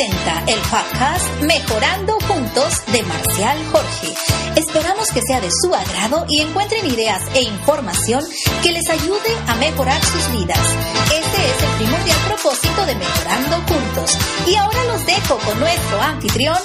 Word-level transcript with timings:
El 0.00 0.60
podcast 0.60 1.42
Mejorando 1.42 2.14
Juntos 2.26 2.86
de 2.90 3.02
Marcial 3.02 3.58
Jorge. 3.70 4.14
Esperamos 4.56 5.10
que 5.12 5.20
sea 5.20 5.42
de 5.42 5.50
su 5.50 5.74
agrado 5.74 6.24
y 6.26 6.40
encuentren 6.40 6.86
ideas 6.86 7.20
e 7.34 7.42
información 7.42 8.24
que 8.62 8.72
les 8.72 8.88
ayude 8.88 9.36
a 9.46 9.56
mejorar 9.56 10.02
sus 10.02 10.32
vidas. 10.32 10.58
Este 11.04 11.50
es 11.50 11.62
el 11.62 11.76
primordial 11.76 12.18
propósito 12.28 12.86
de 12.86 12.94
Mejorando 12.94 13.56
Juntos. 13.68 14.16
Y 14.46 14.54
ahora 14.54 14.84
los 14.84 15.04
dejo 15.04 15.36
con 15.36 15.60
nuestro 15.60 16.00
anfitrión, 16.00 16.58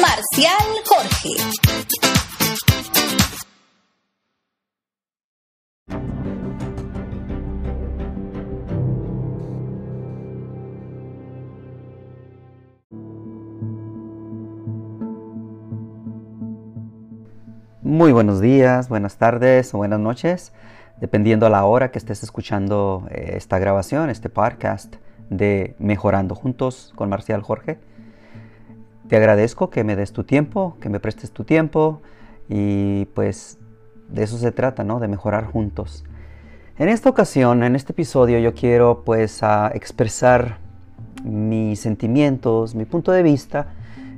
Marcial 0.00 0.66
Jorge. 0.84 2.03
Muy 17.94 18.10
buenos 18.10 18.40
días, 18.40 18.88
buenas 18.88 19.18
tardes 19.18 19.72
o 19.72 19.78
buenas 19.78 20.00
noches, 20.00 20.52
dependiendo 21.00 21.46
a 21.46 21.48
la 21.48 21.64
hora 21.64 21.92
que 21.92 21.98
estés 22.00 22.24
escuchando 22.24 23.06
eh, 23.08 23.34
esta 23.36 23.60
grabación, 23.60 24.10
este 24.10 24.28
podcast 24.28 24.96
de 25.30 25.76
Mejorando 25.78 26.34
Juntos 26.34 26.92
con 26.96 27.08
Marcial 27.08 27.40
Jorge. 27.42 27.78
Te 29.06 29.16
agradezco 29.16 29.70
que 29.70 29.84
me 29.84 29.94
des 29.94 30.12
tu 30.12 30.24
tiempo, 30.24 30.76
que 30.80 30.88
me 30.88 30.98
prestes 30.98 31.30
tu 31.30 31.44
tiempo 31.44 32.02
y 32.48 33.04
pues 33.14 33.58
de 34.08 34.24
eso 34.24 34.38
se 34.38 34.50
trata, 34.50 34.82
¿no? 34.82 34.98
De 34.98 35.06
mejorar 35.06 35.46
juntos. 35.46 36.04
En 36.78 36.88
esta 36.88 37.08
ocasión, 37.08 37.62
en 37.62 37.76
este 37.76 37.92
episodio, 37.92 38.40
yo 38.40 38.54
quiero 38.54 39.04
pues 39.04 39.40
expresar 39.72 40.58
mis 41.22 41.78
sentimientos, 41.78 42.74
mi 42.74 42.86
punto 42.86 43.12
de 43.12 43.22
vista 43.22 43.68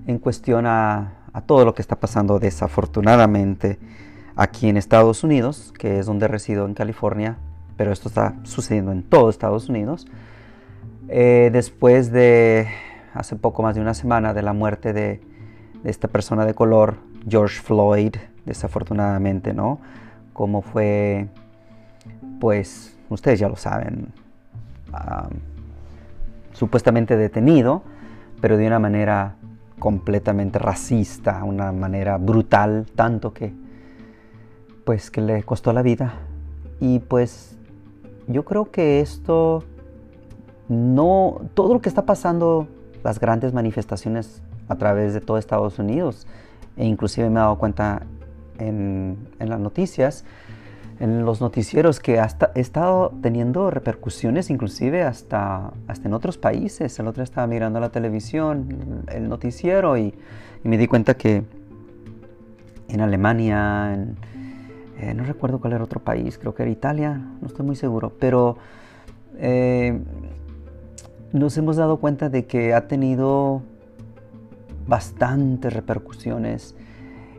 en 0.06 0.18
cuestión 0.18 0.64
a 0.64 1.15
a 1.36 1.42
todo 1.42 1.66
lo 1.66 1.74
que 1.74 1.82
está 1.82 1.96
pasando 1.96 2.38
desafortunadamente 2.38 3.78
aquí 4.36 4.70
en 4.70 4.78
Estados 4.78 5.22
Unidos, 5.22 5.74
que 5.78 5.98
es 5.98 6.06
donde 6.06 6.28
resido 6.28 6.64
en 6.64 6.72
California, 6.72 7.36
pero 7.76 7.92
esto 7.92 8.08
está 8.08 8.36
sucediendo 8.44 8.90
en 8.90 9.02
todo 9.02 9.28
Estados 9.28 9.68
Unidos. 9.68 10.06
Eh, 11.08 11.50
después 11.52 12.10
de 12.10 12.68
hace 13.12 13.36
poco 13.36 13.62
más 13.62 13.74
de 13.74 13.82
una 13.82 13.92
semana 13.92 14.32
de 14.32 14.40
la 14.40 14.54
muerte 14.54 14.94
de, 14.94 15.20
esta 15.84 16.08
persona 16.08 16.46
de 16.46 16.54
color, 16.54 16.96
George 17.28 17.60
Floyd, 17.60 18.16
desafortunadamente, 18.46 19.52
¿no? 19.52 19.78
Como 20.32 20.62
fue, 20.62 21.28
pues, 22.40 22.96
ustedes 23.10 23.40
ya 23.40 23.50
lo 23.50 23.56
saben, 23.56 24.08
supuestamente 26.54 27.14
detenido, 27.14 27.82
pero 28.40 28.56
de 28.56 28.66
una 28.66 28.78
manera 28.78 29.36
completamente 29.78 30.58
racista, 30.58 31.44
una 31.44 31.72
manera 31.72 32.18
brutal, 32.18 32.86
tanto 32.94 33.32
que 33.32 33.52
pues 34.84 35.10
que 35.10 35.20
le 35.20 35.42
costó 35.42 35.72
la 35.72 35.82
vida. 35.82 36.14
Y 36.80 37.00
pues 37.00 37.56
yo 38.28 38.44
creo 38.44 38.70
que 38.70 39.00
esto 39.00 39.64
no 40.68 41.40
todo 41.54 41.74
lo 41.74 41.80
que 41.80 41.88
está 41.88 42.06
pasando, 42.06 42.68
las 43.02 43.20
grandes 43.20 43.52
manifestaciones 43.52 44.42
a 44.68 44.76
través 44.76 45.14
de 45.14 45.20
todo 45.20 45.38
Estados 45.38 45.78
Unidos, 45.78 46.26
e 46.76 46.84
inclusive 46.86 47.28
me 47.30 47.36
he 47.36 47.42
dado 47.42 47.56
cuenta 47.56 48.02
en, 48.58 49.28
en 49.38 49.48
las 49.48 49.60
noticias, 49.60 50.24
en 50.98 51.24
los 51.24 51.40
noticieros 51.40 52.00
que 52.00 52.16
he 52.54 52.60
estado 52.60 53.12
teniendo 53.20 53.70
repercusiones 53.70 54.48
inclusive 54.50 55.02
hasta, 55.02 55.72
hasta 55.86 56.08
en 56.08 56.14
otros 56.14 56.38
países. 56.38 56.98
El 56.98 57.06
otro 57.06 57.22
estaba 57.22 57.46
mirando 57.46 57.80
la 57.80 57.90
televisión, 57.90 59.04
el 59.12 59.28
noticiero 59.28 59.96
y, 59.98 60.14
me 60.64 60.78
di 60.78 60.88
cuenta 60.88 61.14
que 61.14 61.44
en 62.88 63.00
Alemania, 63.00 63.94
eh, 64.98 65.14
no 65.14 65.22
recuerdo 65.22 65.60
cuál 65.60 65.74
era 65.74 65.84
otro 65.84 66.00
país, 66.00 66.38
creo 66.38 66.56
que 66.56 66.64
era 66.64 66.72
Italia, 66.72 67.20
no 67.40 67.46
estoy 67.46 67.64
muy 67.64 67.76
seguro, 67.76 68.12
pero 68.18 68.56
eh, 69.38 69.96
nos 71.32 71.56
hemos 71.56 71.76
dado 71.76 71.98
cuenta 71.98 72.30
de 72.30 72.46
que 72.46 72.74
ha 72.74 72.88
tenido 72.88 73.62
bastantes 74.88 75.72
repercusiones 75.72 76.74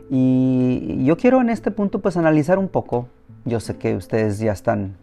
y 0.08 1.04
yo 1.04 1.18
quiero 1.18 1.42
en 1.42 1.50
este 1.50 1.70
punto 1.70 2.00
pues 2.00 2.16
analizar 2.16 2.58
un 2.58 2.68
poco 2.68 3.08
yo 3.48 3.60
sé 3.60 3.76
que 3.76 3.96
ustedes 3.96 4.38
ya 4.38 4.52
están 4.52 4.96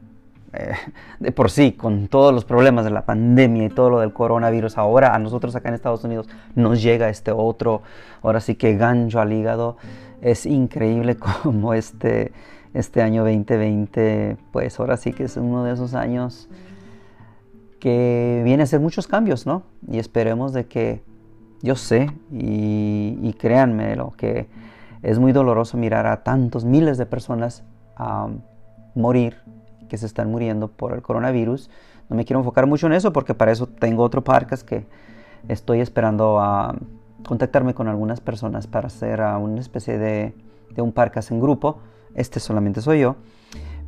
eh, 0.54 0.74
de 1.20 1.32
por 1.32 1.52
sí 1.52 1.74
con 1.74 2.08
todos 2.08 2.34
los 2.34 2.46
problemas 2.46 2.86
de 2.86 2.92
la 2.92 3.06
pandemia 3.06 3.66
y 3.66 3.70
todo 3.70 3.90
lo 3.90 4.00
del 4.00 4.14
coronavirus. 4.14 4.78
Ahora 4.78 5.14
a 5.14 5.20
nosotros 5.20 5.56
acá 5.56 5.70
en 5.70 5.76
Estados 5.76 6.04
Unidos 6.04 6.28
nos 6.56 6.82
llega 6.82 7.10
este 7.10 7.32
otro, 7.32 7.82
ahora 8.22 8.40
sí 8.40 8.56
que 8.56 8.76
gancho 8.76 9.20
al 9.20 9.34
hígado. 9.34 9.78
Es 10.22 10.46
increíble 10.46 11.18
como 11.44 11.74
este, 11.74 12.32
este 12.74 13.02
año 13.02 13.24
2020, 13.24 14.38
pues 14.52 14.80
ahora 14.80 14.98
sí 14.98 15.12
que 15.12 15.26
es 15.26 15.38
uno 15.38 15.64
de 15.64 15.74
esos 15.74 15.94
años 15.94 16.50
que 17.80 18.42
viene 18.46 18.64
a 18.64 18.66
ser 18.66 18.80
muchos 18.80 19.08
cambios, 19.08 19.46
¿no? 19.46 19.64
Y 19.88 20.00
esperemos 20.00 20.54
de 20.54 20.66
que, 20.66 21.04
yo 21.62 21.76
sé, 21.76 22.10
y 22.32 23.34
créanme, 23.38 23.96
lo 23.96 24.12
que 24.12 24.48
es 25.04 25.20
muy 25.20 25.34
doloroso 25.34 25.78
mirar 25.78 26.08
a 26.08 26.24
tantos 26.24 26.66
miles 26.66 26.98
de 26.98 27.06
personas 27.06 27.64
a 27.96 28.28
morir, 28.94 29.38
que 29.90 29.98
se 29.98 30.06
están 30.06 30.32
muriendo 30.32 30.68
por 30.68 30.94
el 30.94 31.02
coronavirus. 31.02 31.70
No 32.10 32.16
me 32.16 32.26
quiero 32.26 32.40
enfocar 32.40 32.68
mucho 32.68 32.88
en 32.88 32.94
eso 32.94 33.14
porque 33.14 33.34
para 33.34 33.52
eso 33.52 33.68
tengo 33.68 34.04
otro 34.04 34.24
podcast 34.24 34.68
que 34.68 34.86
estoy 35.48 35.80
esperando 35.80 36.40
a 36.40 36.76
contactarme 37.26 37.74
con 37.74 37.88
algunas 37.88 38.22
personas 38.22 38.68
para 38.68 38.88
hacer 38.88 39.22
una 39.22 39.60
especie 39.60 39.98
de, 39.98 40.36
de 40.76 40.82
un 40.82 40.92
podcast 40.92 41.32
en 41.32 41.40
grupo. 41.40 41.80
Este 42.14 42.40
solamente 42.40 42.82
soy 42.82 43.02
yo, 43.02 43.16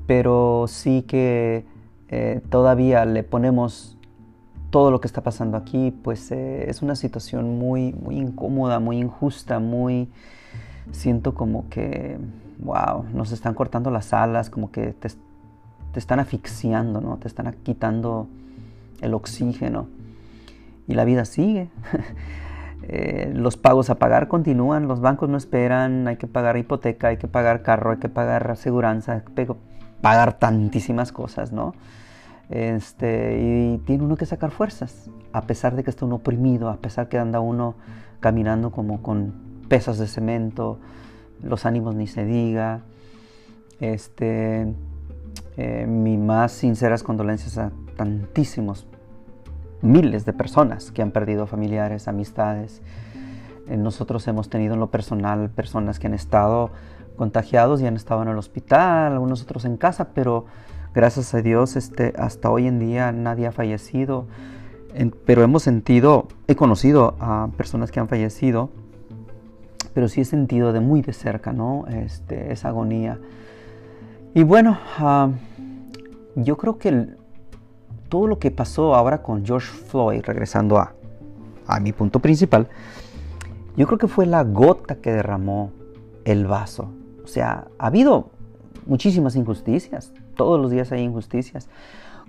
pero 0.06 0.66
sí 0.67 1.03
que 1.03 1.66
eh, 2.09 2.41
todavía 2.50 3.06
le 3.06 3.23
ponemos 3.23 3.97
todo 4.69 4.91
lo 4.91 5.00
que 5.00 5.07
está 5.07 5.23
pasando 5.23 5.57
aquí, 5.57 5.91
pues 5.91 6.31
eh, 6.31 6.69
es 6.69 6.81
una 6.81 6.96
situación 6.96 7.57
muy, 7.57 7.94
muy 7.94 8.17
incómoda, 8.17 8.79
muy 8.79 8.97
injusta, 8.97 9.59
muy... 9.59 10.09
Siento 10.91 11.34
como 11.34 11.67
que 11.69 12.17
wow, 12.59 13.06
nos 13.13 13.31
están 13.31 13.53
cortando 13.53 13.91
las 13.91 14.13
alas, 14.13 14.50
como 14.50 14.72
que 14.72 14.94
te, 14.94 15.09
están 15.95 16.19
asfixiando, 16.19 17.01
¿no? 17.01 17.18
Te 17.18 17.28
están 17.28 17.53
quitando 17.63 18.28
el 19.01 19.13
oxígeno. 19.13 19.88
Y 20.88 20.94
la 20.94 21.06
vida 21.06 21.25
sigue. 21.25 21.69
Eh, 22.90 23.34
los 23.35 23.57
pagos 23.57 23.90
a 23.90 23.96
pagar 23.96 24.29
continúan, 24.29 24.88
los 24.88 25.01
bancos 25.01 25.28
no 25.28 25.35
esperan, 25.35 26.07
hay 26.07 26.16
que 26.16 26.28
pagar 26.28 26.56
hipoteca, 26.56 27.09
hay 27.09 27.17
que 27.17 27.28
pagar 27.28 27.62
carro, 27.62 27.91
hay 27.91 27.97
que 27.97 28.07
pagar 28.07 28.50
aseguranza, 28.50 29.13
hay 29.13 29.22
que 29.46 29.53
pagar 30.00 30.40
tantísimas 30.40 31.12
cosas, 31.12 31.51
¿no? 31.51 31.73
Este, 32.50 33.40
y 33.41 33.78
tiene 33.79 34.06
uno 34.06 34.16
que 34.16 34.25
sacar 34.25 34.51
fuerzas, 34.51 35.09
a 35.34 35.41
pesar 35.41 35.75
de 35.75 35.84
que 35.84 35.90
está 35.90 36.06
uno 36.06 36.16
oprimido, 36.16 36.69
a 36.69 36.78
pesar 36.78 37.09
que 37.09 37.17
anda 37.17 37.41
uno 37.41 37.75
caminando 38.22 38.72
como 38.72 39.01
con 39.01 39.34
pesas 39.67 39.97
de 39.97 40.07
cemento, 40.07 40.79
los 41.41 41.65
ánimos 41.65 41.95
ni 41.95 42.07
se 42.07 42.25
diga. 42.25 42.81
Este, 43.79 44.73
eh, 45.57 45.85
mis 45.87 46.19
más 46.19 46.51
sinceras 46.51 47.03
condolencias 47.03 47.57
a 47.57 47.71
tantísimos, 47.95 48.85
miles 49.81 50.25
de 50.25 50.33
personas 50.33 50.91
que 50.91 51.01
han 51.01 51.11
perdido 51.11 51.47
familiares, 51.47 52.07
amistades. 52.07 52.81
Eh, 53.67 53.78
nosotros 53.78 54.28
hemos 54.28 54.49
tenido 54.49 54.75
en 54.75 54.79
lo 54.79 54.91
personal 54.91 55.49
personas 55.49 55.99
que 55.99 56.07
han 56.07 56.13
estado 56.13 56.69
contagiados 57.16 57.81
y 57.81 57.87
han 57.87 57.95
estado 57.95 58.22
en 58.22 58.28
el 58.29 58.37
hospital, 58.37 59.13
algunos 59.13 59.41
otros 59.41 59.66
en 59.66 59.78
casa, 59.78 60.09
pero 60.13 60.45
gracias 60.93 61.33
a 61.33 61.41
Dios 61.41 61.75
este, 61.75 62.13
hasta 62.17 62.51
hoy 62.51 62.67
en 62.67 62.79
día 62.79 63.11
nadie 63.11 63.47
ha 63.47 63.51
fallecido. 63.51 64.28
pero 65.25 65.43
hemos 65.43 65.63
sentido, 65.63 66.28
he 66.47 66.55
conocido 66.55 67.16
a 67.19 67.49
personas 67.57 67.91
que 67.91 67.99
han 67.99 68.07
fallecido 68.07 68.69
pero 69.97 70.08
sí 70.08 70.22
he 70.22 70.26
sentido 70.26 70.73
de 70.73 70.79
muy 70.79 71.02
de 71.02 71.11
cerca, 71.11 71.53
¿no? 71.53 71.85
Este, 71.88 72.53
esa 72.53 72.67
agonía. 72.67 73.17
Y 74.35 74.44
bueno, 74.44 74.78
ah, 74.99 75.32
yo 76.35 76.55
creo 76.55 76.78
que 76.78 77.16
todo 78.08 78.28
lo 78.28 78.38
que 78.38 78.52
pasó 78.52 78.94
ahora 78.94 79.23
con 79.23 79.44
George 79.44 79.66
Floyd, 79.66 80.22
regresando 80.23 80.78
a, 80.78 80.94
a 81.66 81.79
mi 81.79 81.94
punto 81.94 82.20
principal, 82.20 82.67
yo 83.76 83.88
creo 83.88 83.97
que 83.97 84.08
fue 84.08 84.28
la 84.28 84.44
gota 84.44 84.97
que 84.97 85.11
derramó 85.11 85.72
el 86.26 86.46
vaso. 86.46 86.91
O 87.23 87.28
sea, 87.28 87.66
ha 87.79 87.88
habido 87.88 88.29
muchísimas 88.85 89.35
injusticias, 89.35 90.14
todos 90.35 90.61
los 90.61 90.70
días 90.70 90.91
hay 90.91 91.02
injusticias, 91.02 91.70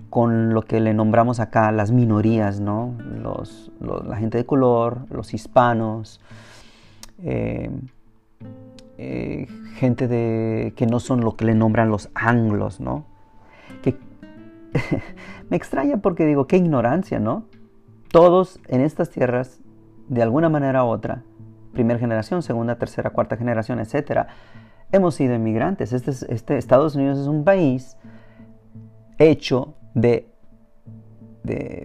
con 0.09 0.55
lo 0.55 0.63
que 0.63 0.79
le 0.79 0.95
nombramos 0.95 1.39
acá 1.39 1.71
las 1.71 1.91
minorías, 1.91 2.59
¿no? 2.59 2.95
Los, 3.21 3.71
la 3.79 4.15
gente 4.17 4.39
de 4.39 4.45
color, 4.47 5.01
los 5.11 5.35
hispanos, 5.35 6.19
eh, 7.23 7.69
eh, 8.97 9.47
gente 9.75 10.07
de, 10.07 10.73
que 10.75 10.85
no 10.85 10.99
son 10.99 11.21
lo 11.21 11.35
que 11.35 11.45
le 11.45 11.55
nombran 11.55 11.89
los 11.89 12.09
anglos, 12.13 12.79
¿no? 12.79 13.05
Que 13.81 13.97
me 15.49 15.57
extraña 15.57 15.97
porque 15.97 16.25
digo, 16.25 16.47
qué 16.47 16.57
ignorancia, 16.57 17.19
¿no? 17.19 17.45
Todos 18.11 18.59
en 18.67 18.81
estas 18.81 19.09
tierras, 19.09 19.61
de 20.07 20.21
alguna 20.21 20.49
manera 20.49 20.83
u 20.83 20.87
otra, 20.87 21.23
primera 21.73 21.99
generación, 21.99 22.41
segunda, 22.41 22.75
tercera, 22.75 23.11
cuarta 23.11 23.37
generación, 23.37 23.79
etcétera, 23.79 24.27
hemos 24.91 25.15
sido 25.15 25.35
inmigrantes. 25.35 25.93
Este, 25.93 26.11
este, 26.33 26.57
Estados 26.57 26.95
Unidos 26.95 27.19
es 27.19 27.27
un 27.27 27.43
país 27.43 27.97
hecho 29.17 29.75
de, 29.93 30.27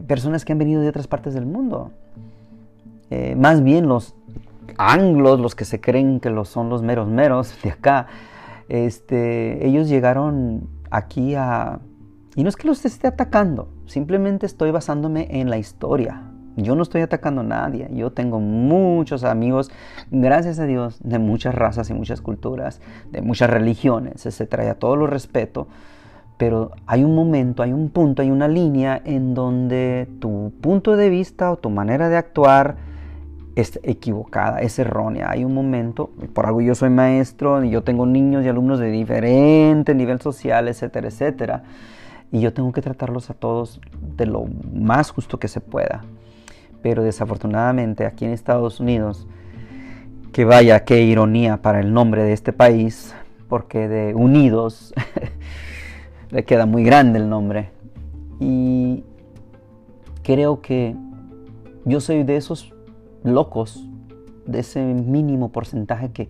personas 0.07 0.45
que 0.45 0.53
han 0.53 0.59
venido 0.59 0.83
de 0.83 0.89
otras 0.89 1.07
partes 1.07 1.35
del 1.35 1.47
mundo. 1.47 1.91
Eh, 3.11 3.35
más 3.37 3.63
bien 3.63 3.87
los 3.87 4.15
anglos, 4.79 5.41
los 5.41 5.55
que 5.55 5.65
se 5.65 5.81
creen 5.81 6.21
que 6.21 6.31
los 6.31 6.49
son 6.49 6.69
los 6.69 6.83
meros 6.83 7.09
meros 7.09 7.57
de 7.63 7.71
acá, 7.71 8.07
este, 8.69 9.67
ellos 9.67 9.89
llegaron 9.89 10.69
aquí 10.91 11.35
a... 11.35 11.81
Y 12.37 12.43
no 12.43 12.49
es 12.49 12.57
que 12.57 12.67
los 12.67 12.85
esté 12.85 13.07
atacando, 13.07 13.69
simplemente 13.87 14.47
estoy 14.47 14.71
basándome 14.71 15.29
en 15.31 15.51
la 15.51 15.59
historia. 15.59 16.23
Yo 16.57 16.77
no 16.77 16.83
estoy 16.83 17.01
atacando 17.01 17.41
a 17.41 17.45
nadie. 17.45 17.89
Yo 17.93 18.13
tengo 18.13 18.39
muchos 18.39 19.25
amigos, 19.25 19.71
gracias 20.11 20.59
a 20.61 20.67
Dios, 20.67 20.99
de 21.03 21.19
muchas 21.19 21.55
razas 21.55 21.91
y 21.91 21.95
muchas 21.95 22.21
culturas, 22.21 22.81
de 23.11 23.23
muchas 23.23 23.51
religiones, 23.51 24.25
etc. 24.27 24.61
Y 24.65 24.67
a 24.67 24.79
todos 24.79 24.97
los 24.97 25.11
respeto. 25.11 25.67
Pero 26.37 26.73
hay 26.87 27.05
un 27.05 27.15
momento, 27.15 27.63
hay 27.63 27.73
un 27.73 27.91
punto, 27.91 28.23
hay 28.23 28.31
una 28.31 28.49
línea 28.49 29.01
en 29.05 29.35
donde 29.35 30.09
tu 30.21 30.53
punto 30.61 30.97
de 30.97 31.09
vista 31.09 31.51
o 31.51 31.57
tu 31.57 31.71
manera 31.71 32.09
de 32.09 32.17
actuar 32.17 32.77
es 33.56 33.79
equivocada, 33.83 34.61
es 34.61 34.79
errónea. 34.79 35.31
Hay 35.31 35.45
un 35.45 35.55
momento, 35.55 36.11
por 36.33 36.47
algo 36.47 36.61
yo 36.61 36.75
soy 36.75 36.91
maestro 36.91 37.62
y 37.65 37.71
yo 37.71 37.83
tengo 37.83 38.06
niños 38.06 38.45
y 38.45 38.49
alumnos 38.49 38.81
de 38.81 38.91
diferente 38.91 39.95
nivel 39.95 40.21
social, 40.21 40.69
etcétera, 40.69 41.09
etcétera. 41.09 41.62
Y 42.33 42.41
yo 42.41 42.53
tengo 42.53 42.73
que 42.73 42.83
tratarlos 42.83 43.31
a 43.31 43.35
todos 43.35 43.81
de 44.17 44.27
lo 44.27 44.47
más 44.73 45.11
justo 45.11 45.39
que 45.39 45.47
se 45.47 45.61
pueda. 45.61 46.05
Pero 46.83 47.03
desafortunadamente 47.03 48.06
aquí 48.06 48.25
en 48.25 48.33
Estados 48.33 48.81
Unidos, 48.81 49.27
que 50.33 50.45
vaya, 50.45 50.85
qué 50.85 51.03
ironía 51.03 51.62
para 51.62 51.79
el 51.79 51.93
nombre 51.93 52.25
de 52.25 52.33
este 52.33 52.53
país, 52.53 53.15
porque 53.49 53.87
de 53.87 54.15
Unidos 54.15 54.93
le 56.31 56.45
queda 56.45 56.67
muy 56.67 56.83
grande 56.83 57.21
el 57.21 57.29
nombre. 57.29 57.71
Y 58.41 59.05
creo 60.25 60.61
que 60.61 60.97
yo 61.85 62.01
soy 62.01 62.25
de 62.25 62.37
esos 62.37 62.74
locos 63.25 63.88
de 64.47 64.61
ese 64.61 64.81
mínimo 64.82 65.50
porcentaje 65.50 66.12
que, 66.12 66.29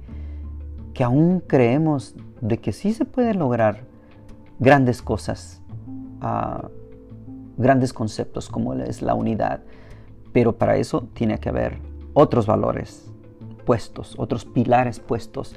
que 0.95 1.05
aún 1.05 1.43
creemos 1.47 2.15
de 2.41 2.59
que 2.59 2.73
sí 2.73 2.95
se 2.95 3.05
puede 3.05 3.35
lograr 3.35 3.83
grandes 4.59 5.03
cosas, 5.03 5.61
uh, 6.23 6.69
grandes 7.59 7.93
conceptos 7.93 8.49
como 8.49 8.75
es 8.75 9.03
la 9.03 9.15
unidad, 9.15 9.61
pero 10.33 10.57
para 10.57 10.77
eso 10.77 11.07
tiene 11.13 11.39
que 11.39 11.49
haber 11.49 11.79
otros 12.15 12.47
valores 12.47 13.11
puestos, 13.67 14.15
otros 14.19 14.45
pilares 14.45 15.01
puestos. 15.01 15.55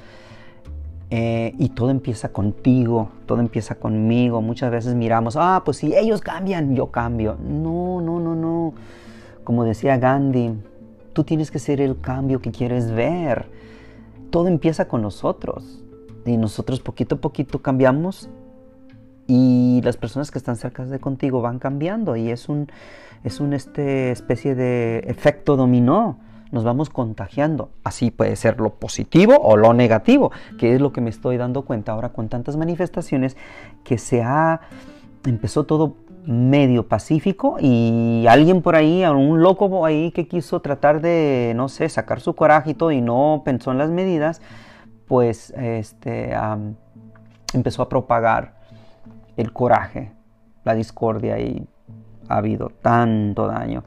Eh, 1.10 1.54
y 1.58 1.70
todo 1.70 1.90
empieza 1.90 2.34
contigo, 2.34 3.10
todo 3.26 3.40
empieza 3.40 3.76
conmigo. 3.76 4.42
Muchas 4.42 4.72
veces 4.72 4.94
miramos, 4.94 5.38
ah, 5.38 5.62
pues 5.64 5.78
si 5.78 5.96
ellos 5.96 6.20
cambian, 6.20 6.76
yo 6.76 6.92
cambio. 6.92 7.38
No, 7.42 8.02
no, 8.02 8.20
no, 8.20 8.36
no. 8.36 8.74
Como 9.46 9.64
decía 9.64 9.98
Gandhi, 9.98 10.54
Tú 11.18 11.24
tienes 11.24 11.50
que 11.50 11.58
ser 11.58 11.82
el 11.82 12.00
cambio 12.00 12.44
que 12.44 12.52
quieres 12.52 12.92
ver. 12.92 13.48
Todo 14.30 14.50
empieza 14.50 14.88
con 14.88 15.02
nosotros. 15.02 15.84
Y 16.28 16.38
nosotros 16.38 16.80
poquito 16.80 17.16
a 17.16 17.18
poquito 17.18 17.60
cambiamos 17.64 18.30
y 19.26 19.82
las 19.84 19.98
personas 19.98 20.30
que 20.30 20.38
están 20.38 20.58
cerca 20.58 20.86
de 20.86 21.00
contigo 21.00 21.42
van 21.42 21.58
cambiando 21.58 22.16
y 22.16 22.30
es 22.30 22.50
un 22.50 22.68
es 23.24 23.40
una 23.40 23.56
este, 23.56 24.12
especie 24.12 24.54
de 24.54 25.00
efecto 25.08 25.56
dominó 25.56 26.20
nos 26.52 26.64
vamos 26.64 26.92
contagiando 26.92 27.72
así 27.84 28.12
puede 28.12 28.36
ser 28.36 28.62
lo 28.62 28.76
positivo 28.76 29.38
o 29.42 29.58
lo 29.58 29.74
negativo 29.74 30.32
que 30.60 30.76
es 30.76 30.80
lo 30.80 30.94
que 30.94 31.02
me 31.02 31.10
estoy 31.10 31.38
dando 31.38 31.64
cuenta 31.64 31.94
ahora 31.94 32.14
con 32.14 32.30
tantas 32.30 32.58
manifestaciones 32.58 33.36
que 33.84 33.98
se 33.98 34.22
ha 34.22 34.62
empezó 35.26 35.66
todo 35.66 35.96
medio 36.28 36.88
pacífico 36.88 37.56
y 37.60 38.26
alguien 38.28 38.62
por 38.62 38.76
ahí, 38.76 39.04
un 39.06 39.42
loco 39.42 39.86
ahí 39.86 40.12
que 40.12 40.28
quiso 40.28 40.60
tratar 40.60 41.00
de, 41.00 41.54
no 41.56 41.70
sé, 41.70 41.88
sacar 41.88 42.20
su 42.20 42.36
coraje 42.36 42.72
y 42.72 42.74
todo 42.74 42.92
y 42.92 43.00
no 43.00 43.44
pensó 43.46 43.72
en 43.72 43.78
las 43.78 43.90
medidas, 43.90 44.42
pues 45.08 45.52
este, 45.52 46.36
empezó 47.54 47.82
a 47.82 47.90
propagar 47.90 48.56
el 49.38 49.54
coraje, 49.54 50.12
la 50.66 50.76
discordia 50.76 51.40
y 51.40 51.66
ha 52.28 52.38
habido 52.38 52.72
tanto 52.82 53.48
daño. 53.48 53.86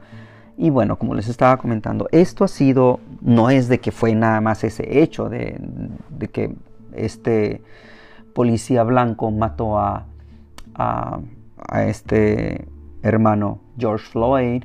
Y 0.57 0.71
bueno, 0.71 0.97
como 0.97 1.13
les 1.13 1.27
estaba 1.27 1.57
comentando, 1.57 2.07
esto 2.11 2.43
ha 2.43 2.47
sido, 2.47 2.99
no 3.21 3.51
es 3.51 3.67
de 3.67 3.79
que 3.79 3.91
fue 3.91 4.15
nada 4.15 4.41
más 4.41 4.63
ese 4.63 5.01
hecho 5.01 5.29
de, 5.29 5.59
de 6.09 6.27
que 6.27 6.55
este 6.93 7.61
policía 8.33 8.83
blanco 8.83 9.29
mató 9.29 9.77
a, 9.77 10.05
a 10.73 11.19
a 11.71 11.85
este 11.85 12.67
hermano 13.01 13.59
George 13.77 14.05
Floyd, 14.05 14.63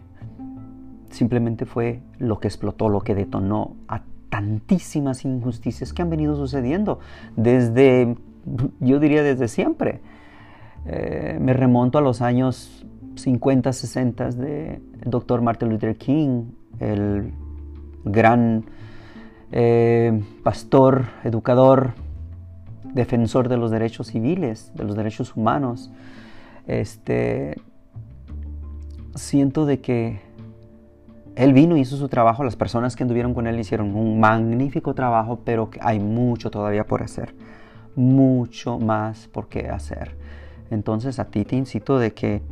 simplemente 1.11 1.65
fue 1.65 2.03
lo 2.19 2.39
que 2.41 2.49
explotó, 2.49 2.91
lo 2.91 3.01
que 3.01 3.15
detonó 3.15 3.77
a 3.89 4.03
tantísimas 4.29 5.25
injusticias 5.25 5.95
que 5.95 6.03
han 6.03 6.11
venido 6.11 6.37
sucediendo 6.37 6.99
desde, 7.37 8.17
yo 8.81 9.01
diría 9.01 9.23
desde 9.23 9.49
siempre. 9.49 10.01
Eh, 10.85 11.39
me 11.41 11.53
remonto 11.53 11.99
a 11.99 12.01
los 12.01 12.21
años 12.21 12.85
50, 13.15 13.73
60 13.73 14.31
de 14.33 14.83
Dr. 15.05 15.41
Martin 15.41 15.71
Luther 15.71 15.97
King, 15.97 16.51
el 16.81 17.33
gran 18.05 18.65
eh, 19.53 20.23
pastor, 20.43 21.07
educador, 21.25 21.95
defensor 22.83 23.49
de 23.49 23.57
los 23.57 23.71
derechos 23.71 24.09
civiles, 24.09 24.73
de 24.75 24.85
los 24.85 24.97
derechos 24.97 25.37
humanos 25.37 25.91
este, 26.67 27.61
siento 29.15 29.67
de 29.67 29.81
que 29.81 30.21
él 31.37 31.53
vino 31.53 31.77
y 31.77 31.81
hizo 31.81 31.97
su 31.97 32.09
trabajo, 32.09 32.45
las 32.45 32.57
personas 32.57 32.97
que 32.97 33.05
anduvieron 33.05 33.35
con 33.35 33.47
él 33.47 33.61
hicieron 33.61 33.95
un 33.95 34.19
magnífico 34.19 34.95
trabajo, 34.95 35.41
pero 35.45 35.71
hay 35.81 36.01
mucho 36.01 36.51
todavía 36.51 36.87
por 36.87 37.03
hacer, 37.03 37.35
mucho 37.95 38.79
más 38.79 39.29
por 39.29 39.49
qué 39.49 39.69
hacer. 39.69 40.17
Entonces 40.71 41.19
a 41.19 41.27
ti 41.27 41.45
te 41.45 41.57
incito 41.57 41.99
de 41.99 42.13
que 42.15 42.43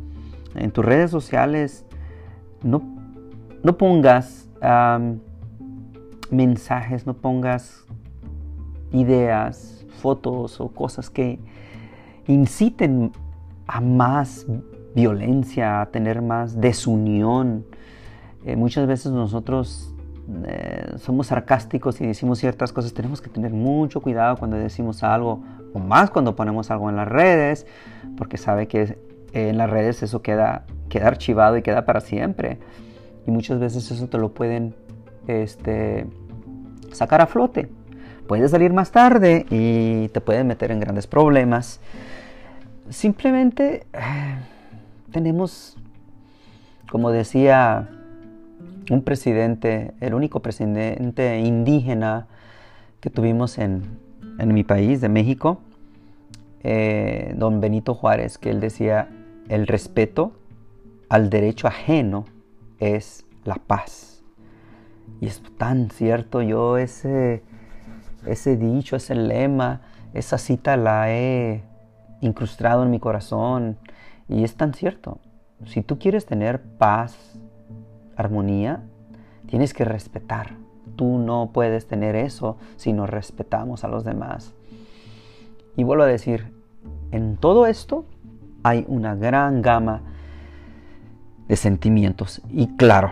en 0.53 0.71
tus 0.71 0.85
redes 0.85 1.11
sociales 1.11 1.85
no, 2.63 2.81
no 3.63 3.77
pongas 3.77 4.49
mensajes, 6.29 7.05
no 7.05 7.15
pongas 7.15 7.85
ideas, 8.91 9.85
fotos 9.97 10.59
o 10.61 10.69
cosas 10.69 11.09
que 11.09 11.39
inciten 12.27 13.11
a 13.67 13.81
más 13.81 14.45
violencia, 14.95 15.81
a 15.81 15.85
tener 15.87 16.21
más 16.21 16.59
desunión. 16.59 17.65
Eh, 18.45 18.55
muchas 18.55 18.87
veces 18.87 19.11
nosotros 19.11 19.93
eh, 20.47 20.93
somos 20.97 21.27
sarcásticos 21.27 22.01
y 22.01 22.07
decimos 22.07 22.39
ciertas 22.39 22.71
cosas, 22.71 22.93
tenemos 22.93 23.21
que 23.21 23.29
tener 23.29 23.51
mucho 23.51 24.01
cuidado 24.01 24.37
cuando 24.37 24.57
decimos 24.57 25.03
algo, 25.03 25.43
o 25.73 25.79
más 25.79 26.09
cuando 26.09 26.35
ponemos 26.35 26.71
algo 26.71 26.89
en 26.89 26.95
las 26.95 27.07
redes, 27.07 27.67
porque 28.17 28.37
sabe 28.37 28.67
que 28.67 28.81
eh, 28.81 28.97
en 29.33 29.57
las 29.57 29.69
redes 29.69 30.01
eso 30.01 30.21
queda, 30.21 30.65
queda 30.89 31.07
archivado 31.07 31.57
y 31.57 31.61
queda 31.61 31.85
para 31.85 31.99
siempre. 31.99 32.59
Y 33.27 33.31
muchas 33.31 33.59
veces 33.59 33.89
eso 33.91 34.07
te 34.07 34.17
lo 34.17 34.33
pueden 34.33 34.75
este, 35.27 36.07
sacar 36.91 37.21
a 37.21 37.27
flote. 37.27 37.69
Puede 38.27 38.47
salir 38.47 38.73
más 38.73 38.91
tarde 38.91 39.45
y 39.51 40.07
te 40.09 40.21
pueden 40.21 40.47
meter 40.47 40.71
en 40.71 40.79
grandes 40.79 41.05
problemas 41.05 41.79
simplemente 42.89 43.85
eh, 43.93 44.37
tenemos, 45.11 45.77
como 46.89 47.11
decía 47.11 47.89
un 48.89 49.01
presidente, 49.01 49.93
el 49.99 50.13
único 50.13 50.41
presidente 50.41 51.39
indígena 51.39 52.27
que 52.99 53.09
tuvimos 53.09 53.57
en, 53.57 53.99
mi 54.37 54.63
país, 54.63 55.01
de 55.01 55.09
México, 55.09 55.59
eh, 56.63 57.33
don 57.37 57.61
Benito 57.61 57.93
Juárez, 57.93 58.37
que 58.37 58.49
él 58.49 58.59
decía, 58.59 59.09
el 59.47 59.67
respeto 59.67 60.33
al 61.09 61.29
derecho 61.29 61.67
ajeno 61.67 62.25
es 62.79 63.25
la 63.43 63.55
paz. 63.55 64.23
Y 65.21 65.27
es 65.27 65.41
tan 65.57 65.89
cierto, 65.89 66.41
yo 66.41 66.77
ese, 66.77 67.43
ese 68.25 68.57
dicho, 68.57 68.95
ese 68.95 69.15
lema, 69.15 69.81
esa 70.13 70.37
cita 70.37 70.75
la 70.77 71.11
he 71.11 71.63
incrustado 72.21 72.83
en 72.83 72.91
mi 72.91 72.99
corazón. 72.99 73.77
Y 74.27 74.43
es 74.43 74.55
tan 74.55 74.73
cierto. 74.73 75.19
Si 75.65 75.81
tú 75.81 75.99
quieres 75.99 76.25
tener 76.25 76.61
paz, 76.61 77.39
armonía, 78.15 78.83
tienes 79.47 79.73
que 79.73 79.85
respetar. 79.85 80.51
Tú 80.95 81.17
no 81.17 81.51
puedes 81.53 81.87
tener 81.87 82.15
eso 82.15 82.57
si 82.77 82.93
no 82.93 83.05
respetamos 83.07 83.83
a 83.83 83.87
los 83.87 84.03
demás. 84.03 84.53
Y 85.75 85.83
vuelvo 85.83 86.03
a 86.03 86.07
decir, 86.07 86.53
en 87.11 87.37
todo 87.37 87.65
esto 87.65 88.05
hay 88.63 88.85
una 88.87 89.15
gran 89.15 89.61
gama 89.61 90.01
de 91.47 91.55
sentimientos. 91.55 92.41
Y 92.49 92.75
claro, 92.77 93.11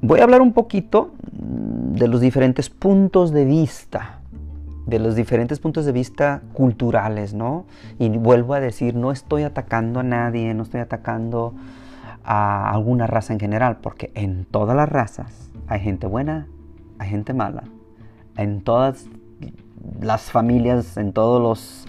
voy 0.00 0.20
a 0.20 0.24
hablar 0.24 0.42
un 0.42 0.52
poquito 0.52 1.12
de 1.32 2.08
los 2.08 2.20
diferentes 2.20 2.68
puntos 2.70 3.32
de 3.32 3.44
vista, 3.44 4.21
de 4.86 4.98
los 4.98 5.14
diferentes 5.14 5.60
puntos 5.60 5.84
de 5.84 5.92
vista 5.92 6.42
culturales, 6.52 7.34
¿no? 7.34 7.66
Y 7.98 8.08
vuelvo 8.10 8.54
a 8.54 8.60
decir, 8.60 8.94
no 8.94 9.12
estoy 9.12 9.44
atacando 9.44 10.00
a 10.00 10.02
nadie, 10.02 10.54
no 10.54 10.62
estoy 10.62 10.80
atacando 10.80 11.54
a 12.24 12.70
alguna 12.70 13.06
raza 13.06 13.32
en 13.32 13.40
general, 13.40 13.78
porque 13.82 14.10
en 14.14 14.44
todas 14.44 14.76
las 14.76 14.88
razas 14.88 15.50
hay 15.66 15.80
gente 15.80 16.06
buena, 16.06 16.46
hay 16.98 17.08
gente 17.08 17.32
mala. 17.32 17.64
En 18.36 18.62
todas 18.62 19.06
las 20.00 20.22
familias, 20.30 20.96
en 20.96 21.12
todos 21.12 21.40
los 21.40 21.86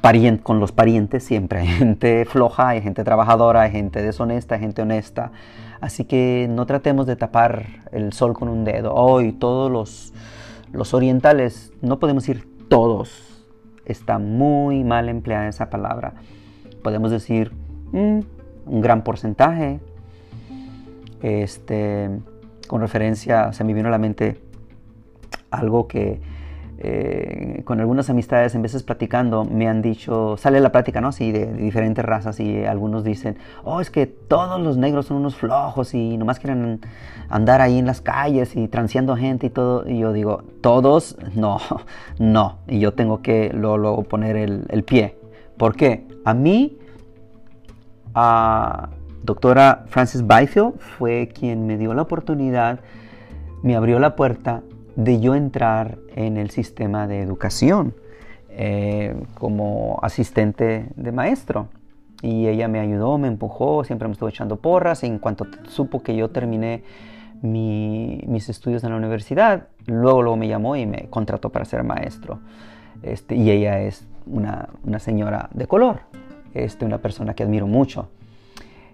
parientes, 0.00 0.44
con 0.44 0.58
los 0.58 0.72
parientes 0.72 1.22
siempre 1.22 1.60
hay 1.60 1.66
gente 1.78 2.24
floja, 2.24 2.68
hay 2.68 2.82
gente 2.82 3.04
trabajadora, 3.04 3.62
hay 3.62 3.70
gente 3.70 4.02
deshonesta, 4.02 4.56
hay 4.56 4.60
gente 4.60 4.82
honesta. 4.82 5.32
Así 5.80 6.04
que 6.04 6.46
no 6.48 6.66
tratemos 6.66 7.06
de 7.06 7.16
tapar 7.16 7.66
el 7.90 8.12
sol 8.12 8.34
con 8.34 8.48
un 8.48 8.64
dedo. 8.64 8.94
Hoy 8.94 9.32
todos 9.32 9.70
los, 9.70 10.12
los 10.72 10.94
orientales, 10.94 11.72
no 11.80 11.98
podemos 11.98 12.26
decir 12.26 12.48
todos, 12.68 13.44
está 13.84 14.18
muy 14.18 14.84
mal 14.84 15.08
empleada 15.08 15.48
esa 15.48 15.70
palabra. 15.70 16.14
Podemos 16.82 17.10
decir 17.10 17.52
mm, 17.92 18.20
un 18.66 18.80
gran 18.80 19.04
porcentaje. 19.04 19.80
Este, 21.20 22.10
con 22.66 22.80
referencia, 22.80 23.52
se 23.52 23.64
me 23.64 23.74
vino 23.74 23.88
a 23.88 23.90
la 23.90 23.98
mente 23.98 24.40
algo 25.50 25.86
que 25.86 26.20
eh, 26.84 27.62
con 27.64 27.78
algunas 27.78 28.10
amistades, 28.10 28.56
en 28.56 28.62
veces 28.62 28.82
platicando, 28.82 29.44
me 29.44 29.68
han 29.68 29.82
dicho, 29.82 30.36
sale 30.36 30.58
la 30.58 30.72
plática, 30.72 31.00
¿no? 31.00 31.12
Sí, 31.12 31.30
de, 31.30 31.46
diferentes 31.52 32.04
razas 32.04 32.40
y 32.40 32.64
algunos 32.64 33.04
dicen, 33.04 33.38
oh, 33.62 33.80
es 33.80 33.88
que 33.88 34.06
todos 34.08 34.60
los 34.60 34.76
negros 34.78 35.06
son 35.06 35.18
unos 35.18 35.36
flojos 35.36 35.94
y 35.94 36.16
nomás 36.16 36.40
quieren 36.40 36.80
andar 37.28 37.60
ahí 37.60 37.78
en 37.78 37.86
las 37.86 38.00
calles 38.00 38.56
y 38.56 38.66
transeando 38.66 39.16
gente 39.16 39.46
y 39.46 39.50
todo. 39.50 39.88
Y 39.88 40.00
yo 40.00 40.12
digo, 40.12 40.42
todos, 40.60 41.16
no, 41.36 41.58
no. 42.18 42.58
Y 42.66 42.80
yo 42.80 42.94
tengo 42.94 43.22
que 43.22 43.52
luego, 43.54 44.02
poner 44.02 44.34
el, 44.34 44.64
el, 44.68 44.82
pie. 44.82 45.16
¿Por 45.56 45.76
qué? 45.76 46.04
A 46.24 46.34
mí, 46.34 46.78
a 48.12 48.88
doctora 49.22 49.84
Frances 49.86 50.26
Byfield 50.26 50.80
fue 50.80 51.28
quien 51.28 51.64
me 51.64 51.78
dio 51.78 51.94
la 51.94 52.02
oportunidad, 52.02 52.80
me 53.62 53.76
abrió 53.76 54.00
la 54.00 54.16
puerta 54.16 54.62
de 54.96 55.20
yo 55.20 55.34
entrar 55.34 55.98
en 56.14 56.36
el 56.36 56.50
sistema 56.50 57.06
de 57.06 57.20
educación 57.20 57.94
eh, 58.50 59.14
como 59.34 59.98
asistente 60.02 60.86
de 60.96 61.12
maestro. 61.12 61.68
Y 62.22 62.46
ella 62.46 62.68
me 62.68 62.78
ayudó, 62.78 63.18
me 63.18 63.28
empujó, 63.28 63.82
siempre 63.84 64.06
me 64.06 64.12
estuvo 64.12 64.28
echando 64.28 64.56
porras. 64.56 65.02
Y 65.02 65.06
en 65.06 65.18
cuanto 65.18 65.46
supo 65.68 66.02
que 66.02 66.14
yo 66.14 66.30
terminé 66.30 66.84
mis 67.42 68.48
estudios 68.48 68.84
en 68.84 68.90
la 68.90 68.96
universidad, 68.96 69.68
luego, 69.86 70.22
luego 70.22 70.36
me 70.36 70.46
llamó 70.46 70.76
y 70.76 70.86
me 70.86 71.08
contrató 71.10 71.50
para 71.50 71.64
ser 71.64 71.82
maestro. 71.82 72.38
Este, 73.02 73.34
y 73.34 73.50
ella 73.50 73.80
es 73.80 74.06
una, 74.26 74.68
señora 74.98 75.48
de 75.52 75.66
color, 75.66 76.02
este, 76.54 76.84
una 76.84 76.98
persona 76.98 77.34
que 77.34 77.42
admiro 77.42 77.66
mucho. 77.66 78.08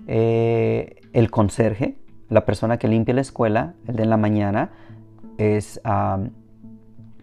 Eh, 0.06 0.96
el 1.12 1.30
conserje, 1.30 1.96
la 2.30 2.44
persona 2.46 2.78
que 2.78 2.88
limpia 2.88 3.14
la 3.14 3.20
escuela, 3.20 3.74
el 3.86 3.96
de 3.96 4.06
la 4.06 4.16
mañana, 4.16 4.70
es 5.38 5.80
um, 5.84 6.30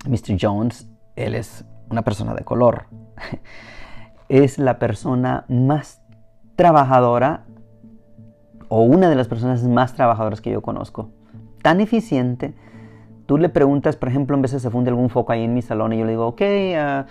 Mr. 0.10 0.38
Jones. 0.40 0.90
Él 1.16 1.36
es 1.36 1.66
una 1.90 2.02
persona 2.02 2.34
de 2.34 2.44
color. 2.44 2.86
es 4.30 4.58
la 4.58 4.80
persona 4.80 5.46
más 5.48 6.02
trabajadora 6.56 7.44
o 8.70 8.82
una 8.82 9.10
de 9.10 9.16
las 9.16 9.28
personas 9.28 9.64
más 9.64 9.94
trabajadoras 9.94 10.42
que 10.42 10.52
yo 10.52 10.62
conozco. 10.62 11.12
Tan 11.62 11.82
eficiente. 11.82 12.56
Tú 13.26 13.38
le 13.38 13.50
preguntas, 13.50 13.96
por 13.96 14.10
ejemplo, 14.10 14.36
en 14.36 14.42
veces 14.42 14.62
se 14.62 14.70
funde 14.70 14.90
algún 14.90 15.10
foco 15.10 15.32
ahí 15.32 15.44
en 15.44 15.54
mi 15.54 15.62
salón 15.62 15.94
y 15.94 16.00
yo 16.00 16.06
le 16.06 16.12
digo, 16.12 16.28
ok, 16.28 16.42
uh, 16.42 17.06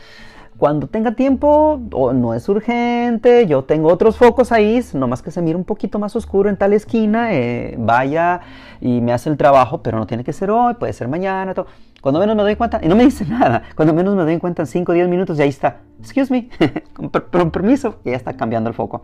cuando 0.57 0.87
tenga 0.87 1.13
tiempo, 1.13 1.81
no 2.15 2.35
es 2.35 2.49
urgente, 2.49 3.47
yo 3.47 3.65
tengo 3.65 3.89
otros 3.93 4.17
focos 4.17 4.53
ahí, 4.53 4.81
nomás 4.95 5.23
que 5.23 5.31
se 5.31 5.43
mire 5.43 5.57
un 5.57 5.65
poquito 5.65 5.99
más 5.99 6.15
oscuro 6.15 6.49
en 6.49 6.57
tal 6.57 6.73
esquina, 6.73 7.35
eh, 7.35 7.75
vaya 7.79 8.41
y 8.81 9.01
me 9.01 9.13
hace 9.13 9.31
el 9.31 9.37
trabajo, 9.37 9.83
pero 9.83 9.99
no 9.99 10.07
tiene 10.07 10.23
que 10.23 10.33
ser 10.33 10.51
hoy, 10.51 10.75
puede 10.75 10.93
ser 10.93 11.09
mañana, 11.09 11.55
todo. 11.55 11.67
Cuando 12.01 12.21
menos 12.21 12.37
me 12.37 12.43
doy 12.43 12.57
cuenta, 12.57 12.81
y 12.83 12.89
no 12.89 12.97
me 12.97 13.05
dice 13.05 13.25
nada, 13.29 13.63
cuando 13.75 13.93
menos 13.95 14.15
me 14.15 14.23
doy 14.23 14.39
cuenta 14.39 14.63
en 14.63 14.67
5 14.67 14.93
o 14.93 14.95
10 14.95 15.09
minutos, 15.09 15.39
y 15.39 15.43
ahí 15.43 15.49
está, 15.49 15.81
excuse 15.99 16.31
me, 16.31 16.49
con 16.93 17.51
permiso, 17.51 17.97
y 18.05 18.11
ya 18.11 18.17
está 18.17 18.35
cambiando 18.35 18.69
el 18.69 18.75
foco 18.75 19.03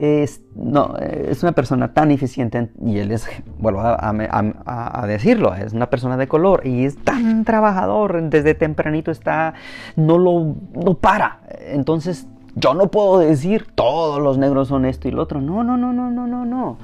es, 0.00 0.40
no, 0.56 0.96
es 0.96 1.42
una 1.42 1.52
persona 1.52 1.92
tan 1.92 2.10
eficiente 2.10 2.70
y 2.82 2.98
él 2.98 3.12
es, 3.12 3.28
vuelvo 3.58 3.82
a, 3.82 5.04
decirlo, 5.06 5.54
es 5.54 5.74
una 5.74 5.90
persona 5.90 6.16
de 6.16 6.26
color 6.26 6.66
y 6.66 6.86
es 6.86 6.96
tan 6.96 7.44
trabajador, 7.44 8.22
desde 8.30 8.54
tempranito 8.54 9.10
está, 9.10 9.52
no 9.96 10.16
lo, 10.16 10.56
no 10.72 10.94
para. 10.94 11.42
Entonces 11.66 12.26
yo 12.54 12.72
no 12.72 12.90
puedo 12.90 13.18
decir 13.18 13.66
todos 13.74 14.22
los 14.22 14.38
negros 14.38 14.68
son 14.68 14.86
esto 14.86 15.06
y 15.06 15.10
lo 15.10 15.22
otro. 15.22 15.42
No, 15.42 15.62
no, 15.62 15.76
no, 15.76 15.92
no, 15.92 16.10
no, 16.10 16.26
no, 16.26 16.46
no. 16.46 16.78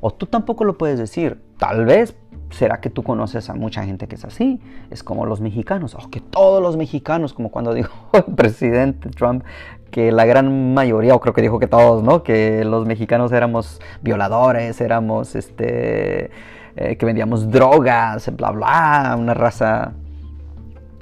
O 0.00 0.10
tú 0.10 0.24
tampoco 0.24 0.64
lo 0.64 0.78
puedes 0.78 0.98
decir. 0.98 1.42
Tal 1.58 1.84
vez 1.84 2.16
será 2.50 2.80
que 2.80 2.90
tú 2.90 3.02
conoces 3.02 3.50
a 3.50 3.54
mucha 3.54 3.84
gente 3.84 4.08
que 4.08 4.14
es 4.14 4.24
así. 4.24 4.60
Es 4.90 5.02
como 5.02 5.26
los 5.26 5.42
mexicanos. 5.42 5.94
O 5.94 6.08
que 6.08 6.20
todos 6.20 6.62
los 6.62 6.78
mexicanos, 6.78 7.34
como 7.34 7.50
cuando 7.50 7.74
dijo 7.74 7.92
el 8.14 8.34
presidente 8.34 9.10
Trump, 9.10 9.44
que 9.92 10.10
la 10.10 10.24
gran 10.24 10.74
mayoría, 10.74 11.14
o 11.14 11.20
creo 11.20 11.34
que 11.34 11.42
dijo 11.42 11.58
que 11.60 11.68
todos, 11.68 12.02
¿no? 12.02 12.24
Que 12.24 12.64
los 12.64 12.86
mexicanos 12.86 13.30
éramos 13.30 13.80
violadores, 14.00 14.80
éramos, 14.80 15.36
este, 15.36 16.30
eh, 16.74 16.96
que 16.96 17.06
vendíamos 17.06 17.50
drogas, 17.50 18.34
bla, 18.34 18.50
bla, 18.50 19.14
una 19.18 19.34
raza 19.34 19.92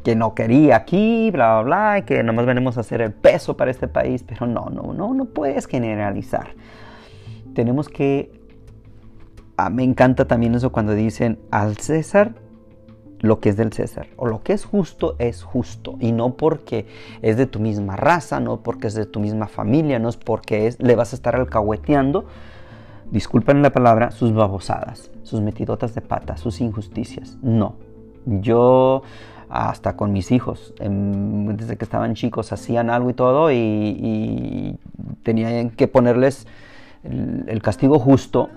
que 0.02 0.16
no 0.16 0.34
quería 0.34 0.76
aquí, 0.76 1.30
bla, 1.30 1.60
bla, 1.60 1.92
bla, 1.92 2.04
que 2.04 2.22
nomás 2.24 2.46
venimos 2.46 2.76
a 2.76 2.80
hacer 2.80 3.00
el 3.00 3.12
peso 3.12 3.56
para 3.56 3.70
este 3.70 3.86
país, 3.86 4.24
pero 4.24 4.46
no, 4.46 4.68
no, 4.70 4.92
no, 4.92 5.14
no 5.14 5.24
puedes 5.26 5.66
generalizar. 5.66 6.48
Tenemos 7.54 7.88
que... 7.88 8.32
Ah, 9.56 9.70
me 9.70 9.84
encanta 9.84 10.26
también 10.26 10.54
eso 10.54 10.72
cuando 10.72 10.94
dicen 10.94 11.38
al 11.52 11.76
César 11.76 12.32
lo 13.20 13.40
que 13.40 13.50
es 13.50 13.56
del 13.56 13.72
César. 13.72 14.08
O 14.16 14.26
lo 14.26 14.42
que 14.42 14.52
es 14.52 14.64
justo 14.64 15.16
es 15.18 15.42
justo. 15.42 15.96
Y 16.00 16.12
no 16.12 16.34
porque 16.34 16.86
es 17.22 17.36
de 17.36 17.46
tu 17.46 17.60
misma 17.60 17.96
raza, 17.96 18.40
no 18.40 18.58
porque 18.58 18.88
es 18.88 18.94
de 18.94 19.06
tu 19.06 19.20
misma 19.20 19.46
familia, 19.46 19.98
no 19.98 20.08
es 20.08 20.16
porque 20.16 20.66
es, 20.66 20.80
le 20.80 20.96
vas 20.96 21.12
a 21.12 21.16
estar 21.16 21.36
alcahueteando, 21.36 22.24
disculpen 23.10 23.62
la 23.62 23.70
palabra, 23.70 24.10
sus 24.10 24.32
babosadas, 24.32 25.10
sus 25.22 25.40
metidotas 25.40 25.94
de 25.94 26.00
pata, 26.00 26.36
sus 26.36 26.60
injusticias. 26.60 27.38
No. 27.42 27.74
Yo 28.26 29.02
hasta 29.48 29.96
con 29.96 30.12
mis 30.12 30.30
hijos, 30.30 30.74
desde 30.78 31.76
que 31.76 31.84
estaban 31.84 32.14
chicos, 32.14 32.52
hacían 32.52 32.88
algo 32.88 33.10
y 33.10 33.14
todo 33.14 33.50
y, 33.50 33.56
y 33.56 34.78
tenían 35.24 35.70
que 35.70 35.88
ponerles 35.88 36.46
el 37.02 37.60
castigo 37.62 37.98
justo 37.98 38.50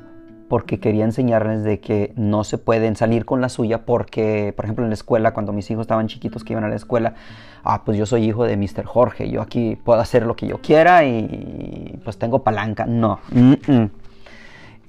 porque 0.48 0.80
quería 0.80 1.06
enseñarles 1.06 1.64
de 1.64 1.80
que 1.80 2.14
no 2.16 2.44
se 2.44 2.58
pueden 2.58 2.96
salir 2.96 3.26
con 3.26 3.42
la 3.42 3.50
suya 3.50 3.86
porque, 3.86 4.54
por 4.56 4.66
ejemplo, 4.66 4.86
en 4.86 4.90
la 4.90 4.96
escuela, 4.96 5.34
cuando 5.34 5.54
mis 5.54 5.70
hijos 5.72 5.82
estaban 5.82 6.08
chiquitos 6.08 6.44
que 6.44 6.54
iban 6.54 6.64
a 6.64 6.70
la 6.70 6.76
escuela, 6.76 7.16
ah, 7.64 7.84
pues 7.86 7.98
yo 7.98 8.06
soy 8.06 8.26
hijo 8.26 8.46
de 8.46 8.58
Mr. 8.58 8.86
Jorge, 8.86 9.30
yo 9.30 9.42
aquí 9.42 9.78
puedo 9.84 10.00
hacer 10.00 10.26
lo 10.26 10.36
que 10.36 10.48
yo 10.48 10.60
quiera 10.62 11.06
y 11.06 12.00
pues 12.04 12.18
tengo 12.18 12.44
palanca. 12.44 12.86
No. 12.86 13.20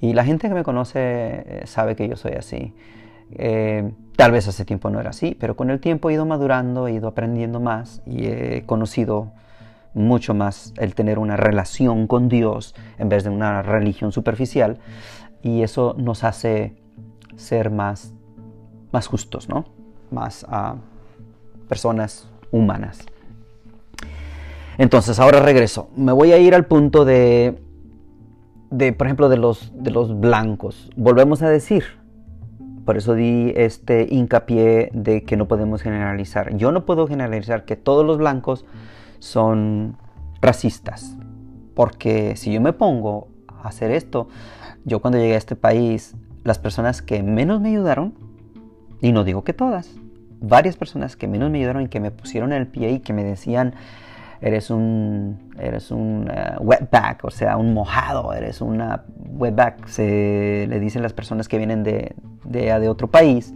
Y 0.01 0.13
la 0.13 0.25
gente 0.25 0.47
que 0.47 0.53
me 0.53 0.63
conoce 0.63 0.99
eh, 0.99 1.61
sabe 1.65 1.95
que 1.95 2.07
yo 2.07 2.15
soy 2.15 2.33
así. 2.33 2.73
Eh, 3.31 3.91
tal 4.15 4.31
vez 4.31 4.47
hace 4.47 4.65
tiempo 4.65 4.89
no 4.89 4.99
era 4.99 5.09
así, 5.09 5.35
pero 5.39 5.55
con 5.55 5.71
el 5.71 5.79
tiempo 5.79 6.09
he 6.09 6.13
ido 6.13 6.25
madurando, 6.25 6.87
he 6.87 6.93
ido 6.93 7.07
aprendiendo 7.07 7.59
más 7.59 8.01
y 8.05 8.27
he 8.27 8.63
conocido 8.65 9.31
mucho 9.95 10.33
más 10.33 10.73
el 10.77 10.93
tener 10.93 11.17
una 11.17 11.37
relación 11.37 12.05
con 12.05 12.27
Dios 12.29 12.75
en 12.99 13.09
vez 13.09 13.23
de 13.23 13.29
una 13.29 13.61
religión 13.61 14.11
superficial 14.11 14.77
y 15.45 15.61
eso 15.61 15.93
nos 15.95 16.23
hace 16.23 16.75
ser 17.35 17.69
más, 17.69 18.15
más 18.91 19.05
justos, 19.05 19.47
¿no? 19.47 19.65
Más 20.09 20.43
uh, 20.49 20.79
personas 21.69 22.27
humanas. 22.49 23.05
Entonces, 24.79 25.19
ahora 25.19 25.41
regreso. 25.41 25.89
Me 25.95 26.11
voy 26.13 26.31
a 26.31 26.39
ir 26.39 26.55
al 26.55 26.65
punto 26.65 27.05
de, 27.05 27.61
de 28.71 28.91
por 28.93 29.05
ejemplo, 29.05 29.29
de 29.29 29.37
los, 29.37 29.71
de 29.75 29.91
los 29.91 30.19
blancos. 30.19 30.89
Volvemos 30.95 31.43
a 31.43 31.49
decir, 31.49 31.83
por 32.83 32.97
eso 32.97 33.13
di 33.13 33.53
este 33.55 34.07
hincapié 34.09 34.89
de 34.93 35.25
que 35.25 35.37
no 35.37 35.47
podemos 35.47 35.83
generalizar. 35.83 36.57
Yo 36.57 36.71
no 36.71 36.87
puedo 36.87 37.05
generalizar 37.05 37.65
que 37.65 37.75
todos 37.75 38.03
los 38.03 38.17
blancos 38.17 38.65
son 39.19 39.95
racistas. 40.41 41.15
Porque 41.75 42.35
si 42.35 42.51
yo 42.51 42.61
me 42.61 42.73
pongo 42.73 43.27
a 43.47 43.67
hacer 43.67 43.91
esto, 43.91 44.27
yo 44.85 45.01
cuando 45.01 45.17
llegué 45.17 45.33
a 45.33 45.37
este 45.37 45.55
país, 45.55 46.15
las 46.43 46.59
personas 46.59 47.01
que 47.01 47.21
menos 47.23 47.59
me 47.59 47.69
ayudaron, 47.69 48.13
y 49.01 49.11
no 49.11 49.23
digo 49.23 49.43
que 49.43 49.53
todas, 49.53 49.89
varias 50.39 50.77
personas 50.77 51.15
que 51.15 51.27
menos 51.27 51.49
me 51.49 51.57
ayudaron 51.57 51.83
y 51.83 51.87
que 51.87 51.99
me 51.99 52.11
pusieron 52.11 52.53
el 52.53 52.67
pie 52.67 52.91
y 52.91 52.99
que 52.99 53.13
me 53.13 53.23
decían, 53.23 53.73
eres 54.41 54.69
un, 54.69 55.51
eres 55.59 55.91
un 55.91 56.29
uh, 56.29 56.61
wetback, 56.61 57.23
o 57.25 57.31
sea, 57.31 57.57
un 57.57 57.73
mojado, 57.73 58.33
eres 58.33 58.61
una 58.61 59.03
wetback, 59.17 59.87
se 59.87 60.67
le 60.69 60.79
dicen 60.79 61.01
las 61.01 61.13
personas 61.13 61.47
que 61.47 61.57
vienen 61.57 61.83
de, 61.83 62.15
de, 62.43 62.89
otro 62.89 63.07
país 63.07 63.53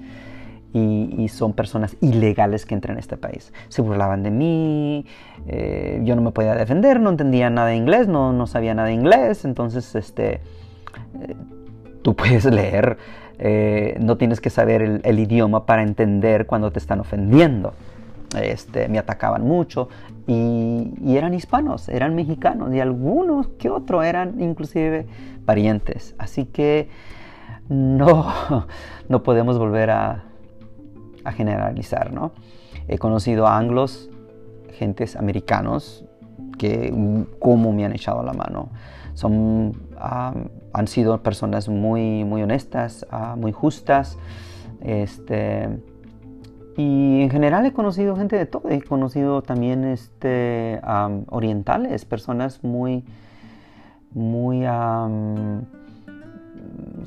y, 0.73 1.27
son 1.29 1.53
personas 1.53 1.95
ilegales 2.01 2.65
que 2.65 2.73
entran 2.73 2.97
a 2.97 2.99
este 2.99 3.17
país. 3.17 3.53
Se 3.67 3.83
burlaban 3.83 4.23
de 4.23 4.31
mí, 4.31 5.05
eh, 5.47 6.01
yo 6.03 6.15
no 6.15 6.23
me 6.23 6.31
podía 6.31 6.55
defender, 6.55 6.99
no 6.99 7.11
entendía 7.11 7.49
nada 7.51 7.67
de 7.67 7.75
inglés, 7.75 8.07
no, 8.07 8.33
no 8.33 8.47
sabía 8.47 8.73
nada 8.73 8.87
de 8.87 8.95
inglés, 8.95 9.45
entonces 9.45 9.93
este, 9.95 10.41
tú 12.01 12.15
puedes 12.15 12.45
leer, 12.45 12.97
eh, 13.37 13.97
no 13.99 14.17
tienes 14.17 14.41
que 14.41 14.49
saber 14.49 14.81
el, 14.81 15.01
el 15.03 15.19
idioma 15.19 15.65
para 15.65 15.83
entender 15.83 16.45
cuando 16.45 16.71
te 16.71 16.79
están 16.79 16.99
ofendiendo. 16.99 17.73
Este, 18.37 18.87
me 18.89 18.99
atacaban 18.99 19.43
mucho 19.43 19.89
y, 20.27 20.93
eran 21.07 21.33
hispanos, 21.33 21.89
eran 21.89 22.13
mexicanos 22.13 22.73
y 22.73 22.79
algunos 22.79 23.47
que 23.57 23.71
otros 23.71 24.05
eran 24.05 24.39
inclusive 24.39 25.07
parientes. 25.45 26.15
Así 26.19 26.45
que 26.45 26.89
no, 27.69 28.67
no 29.09 29.23
podemos 29.23 29.57
volver 29.57 29.89
a, 29.89 30.25
generalizar, 31.35 32.11
¿no? 32.11 32.31
He 32.87 32.97
conocido 32.97 33.45
a 33.45 33.55
anglos, 33.55 34.09
gentes 34.71 35.15
americanos, 35.15 36.03
que 36.57 36.91
como 37.37 37.71
me 37.71 37.85
han 37.85 37.93
echado 37.93 38.23
la 38.23 38.33
mano. 38.33 38.69
Son, 39.13 39.73
ah, 39.99 40.33
han 40.73 40.87
sido 40.87 41.21
personas 41.23 41.69
muy, 41.69 42.23
muy 42.23 42.41
honestas, 42.41 43.05
ah, 43.11 43.35
muy 43.37 43.51
justas, 43.51 44.17
este, 44.81 45.69
y 46.79 47.23
en 47.23 47.29
general 47.29 47.65
he 47.65 47.73
conocido 47.73 48.15
gente 48.15 48.37
de 48.37 48.45
todo. 48.45 48.69
He 48.69 48.81
conocido 48.81 49.41
también 49.41 49.83
este, 49.83 50.79
orientales, 51.27 52.05
personas 52.05 52.63
muy, 52.63 53.03
muy, 54.11 54.63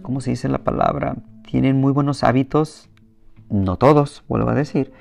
¿cómo 0.03 0.21
se 0.21 0.29
dice 0.31 0.51
la 0.51 0.59
palabra? 0.59 1.17
Tienen 1.51 1.81
muy 1.81 1.93
buenos 1.93 2.23
hábitos, 2.23 2.91
no 3.49 3.79
todos, 3.79 4.25
vuelvo 4.29 4.51
a 4.51 4.55
decir. 4.55 4.93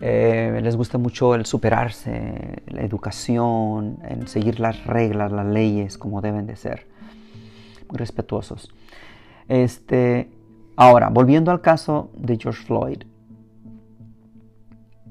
Eh, 0.00 0.60
les 0.62 0.76
gusta 0.76 0.98
mucho 0.98 1.34
el 1.34 1.44
superarse, 1.44 2.62
la 2.66 2.82
educación, 2.82 3.98
el 4.08 4.28
seguir 4.28 4.60
las 4.60 4.84
reglas, 4.84 5.32
las 5.32 5.46
leyes 5.46 5.98
como 5.98 6.20
deben 6.20 6.46
de 6.46 6.54
ser. 6.54 6.91
Respetuosos. 7.92 8.72
Este, 9.48 10.30
ahora, 10.76 11.10
volviendo 11.10 11.50
al 11.50 11.60
caso 11.60 12.10
de 12.16 12.38
George 12.38 12.64
Floyd. 12.64 13.02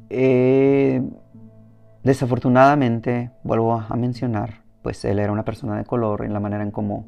Eh, 0.10 1.02
desafortunadamente, 2.04 3.32
vuelvo 3.44 3.74
a 3.74 3.96
mencionar, 3.96 4.62
pues 4.82 5.06
él 5.06 5.20
era 5.20 5.32
una 5.32 5.46
persona 5.46 5.78
de 5.78 5.86
color 5.86 6.26
en 6.26 6.34
la 6.34 6.40
manera 6.40 6.64
en 6.64 6.72
cómo, 6.72 7.06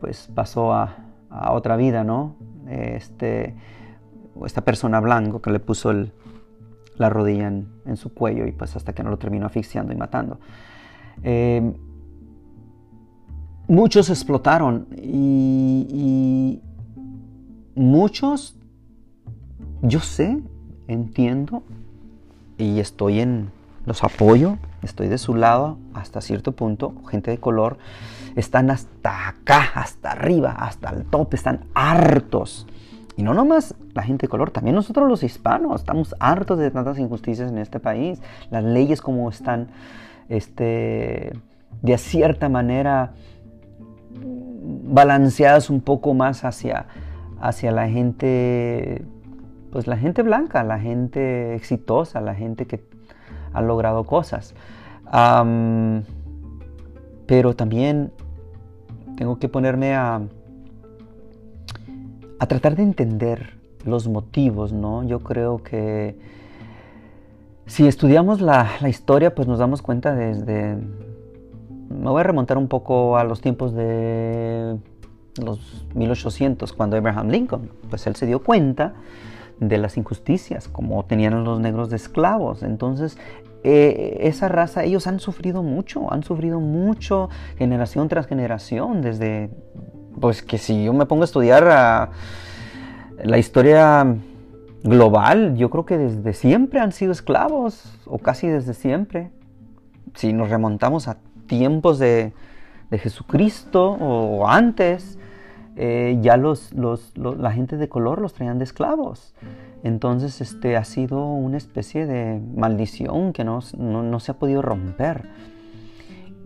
pues 0.00 0.28
pasó 0.34 0.72
a, 0.72 1.04
otra 1.50 1.76
vida, 1.76 2.04
¿no? 2.04 2.36
Este, 2.68 3.54
esta 4.46 4.62
persona 4.62 4.98
blanco 4.98 5.42
que 5.42 5.50
le 5.50 5.60
puso 5.60 5.92
la 6.96 7.10
rodilla 7.10 7.46
en, 7.48 7.96
su 7.96 8.14
cuello 8.14 8.46
y 8.46 8.52
pues 8.52 8.74
hasta 8.76 8.94
que 8.94 9.02
no 9.02 9.10
lo 9.10 9.18
terminó 9.18 9.46
asfixiando 9.46 9.92
y 9.92 9.96
matando. 9.96 10.40
Eh, 11.22 11.74
muchos 13.68 14.10
explotaron 14.10 14.88
y 14.96 16.60
muchos, 17.74 18.56
yo 19.82 20.00
sé, 20.00 20.42
entiendo 20.88 21.62
y 22.56 22.80
estoy 22.80 23.20
en, 23.20 23.50
los 23.88 24.04
apoyo, 24.04 24.58
estoy 24.82 25.08
de 25.08 25.18
su 25.18 25.34
lado 25.34 25.78
hasta 25.94 26.20
cierto 26.20 26.52
punto, 26.52 26.94
gente 27.10 27.30
de 27.30 27.38
color, 27.38 27.78
están 28.36 28.70
hasta 28.70 29.28
acá, 29.28 29.70
hasta 29.74 30.12
arriba, 30.12 30.52
hasta 30.52 30.90
el 30.90 31.04
tope, 31.06 31.36
están 31.36 31.64
hartos. 31.74 32.66
Y 33.16 33.22
no 33.22 33.34
nomás 33.34 33.74
la 33.94 34.02
gente 34.02 34.26
de 34.26 34.28
color, 34.28 34.50
también 34.50 34.76
nosotros 34.76 35.08
los 35.08 35.24
hispanos 35.24 35.80
estamos 35.80 36.14
hartos 36.20 36.58
de 36.58 36.70
tantas 36.70 36.98
injusticias 36.98 37.50
en 37.50 37.58
este 37.58 37.80
país. 37.80 38.20
Las 38.50 38.62
leyes 38.62 39.00
como 39.00 39.28
están, 39.28 39.68
este, 40.28 41.32
de 41.82 41.98
cierta 41.98 42.48
manera, 42.48 43.14
balanceadas 44.14 45.70
un 45.70 45.80
poco 45.80 46.14
más 46.14 46.44
hacia, 46.44 46.86
hacia 47.40 47.72
la 47.72 47.88
gente 47.88 49.04
pues 49.70 49.86
la 49.86 49.96
gente 49.96 50.22
blanca, 50.22 50.62
la 50.64 50.78
gente 50.78 51.54
exitosa, 51.54 52.20
la 52.20 52.34
gente 52.34 52.66
que 52.66 52.84
ha 53.52 53.60
logrado 53.62 54.04
cosas. 54.04 54.54
pero 57.26 57.54
también 57.54 58.12
tengo 59.16 59.38
que 59.38 59.48
ponerme 59.48 59.94
a, 59.94 60.22
a 62.38 62.46
tratar 62.46 62.76
de 62.76 62.82
entender 62.82 63.58
los 63.84 64.08
motivos, 64.08 64.72
¿no? 64.72 65.04
Yo 65.04 65.20
creo 65.20 65.62
que 65.62 66.18
si 67.66 67.86
estudiamos 67.86 68.40
la, 68.40 68.70
la, 68.80 68.88
historia, 68.88 69.34
pues 69.34 69.46
nos 69.48 69.58
damos 69.58 69.82
cuenta 69.82 70.14
desde... 70.14 70.78
Me 71.88 72.10
voy 72.10 72.20
a 72.20 72.24
remontar 72.24 72.58
un 72.58 72.68
poco 72.68 73.16
a 73.16 73.24
los 73.24 73.40
tiempos 73.40 73.74
de 73.74 74.76
los 75.42 75.86
1800, 75.94 76.72
cuando 76.72 76.96
Abraham 76.96 77.28
Lincoln, 77.28 77.70
pues 77.88 78.06
él 78.06 78.16
se 78.16 78.26
dio 78.26 78.42
cuenta 78.42 78.94
de 79.60 79.78
las 79.78 79.96
injusticias, 79.96 80.68
como 80.68 81.04
tenían 81.04 81.44
los 81.44 81.60
negros 81.60 81.90
de 81.90 81.96
esclavos. 81.96 82.62
Entonces, 82.62 83.18
eh, 83.64 84.18
esa 84.22 84.48
raza, 84.48 84.84
ellos 84.84 85.06
han 85.06 85.18
sufrido 85.18 85.62
mucho, 85.62 86.12
han 86.12 86.22
sufrido 86.22 86.60
mucho 86.60 87.28
generación 87.56 88.08
tras 88.08 88.26
generación, 88.26 89.02
desde, 89.02 89.50
pues 90.20 90.42
que 90.42 90.58
si 90.58 90.84
yo 90.84 90.92
me 90.92 91.06
pongo 91.06 91.22
a 91.22 91.24
estudiar 91.24 92.10
la 93.22 93.38
historia 93.38 94.16
global, 94.84 95.56
yo 95.56 95.70
creo 95.70 95.84
que 95.84 95.98
desde 95.98 96.32
siempre 96.34 96.80
han 96.80 96.92
sido 96.92 97.12
esclavos, 97.12 97.98
o 98.06 98.18
casi 98.18 98.46
desde 98.46 98.74
siempre. 98.74 99.30
Si 100.14 100.32
nos 100.32 100.50
remontamos 100.50 101.08
a 101.08 101.18
tiempos 101.48 101.98
de, 101.98 102.32
de 102.90 102.98
Jesucristo 102.98 103.90
o 103.92 104.48
antes, 104.48 105.18
eh, 105.80 106.18
ya 106.22 106.36
los, 106.36 106.72
la 106.74 107.52
gente 107.52 107.76
de 107.76 107.88
color 107.88 108.20
los 108.20 108.34
traían 108.34 108.58
de 108.58 108.64
esclavos. 108.64 109.34
Entonces 109.84 110.40
este, 110.40 110.76
ha 110.76 110.82
sido 110.84 111.24
una 111.24 111.56
especie 111.56 112.06
de 112.06 112.40
maldición 112.56 113.32
que 113.32 113.44
no, 113.44 113.60
se 113.60 114.32
ha 114.32 114.34
podido 114.34 114.60
romper. 114.60 115.28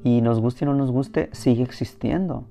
Y 0.04 0.20
nos 0.20 0.40
guste 0.40 0.66
o 0.66 0.68
no 0.68 0.74
nos 0.74 0.90
guste, 0.90 1.30
sigue 1.32 1.62
existiendo. 1.62 2.44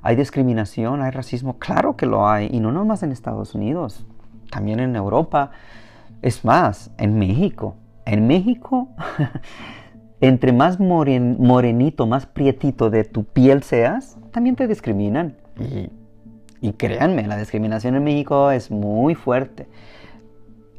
Hay 0.00 0.16
discriminación, 0.16 1.02
hay 1.02 1.10
racismo, 1.10 1.58
claro 1.58 1.96
que 1.96 2.06
lo 2.06 2.28
hay. 2.28 2.48
Y 2.50 2.60
no 2.60 2.72
nomás 2.72 3.02
en 3.02 3.12
Estados 3.12 3.54
Unidos, 3.54 4.06
también 4.50 4.80
en 4.80 4.96
Europa. 4.96 5.50
Es 6.22 6.44
más, 6.44 6.92
en 6.96 7.18
México. 7.18 7.74
En 8.06 8.26
México, 8.26 8.88
entre 10.22 10.52
más 10.52 10.78
morenito, 10.78 12.06
más 12.06 12.26
prietito 12.26 12.90
de 12.90 13.02
tu 13.02 13.24
piel 13.24 13.64
seas, 13.64 14.16
también 14.30 14.54
te 14.54 14.68
discriminan. 14.68 15.34
Y 16.60 16.74
créanme, 16.74 17.26
la 17.26 17.36
discriminación 17.36 17.96
en 17.96 18.04
México 18.04 18.52
es 18.52 18.70
muy 18.70 19.16
fuerte. 19.16 19.66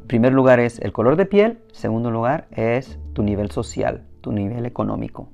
primer 0.08 0.32
lugar 0.32 0.62
es 0.62 0.80
el 0.80 0.94
color 0.94 1.18
de 1.18 1.26
piel, 1.26 1.60
segundo 1.74 2.10
lugar 2.10 2.48
es 2.52 2.98
tu 3.12 3.22
nivel 3.22 3.52
social, 3.52 4.04
tu 4.22 4.32
nivel 4.32 4.66
económico. 4.66 5.28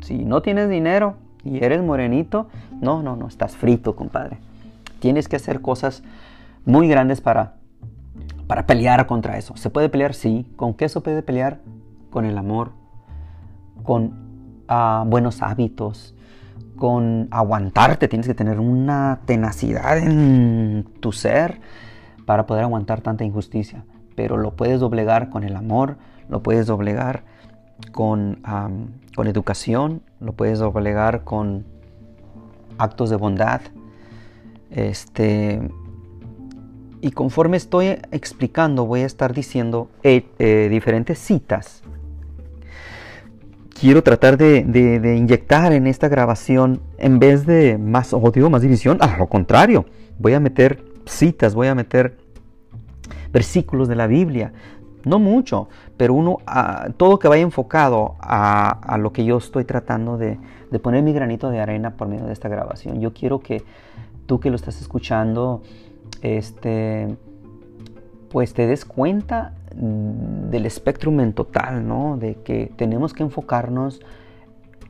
Si 0.00 0.24
no 0.24 0.42
tienes 0.42 0.70
dinero 0.70 1.16
y 1.42 1.64
eres 1.64 1.82
morenito, 1.82 2.46
no, 2.80 3.02
no, 3.02 3.16
no, 3.16 3.26
estás 3.26 3.56
frito, 3.56 3.96
compadre. 3.96 4.38
Tienes 5.00 5.26
que 5.26 5.34
hacer 5.34 5.60
cosas 5.60 6.04
muy 6.64 6.86
grandes 6.86 7.20
para, 7.20 7.54
para 8.46 8.64
pelear 8.66 9.08
contra 9.08 9.38
eso. 9.38 9.56
¿Se 9.56 9.70
puede 9.70 9.88
pelear? 9.88 10.14
Sí. 10.14 10.46
¿Con 10.54 10.74
qué 10.74 10.88
se 10.88 11.00
puede 11.00 11.22
pelear? 11.22 11.58
Con 12.10 12.26
el 12.26 12.38
amor, 12.38 12.72
con 13.82 14.64
ah, 14.68 15.04
buenos 15.06 15.42
hábitos, 15.42 16.14
con 16.76 17.28
aguantarte, 17.30 18.08
tienes 18.08 18.26
que 18.26 18.34
tener 18.34 18.58
una 18.58 19.20
tenacidad 19.26 19.98
en 19.98 20.86
tu 21.00 21.12
ser 21.12 21.60
para 22.24 22.46
poder 22.46 22.64
aguantar 22.64 23.00
tanta 23.02 23.24
injusticia. 23.24 23.84
Pero 24.16 24.36
lo 24.36 24.56
puedes 24.56 24.80
doblegar 24.80 25.30
con 25.30 25.44
el 25.44 25.56
amor, 25.56 25.98
lo 26.28 26.42
puedes 26.42 26.66
doblegar 26.66 27.24
con, 27.92 28.42
con 29.14 29.26
educación, 29.26 30.02
lo 30.20 30.32
puedes 30.32 30.58
doblegar 30.58 31.24
con 31.24 31.64
actos 32.78 33.10
de 33.10 33.16
bondad. 33.16 33.60
Este, 34.70 35.60
y 37.00 37.10
conforme 37.12 37.56
estoy 37.56 37.98
explicando, 38.10 38.86
voy 38.86 39.00
a 39.00 39.06
estar 39.06 39.32
diciendo 39.32 39.90
eh, 40.02 40.26
eh, 40.38 40.68
diferentes 40.70 41.18
citas 41.18 41.82
quiero 43.80 44.02
tratar 44.02 44.36
de, 44.36 45.14
inyectar 45.16 45.72
en 45.72 45.86
esta 45.86 46.08
grabación, 46.08 46.82
en 46.98 47.18
vez 47.18 47.46
de 47.46 47.78
más 47.78 48.12
odio, 48.12 48.50
más 48.50 48.60
división, 48.60 48.98
a 49.00 49.16
lo 49.16 49.26
contrario, 49.26 49.86
voy 50.18 50.34
a 50.34 50.40
meter 50.40 50.84
citas, 51.06 51.54
voy 51.54 51.68
a 51.68 51.74
meter 51.74 52.18
versículos 53.32 53.88
de 53.88 53.96
la 53.96 54.06
Biblia, 54.06 54.52
no 55.06 55.18
mucho, 55.18 55.70
pero 55.96 56.12
uno, 56.12 56.38
ah, 56.46 56.88
todo 56.98 57.18
que 57.18 57.26
vaya 57.26 57.42
enfocado 57.42 58.16
a, 58.20 58.98
lo 58.98 59.14
que 59.14 59.24
yo 59.24 59.38
estoy 59.38 59.64
tratando 59.64 60.18
de, 60.18 60.38
de, 60.70 60.78
poner 60.78 61.02
mi 61.02 61.14
granito 61.14 61.48
de 61.48 61.60
arena 61.60 61.96
por 61.96 62.06
medio 62.06 62.26
de 62.26 62.34
esta 62.34 62.50
grabación. 62.50 63.00
Yo 63.00 63.14
quiero 63.14 63.40
que 63.40 63.64
tú 64.26 64.40
que 64.40 64.50
lo 64.50 64.56
estás 64.56 64.78
escuchando, 64.82 65.62
este, 66.20 67.16
pues 68.28 68.52
te 68.52 68.66
des 68.66 68.84
cuenta 68.84 69.54
del 69.74 70.66
espectro 70.66 71.10
en 71.20 71.32
total, 71.32 71.86
¿no? 71.86 72.16
De 72.16 72.36
que 72.36 72.72
tenemos 72.76 73.12
que 73.12 73.22
enfocarnos 73.22 74.00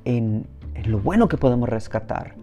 en, 0.04 0.46
en 0.74 0.90
lo 0.90 0.98
bueno 1.00 1.28
que 1.28 1.36
podemos 1.36 1.68
rescatar 1.68 2.34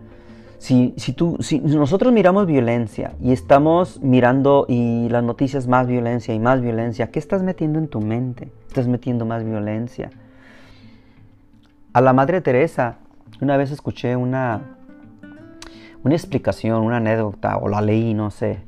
si, 0.59 1.13
tú, 1.15 1.37
si 1.39 1.59
nosotros 1.59 2.11
miramos 2.11 2.47
violencia 2.47 3.13
y 3.21 3.31
estamos 3.31 4.01
mirando 4.01 4.65
y 4.67 5.07
las 5.09 5.23
noticias 5.23 5.67
más 5.67 5.87
violencia 5.87 6.33
y 6.33 6.39
más 6.39 6.61
violencia, 6.61 7.11
¿qué 7.11 7.19
estás 7.19 7.43
metiendo 7.43 7.79
en 7.79 7.87
tu 7.87 8.01
mente? 8.01 8.51
Estás 8.67 8.87
metiendo 8.87 9.25
más 9.25 9.43
violencia. 9.43 10.09
A 11.93 12.01
la 12.01 12.11
Madre 12.11 12.41
Teresa, 12.41 12.97
una 13.39 13.55
vez 13.55 13.71
escuché 13.71 14.15
una, 14.15 14.77
una 16.03 16.15
explicación, 16.15 16.83
una 16.83 16.97
anécdota, 16.97 17.57
o 17.57 17.69
la 17.69 17.81
leí, 17.81 18.13
no 18.13 18.31
sé, 18.31 18.59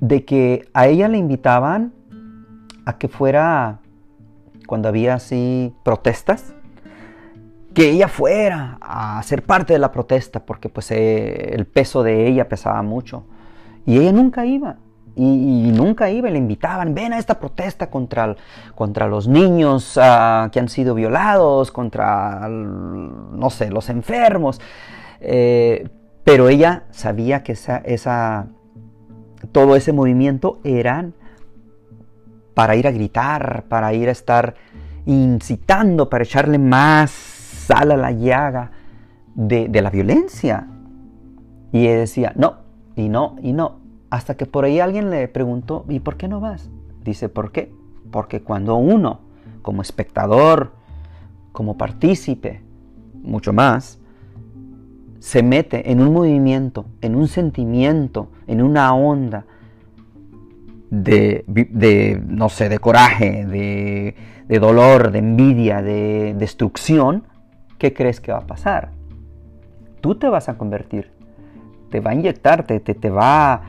de 0.00 0.24
que 0.24 0.68
a 0.72 0.86
ella 0.86 1.08
le 1.08 1.18
invitaban 1.18 1.92
a 2.86 2.96
que 2.96 3.08
fuera, 3.08 3.80
cuando 4.66 4.88
había 4.88 5.14
así 5.14 5.74
protestas, 5.82 6.54
que 7.74 7.90
ella 7.90 8.08
fuera 8.08 8.78
a 8.80 9.22
ser 9.22 9.42
parte 9.42 9.74
de 9.74 9.78
la 9.78 9.92
protesta, 9.92 10.46
porque 10.46 10.70
pues 10.70 10.90
eh, 10.92 11.54
el 11.54 11.66
peso 11.66 12.02
de 12.02 12.26
ella 12.26 12.48
pesaba 12.48 12.80
mucho. 12.80 13.24
Y 13.84 13.98
ella 13.98 14.12
nunca 14.12 14.46
iba. 14.46 14.76
Y, 15.14 15.72
nunca 15.74 16.10
iba, 16.10 16.28
le 16.28 16.36
invitaban, 16.36 16.94
ven 16.94 17.14
a 17.14 17.18
esta 17.18 17.38
protesta 17.40 17.88
contra, 17.88 18.36
contra 18.74 19.06
los 19.08 19.28
niños 19.28 19.98
ah, 20.00 20.50
que 20.52 20.58
han 20.60 20.68
sido 20.68 20.94
violados, 20.94 21.70
contra, 21.70 22.48
no 22.48 23.48
sé, 23.50 23.70
los 23.70 23.88
enfermos. 23.88 24.60
Eh, 25.20 25.88
pero 26.22 26.48
ella 26.48 26.84
sabía 26.90 27.42
que 27.42 27.52
esa, 27.52 27.78
esa, 27.78 28.48
todo 29.52 29.74
ese 29.74 29.92
movimiento 29.92 30.60
eran 30.64 31.14
para 32.56 32.74
ir 32.74 32.86
a 32.86 32.90
gritar, 32.90 33.64
para 33.68 33.92
ir 33.92 34.08
a 34.08 34.12
estar 34.12 34.54
incitando, 35.04 36.08
para 36.08 36.24
echarle 36.24 36.58
más 36.58 37.10
sal 37.10 37.92
a 37.92 37.98
la 37.98 38.12
llaga 38.12 38.70
de, 39.34 39.68
la 39.68 39.90
violencia. 39.90 40.66
Y 41.70 41.86
él 41.86 41.98
decía, 41.98 42.32
no, 42.34 42.54
y 42.96 43.10
no, 43.10 43.36
y 43.42 43.52
no. 43.52 43.80
Hasta 44.08 44.38
que 44.38 44.46
por 44.46 44.64
ahí 44.64 44.80
alguien 44.80 45.10
le 45.10 45.28
preguntó, 45.28 45.84
¿y 45.90 46.00
por 46.00 46.16
qué 46.16 46.28
no 46.28 46.40
vas? 46.40 46.70
Dice, 47.04 47.28
¿por 47.28 47.52
qué? 47.52 47.74
Porque 48.10 48.40
cuando 48.40 48.76
uno, 48.76 49.20
como 49.60 49.82
espectador, 49.82 50.72
como 51.52 51.76
partícipe, 51.76 52.62
mucho 53.22 53.52
más, 53.52 53.98
se 55.18 55.42
mete 55.42 55.92
en 55.92 56.00
un 56.00 56.10
movimiento, 56.10 56.86
en 57.02 57.16
un 57.16 57.28
sentimiento, 57.28 58.28
en 58.46 58.62
una 58.62 58.94
onda 58.94 59.44
de, 60.90 61.44
de 61.46 62.22
no 62.26 62.48
sé, 62.48 62.68
de 62.68 62.78
coraje, 62.78 63.44
de, 63.44 64.14
de 64.48 64.58
dolor, 64.58 65.10
de 65.10 65.18
envidia, 65.18 65.82
de 65.82 66.34
destrucción, 66.34 67.24
¿qué 67.78 67.92
crees 67.92 68.20
que 68.20 68.32
va 68.32 68.38
a 68.38 68.46
pasar? 68.46 68.90
Tú 70.00 70.14
te 70.14 70.28
vas 70.28 70.48
a 70.48 70.56
convertir, 70.56 71.10
te 71.90 72.00
va 72.00 72.12
a 72.12 72.14
inyectar, 72.14 72.64
te, 72.64 72.80
te, 72.80 73.10
va, 73.10 73.62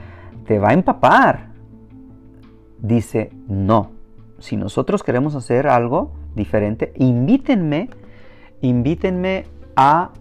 te 0.46 0.60
va 0.60 0.70
a 0.70 0.74
empapar. 0.74 1.48
Dice, 2.80 3.32
no, 3.48 3.92
si 4.40 4.56
nosotros 4.56 5.04
queremos 5.04 5.36
hacer 5.36 5.68
algo 5.68 6.12
diferente, 6.36 6.94
invítenme, 6.98 7.90
invítenme 8.62 9.46
a 9.76 10.12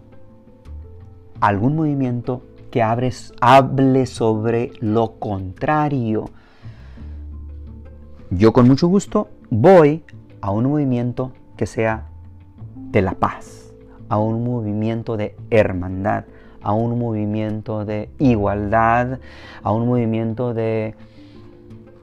algún 1.39 1.75
movimiento 1.75 2.41
que 2.71 2.81
hable 2.81 4.05
sobre 4.07 4.71
lo 4.79 5.19
contrario. 5.19 6.25
Yo 8.29 8.53
con 8.53 8.67
mucho 8.67 8.87
gusto 8.87 9.29
voy 9.49 10.03
a 10.41 10.51
un 10.51 10.65
movimiento 10.65 11.31
que 11.55 11.65
sea 11.65 12.09
de 12.91 13.01
la 13.01 13.13
paz 13.13 13.67
a 14.09 14.17
un 14.17 14.43
movimiento 14.43 15.17
de 15.17 15.35
hermandad, 15.49 16.25
a 16.61 16.73
un 16.73 16.97
movimiento 16.97 17.85
de 17.85 18.09
igualdad, 18.19 19.19
a 19.63 19.71
un 19.71 19.87
movimiento 19.87 20.53
de 20.53 20.95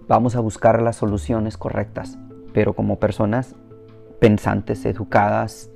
vamos 0.08 0.36
a 0.36 0.40
buscar 0.40 0.82
las 0.82 0.96
soluciones 0.96 1.56
correctas, 1.56 2.18
pero 2.52 2.74
como 2.74 2.98
personas 2.98 3.54
pensantes, 4.20 4.84
educadas 4.84 5.70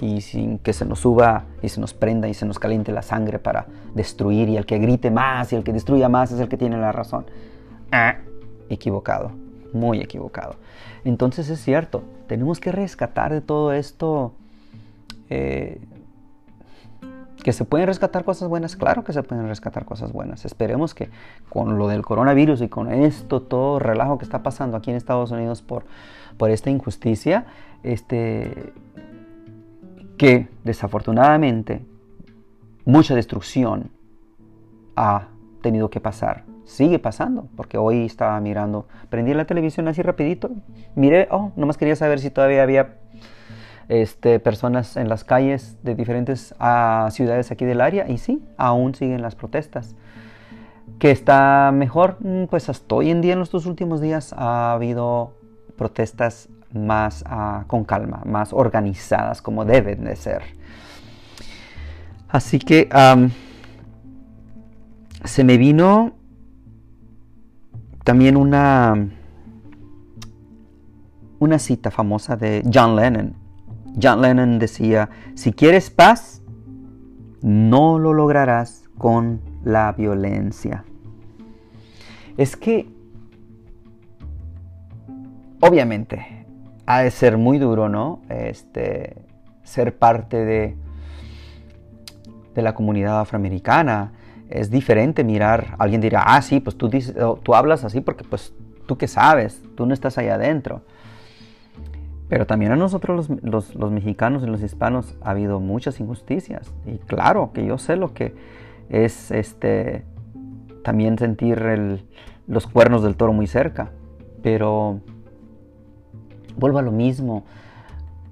y 0.00 0.20
sin 0.20 0.58
que 0.58 0.72
se 0.72 0.84
nos 0.84 1.00
suba 1.00 1.46
y 1.62 1.68
se 1.68 1.80
nos 1.80 1.94
prenda 1.94 2.28
y 2.28 2.34
se 2.34 2.46
nos 2.46 2.58
caliente 2.58 2.92
la 2.92 3.02
sangre 3.02 3.38
para 3.38 3.66
destruir 3.94 4.48
y 4.48 4.56
el 4.56 4.66
que 4.66 4.78
grite 4.78 5.10
más 5.10 5.52
y 5.52 5.56
el 5.56 5.64
que 5.64 5.72
destruya 5.72 6.08
más 6.08 6.32
es 6.32 6.40
el 6.40 6.48
que 6.48 6.56
tiene 6.56 6.76
la 6.76 6.92
razón. 6.92 7.26
Ah, 7.92 8.18
equivocado, 8.68 9.32
muy 9.74 10.00
equivocado. 10.00 10.56
Entonces 11.04 11.48
es 11.50 11.60
cierto, 11.60 12.02
tenemos 12.26 12.60
que 12.60 12.72
rescatar 12.72 13.32
de 13.32 13.40
todo 13.40 13.72
esto 13.72 14.32
eh, 15.28 15.80
que 17.42 17.52
se 17.52 17.66
pueden 17.66 17.86
rescatar 17.86 18.24
cosas 18.24 18.48
buenas, 18.48 18.74
claro 18.74 19.04
que 19.04 19.12
se 19.12 19.22
pueden 19.22 19.46
rescatar 19.46 19.84
cosas 19.84 20.12
buenas. 20.12 20.46
Esperemos 20.46 20.94
que 20.94 21.10
con 21.50 21.78
lo 21.78 21.88
del 21.88 22.02
coronavirus 22.02 22.62
y 22.62 22.68
con 22.68 22.90
esto, 22.90 23.42
todo 23.42 23.78
relajo 23.78 24.16
que 24.16 24.24
está 24.24 24.42
pasando 24.42 24.78
aquí 24.78 24.90
en 24.90 24.96
Estados 24.96 25.30
Unidos 25.30 25.60
por, 25.60 25.84
por 26.38 26.50
esta 26.50 26.70
injusticia, 26.70 27.44
este, 27.82 28.72
que 30.16 30.48
desafortunadamente 30.64 31.84
mucha 32.86 33.14
destrucción 33.14 33.90
ha 34.96 35.28
tenido 35.60 35.90
que 35.90 36.00
pasar. 36.00 36.44
Sigue 36.64 36.98
pasando, 36.98 37.48
porque 37.56 37.78
hoy 37.78 38.06
estaba 38.06 38.40
mirando, 38.40 38.86
prendí 39.10 39.34
la 39.34 39.44
televisión 39.44 39.86
así 39.88 40.02
rapidito, 40.02 40.50
miré, 40.94 41.28
oh, 41.30 41.52
nomás 41.56 41.76
quería 41.76 41.94
saber 41.94 42.20
si 42.20 42.30
todavía 42.30 42.62
había 42.62 42.96
este, 43.88 44.40
personas 44.40 44.96
en 44.96 45.08
las 45.08 45.24
calles 45.24 45.76
de 45.82 45.94
diferentes 45.94 46.54
ah, 46.58 47.08
ciudades 47.10 47.50
aquí 47.50 47.64
del 47.64 47.80
área 47.80 48.08
y 48.08 48.18
sí, 48.18 48.42
aún 48.56 48.94
siguen 48.94 49.22
las 49.22 49.34
protestas. 49.34 49.94
¿Que 50.98 51.10
está 51.10 51.70
mejor? 51.72 52.16
Mm, 52.20 52.44
pues 52.44 52.68
hasta 52.68 52.94
hoy 52.94 53.10
en 53.10 53.20
día, 53.20 53.34
en 53.34 53.40
los 53.40 53.50
dos 53.50 53.66
últimos 53.66 54.00
días, 54.00 54.32
ha 54.36 54.72
habido 54.72 55.34
protestas 55.76 56.48
más 56.72 57.24
ah, 57.26 57.64
con 57.66 57.84
calma, 57.84 58.22
más 58.24 58.52
organizadas 58.52 59.42
como 59.42 59.64
deben 59.64 60.04
de 60.04 60.16
ser. 60.16 60.42
Así 62.28 62.58
que 62.58 62.88
se 65.24 65.44
me 65.44 65.56
vino 65.56 66.14
también 68.04 68.36
una, 68.36 69.08
una 71.40 71.58
cita 71.58 71.90
famosa 71.90 72.36
de 72.36 72.62
John 72.72 72.96
Lennon 72.96 73.44
John 74.00 74.22
Lennon 74.22 74.58
decía, 74.58 75.08
si 75.34 75.52
quieres 75.52 75.90
paz, 75.90 76.42
no 77.42 77.98
lo 77.98 78.12
lograrás 78.12 78.88
con 78.98 79.40
la 79.62 79.92
violencia. 79.92 80.84
Es 82.36 82.56
que, 82.56 82.88
obviamente, 85.60 86.46
ha 86.86 87.00
de 87.00 87.10
ser 87.10 87.38
muy 87.38 87.58
duro, 87.58 87.88
¿no? 87.88 88.22
Este, 88.28 89.16
ser 89.62 89.96
parte 89.96 90.44
de, 90.44 90.76
de 92.54 92.62
la 92.62 92.74
comunidad 92.74 93.20
afroamericana. 93.20 94.12
Es 94.54 94.70
diferente 94.70 95.24
mirar, 95.24 95.74
alguien 95.78 96.00
dirá, 96.00 96.22
ah, 96.24 96.40
sí, 96.40 96.60
pues 96.60 96.76
tú, 96.78 96.88
dices, 96.88 97.16
tú 97.42 97.54
hablas 97.56 97.84
así 97.84 98.00
porque 98.00 98.22
pues 98.22 98.54
tú 98.86 98.96
qué 98.96 99.08
sabes, 99.08 99.60
tú 99.74 99.84
no 99.84 99.92
estás 99.92 100.16
allá 100.16 100.36
adentro. 100.36 100.82
Pero 102.28 102.46
también 102.46 102.72
a 102.72 102.76
nosotros 102.76 103.28
los, 103.42 103.76
mexicanos 103.90 104.42
y 104.42 104.46
los 104.46 104.62
hispanos 104.62 105.16
ha 105.22 105.30
habido 105.30 105.60
muchas 105.60 106.00
injusticias. 106.00 106.72
Y 106.86 106.98
claro 106.98 107.50
que 107.52 107.66
yo 107.66 107.78
sé 107.78 107.96
lo 107.96 108.14
que 108.14 108.34
es 108.88 109.30
este 109.30 110.04
también 110.82 111.18
sentir 111.18 112.02
los 112.46 112.66
cuernos 112.66 113.02
del 113.02 113.16
toro 113.16 113.32
muy 113.32 113.46
cerca. 113.46 113.90
Pero 114.42 115.00
vuelvo 116.56 116.78
a 116.78 116.82
lo 116.82 116.92
mismo. 116.92 117.44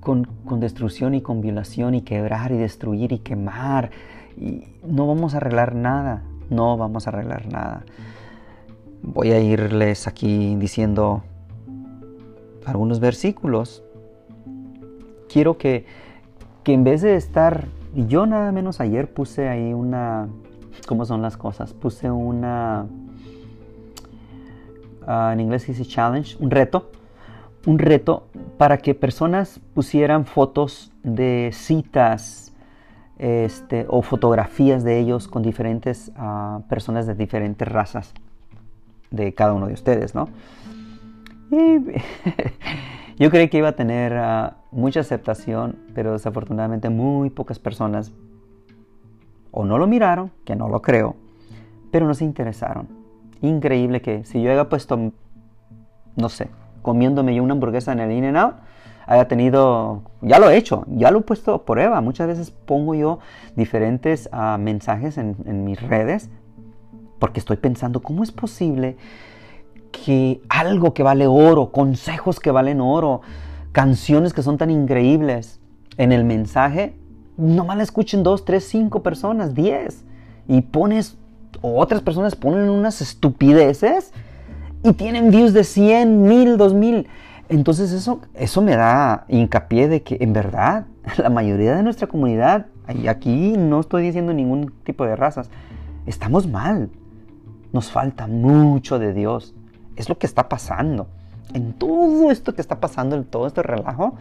Con, 0.00 0.24
con, 0.24 0.58
destrucción 0.58 1.14
y 1.14 1.20
con 1.20 1.40
violación 1.40 1.94
y 1.94 2.02
quebrar 2.02 2.50
y 2.50 2.56
destruir 2.56 3.12
y 3.12 3.20
quemar. 3.20 3.90
Y 4.36 4.64
no 4.86 5.06
vamos 5.06 5.34
a 5.34 5.38
arreglar 5.38 5.74
nada. 5.74 6.22
No 6.50 6.76
vamos 6.76 7.06
a 7.06 7.10
arreglar 7.10 7.46
nada. 7.46 7.84
Voy 9.02 9.32
a 9.32 9.40
irles 9.40 10.06
aquí 10.06 10.54
diciendo 10.56 11.22
algunos 12.64 13.00
versículos, 13.00 13.82
quiero 15.28 15.58
que, 15.58 15.86
en 16.64 16.84
vez 16.84 17.02
de 17.02 17.16
estar, 17.16 17.66
y 17.94 18.06
yo 18.06 18.26
nada 18.26 18.52
menos 18.52 18.80
ayer 18.80 19.12
puse 19.12 19.48
ahí 19.48 19.72
una, 19.72 20.28
¿cómo 20.86 21.04
son 21.04 21.22
las 21.22 21.36
cosas? 21.36 21.72
Puse 21.72 22.10
una, 22.10 22.86
ah, 25.06 25.30
en 25.32 25.40
inglés 25.40 25.66
dice 25.66 25.84
challenge, 25.84 26.36
un 26.38 26.50
reto, 26.50 26.90
un 27.66 27.78
reto 27.78 28.26
para 28.58 28.78
que 28.78 28.94
personas 28.94 29.60
pusieran 29.74 30.26
fotos 30.26 30.92
de 31.02 31.50
citas 31.52 32.51
este, 33.18 33.86
o 33.88 34.02
fotografías 34.02 34.84
de 34.84 34.98
ellos 34.98 35.28
con 35.28 35.42
diferentes 35.42 36.12
ah, 36.16 36.60
personas 36.68 37.06
de 37.06 37.14
diferentes 37.14 37.66
razas 37.68 38.14
de 39.10 39.34
cada 39.34 39.52
uno 39.52 39.66
de 39.66 39.74
ustedes, 39.74 40.14
¿no? 40.14 40.28
Y 41.50 41.78
yo 43.22 43.30
creí 43.30 43.48
que 43.48 43.58
iba 43.58 43.68
a 43.68 43.76
tener 43.76 44.14
ah, 44.14 44.56
mucha 44.70 45.00
aceptación, 45.00 45.76
pero 45.94 46.12
desafortunadamente 46.12 46.88
muy 46.88 47.30
pocas 47.30 47.58
personas 47.58 48.12
o 49.50 49.64
no 49.64 49.78
lo 49.78 49.86
miraron, 49.86 50.30
que 50.44 50.56
no 50.56 50.68
lo 50.68 50.80
creo, 50.80 51.14
pero 51.90 52.06
no 52.06 52.14
se 52.14 52.24
interesaron. 52.24 52.88
Increíble 53.42 54.00
que 54.00 54.24
si 54.24 54.40
yo 54.40 54.50
haya 54.50 54.68
puesto, 54.68 55.12
no 56.16 56.28
sé, 56.28 56.48
comiéndome 56.80 57.34
yo 57.34 57.42
una 57.42 57.52
hamburguesa 57.52 57.92
en 57.92 58.00
el 58.00 58.12
In 58.12 58.24
n 58.24 58.38
Out, 58.38 58.54
haya 59.06 59.28
tenido, 59.28 60.02
ya 60.20 60.38
lo 60.38 60.50
he 60.50 60.56
hecho, 60.56 60.84
ya 60.88 61.10
lo 61.10 61.20
he 61.20 61.22
puesto 61.22 61.54
a 61.54 61.64
prueba. 61.64 62.00
Muchas 62.00 62.26
veces 62.26 62.50
pongo 62.50 62.94
yo 62.94 63.18
diferentes 63.56 64.28
ah, 64.32 64.56
mensajes 64.58 65.18
en, 65.18 65.64
mis 65.64 65.80
redes 65.80 66.30
porque 67.18 67.40
estoy 67.40 67.56
pensando, 67.56 68.00
¿cómo 68.00 68.24
es 68.24 68.32
posible 68.32 68.96
que 69.92 70.40
algo 70.48 70.92
que 70.94 71.02
vale 71.02 71.26
oro, 71.26 71.70
consejos 71.70 72.40
que 72.40 72.50
valen 72.50 72.80
oro, 72.80 73.20
canciones 73.70 74.32
que 74.32 74.42
son 74.42 74.58
tan 74.58 74.70
increíbles 74.70 75.60
en 75.98 76.10
el 76.10 76.24
mensaje, 76.24 76.96
nomás 77.36 77.76
la 77.76 77.82
escuchen 77.82 78.22
dos, 78.22 78.44
tres, 78.44 78.64
cinco 78.64 79.02
personas, 79.02 79.54
diez, 79.54 80.04
y 80.48 80.62
pones, 80.62 81.16
o 81.60 81.80
otras 81.80 82.02
personas 82.02 82.34
ponen 82.34 82.68
unas 82.70 83.00
estupideces 83.00 84.12
y 84.82 84.92
tienen 84.94 85.30
views 85.30 85.52
de 85.52 85.64
100, 85.64 86.22
1000, 86.22 86.56
2000. 86.56 87.06
Entonces 87.48 87.92
eso, 87.92 88.20
eso 88.34 88.62
me 88.62 88.76
da 88.76 89.24
hincapié 89.28 89.88
de 89.88 90.02
que 90.02 90.16
en 90.20 90.32
verdad 90.32 90.86
la 91.18 91.30
mayoría 91.30 91.74
de 91.74 91.82
nuestra 91.82 92.06
comunidad, 92.06 92.66
y 92.94 93.08
aquí 93.08 93.54
no 93.56 93.80
estoy 93.80 94.02
diciendo 94.02 94.32
ningún 94.32 94.72
tipo 94.84 95.04
de 95.04 95.16
razas, 95.16 95.50
estamos 96.06 96.46
mal. 96.46 96.90
Nos 97.72 97.90
falta 97.90 98.26
mucho 98.26 98.98
de 98.98 99.12
Dios. 99.14 99.54
Es 99.96 100.08
lo 100.08 100.18
que 100.18 100.26
está 100.26 100.48
pasando. 100.48 101.08
En 101.54 101.72
todo 101.72 102.30
esto 102.30 102.54
que 102.54 102.60
está 102.60 102.80
pasando, 102.80 103.16
en 103.16 103.24
todo 103.24 103.46
este 103.46 103.62
relajo, 103.62 104.14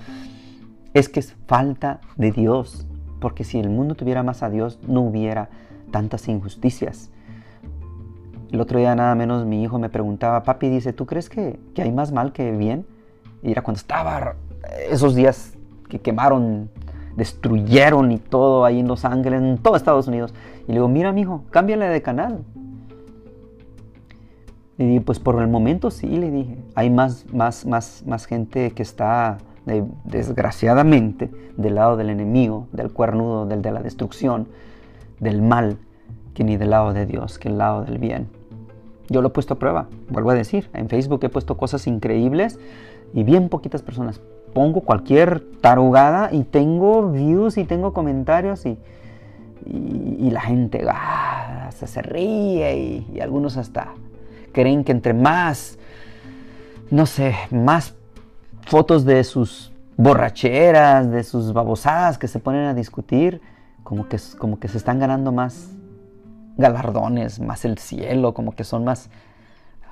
es 0.93 1.10
que 1.10 1.19
es 1.19 1.36
falta 1.47 1.99
de 2.15 2.31
Dios. 2.31 2.88
Porque 3.19 3.43
si 3.43 3.60
el 3.60 3.69
mundo 3.69 3.95
tuviera 3.95 4.23
más 4.23 4.41
a 4.41 4.49
Dios, 4.49 4.79
no 4.88 5.01
hubiera 5.01 5.49
tantas 5.91 6.27
injusticias. 6.27 7.12
El 8.51 8.60
otro 8.60 8.79
día 8.79 8.95
nada 8.95 9.15
menos 9.15 9.45
mi 9.45 9.63
hijo 9.63 9.79
me 9.79 9.89
preguntaba, 9.89 10.43
papi, 10.43 10.69
dice, 10.69 10.91
¿tú 10.91 11.05
crees 11.05 11.29
que, 11.29 11.60
que 11.73 11.84
hay 11.84 11.91
más 11.91 12.12
mal 12.12 12.34
que 12.34 12.51
bien? 12.51 12.86
Y 13.43 13.51
era 13.51 13.62
cuando 13.62 13.80
estaba 13.80 14.36
esos 14.89 15.15
días 15.15 15.54
que 15.89 15.99
quemaron, 15.99 16.69
destruyeron 17.15 18.12
y 18.12 18.17
todo 18.17 18.65
ahí 18.65 18.80
en 18.80 18.88
Los 18.88 19.06
Ángeles, 19.06 19.41
en 19.41 19.58
todo 19.58 19.75
Estados 19.75 20.08
Unidos. 20.08 20.34
Y 20.65 20.67
le 20.69 20.73
digo, 20.75 20.88
mira, 20.88 21.12
mijo, 21.12 21.43
cámbiale 21.49 21.88
de 21.88 22.01
canal. 22.01 22.43
Y 24.77 24.99
pues 25.01 25.19
por 25.19 25.39
el 25.41 25.47
momento 25.47 25.91
sí, 25.91 26.08
le 26.08 26.32
dije, 26.32 26.58
hay 26.75 26.89
más, 26.89 27.25
más, 27.34 27.65
más, 27.65 28.04
más 28.08 28.25
gente 28.25 28.71
que 28.71 28.84
está 28.84 29.38
desgraciadamente 30.06 31.30
del 31.56 31.75
lado 31.75 31.97
del 31.97 32.10
enemigo, 32.10 32.67
del 32.71 32.91
cuernudo, 32.91 33.45
del 33.45 33.62
de 33.62 33.71
la 33.71 33.82
destrucción, 33.82 34.47
del 35.19 35.41
mal, 35.41 35.77
que 36.34 36.43
ni 36.43 36.58
del 36.58 36.71
lado 36.71 36.93
de 36.93 37.06
Dios, 37.06 37.38
que 37.38 37.49
el 37.49 37.58
lado 37.58 37.84
del 37.84 37.99
bien. 37.99 38.27
Yo 39.10 39.21
lo 39.21 39.27
he 39.27 39.32
puesto 39.32 39.56
a 39.56 39.60
prueba, 39.60 39.88
vuelvo 40.10 40.32
a 40.32 40.34
decir, 40.34 40.69
en 40.73 40.89
Facebook 40.89 41.19
he 41.23 41.30
puesto 41.30 41.58
cosas 41.58 41.86
increíbles 41.86 42.58
y 43.13 43.24
bien 43.24 43.50
poquitas 43.50 43.82
personas. 43.82 44.21
Pongo 44.54 44.82
cualquier 44.82 45.41
tarugada 45.62 46.30
y 46.32 46.43
tengo 46.43 47.10
views 47.10 47.58
y 47.58 47.63
tengo 47.63 47.93
comentarios 47.93 48.65
y, 48.65 48.78
y, 49.65 50.30
la 50.32 50.41
gente 50.41 50.86
ah, 50.89 51.69
se, 51.71 52.02
ríe 52.02 52.78
y, 52.78 53.08
y 53.15 53.19
algunos 53.21 53.58
hasta 53.58 53.93
creen 54.52 54.84
que 54.84 54.91
entre 54.91 55.13
más, 55.13 55.78
no 56.89 57.06
sé, 57.06 57.36
más 57.52 57.93
fotos 58.65 59.06
de 59.06 59.24
sus 59.24 59.71
borracheras, 59.97 61.10
de 61.12 61.24
sus 61.24 61.54
babosadas 61.54 62.17
que 62.17 62.28
se 62.28 62.39
ponen 62.39 62.65
a 62.65 62.74
discutir, 62.74 63.41
como 63.84 64.08
que, 64.08 64.17
como 64.38 64.60
que 64.60 64.67
se 64.67 64.78
están 64.78 65.00
ganando 65.00 65.32
más 65.32 65.69
galardones, 66.58 67.39
más 67.39 67.65
el 67.65 67.78
cielo, 67.78 68.34
como 68.34 68.56
que 68.56 68.63
son 68.63 68.84
más 68.84 69.10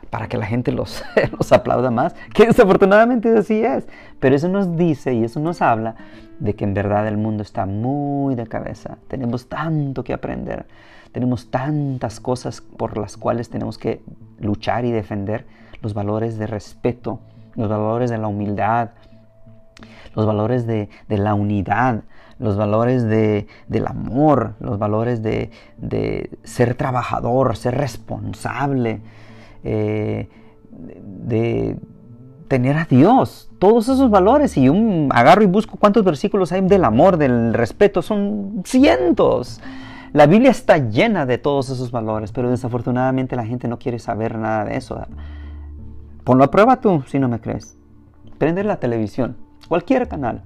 para 0.09 0.27
que 0.27 0.37
la 0.37 0.45
gente 0.45 0.71
los, 0.71 1.03
los 1.37 1.51
aplauda 1.51 1.91
más, 1.91 2.15
que 2.33 2.47
desafortunadamente 2.47 3.35
así 3.37 3.63
es. 3.63 3.87
Pero 4.19 4.35
eso 4.35 4.47
nos 4.47 4.75
dice 4.75 5.13
y 5.13 5.23
eso 5.23 5.39
nos 5.39 5.61
habla 5.61 5.95
de 6.39 6.55
que 6.55 6.63
en 6.63 6.73
verdad 6.73 7.07
el 7.07 7.17
mundo 7.17 7.43
está 7.43 7.65
muy 7.65 8.35
de 8.35 8.47
cabeza. 8.47 8.97
Tenemos 9.07 9.49
tanto 9.49 10.03
que 10.03 10.13
aprender, 10.13 10.65
tenemos 11.11 11.51
tantas 11.51 12.19
cosas 12.19 12.61
por 12.61 12.97
las 12.97 13.17
cuales 13.17 13.49
tenemos 13.49 13.77
que 13.77 14.01
luchar 14.39 14.85
y 14.85 14.91
defender 14.91 15.45
los 15.81 15.93
valores 15.93 16.37
de 16.37 16.47
respeto, 16.47 17.19
los 17.55 17.69
valores 17.69 18.09
de 18.09 18.17
la 18.17 18.27
humildad, 18.27 18.89
los 20.15 20.25
valores 20.25 20.65
de, 20.67 20.89
la 21.07 21.33
unidad, 21.33 22.03
los 22.39 22.57
valores 22.57 23.03
de, 23.03 23.47
del 23.67 23.87
amor, 23.87 24.55
los 24.59 24.79
valores 24.79 25.21
de, 25.21 25.51
ser 26.43 26.75
trabajador, 26.75 27.55
ser 27.55 27.75
responsable, 27.75 29.01
eh, 29.63 30.29
de 30.71 31.77
tener 32.47 32.77
a 32.77 32.85
Dios, 32.85 33.49
todos 33.59 33.89
esos 33.89 34.09
valores. 34.09 34.57
Y 34.57 34.69
un 34.69 35.09
agarro 35.13 35.43
y 35.43 35.47
busco 35.47 35.77
cuántos 35.77 36.03
versículos 36.03 36.51
hay 36.51 36.61
del 36.61 36.83
amor, 36.83 37.17
del 37.17 37.53
respeto, 37.53 38.01
son 38.01 38.63
cientos. 38.65 39.61
La 40.11 40.25
Biblia 40.25 40.49
está 40.49 40.77
llena 40.77 41.25
de 41.25 41.37
todos 41.37 41.69
esos 41.69 41.91
valores, 41.91 42.31
pero 42.31 42.49
desafortunadamente 42.49 43.35
la 43.35 43.45
gente 43.45 43.67
no 43.67 43.77
quiere 43.77 43.99
saber 43.99 44.37
nada 44.37 44.65
de 44.65 44.75
eso. 44.75 44.99
Ponlo 46.23 46.43
a 46.43 46.51
prueba 46.51 46.81
tú 46.81 47.03
si 47.07 47.19
no 47.19 47.29
me 47.29 47.39
crees. 47.39 47.77
Prende 48.39 48.63
la 48.63 48.77
televisión, 48.77 49.37
cualquier 49.67 50.07
canal, 50.07 50.41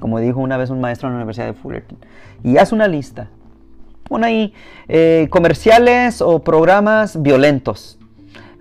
como 0.00 0.18
dijo 0.18 0.40
una 0.40 0.56
vez 0.56 0.70
un 0.70 0.80
maestro 0.80 1.08
en 1.08 1.14
la 1.14 1.18
Universidad 1.18 1.46
de 1.46 1.54
Fullerton, 1.54 1.98
y 2.42 2.56
haz 2.56 2.72
una 2.72 2.88
lista. 2.88 3.28
Pon 4.08 4.24
ahí 4.24 4.54
eh, 4.88 5.28
comerciales 5.30 6.22
o 6.22 6.40
programas 6.40 7.20
violentos, 7.22 7.97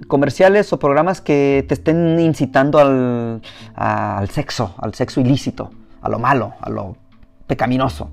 comerciales 0.08 0.72
o 0.74 0.80
programas 0.80 1.22
que 1.22 1.66
te 1.68 1.74
estén 1.74 2.20
incitando 2.20 2.80
al, 2.80 3.42
al 3.76 4.30
sexo, 4.30 4.76
al 4.78 4.94
sexo 4.94 5.22
ilícito, 5.22 5.72
a 6.02 6.10
lo 6.10 6.20
malo, 6.20 6.54
a 6.62 6.70
lo 6.70 6.96
pecaminoso. 7.48 8.10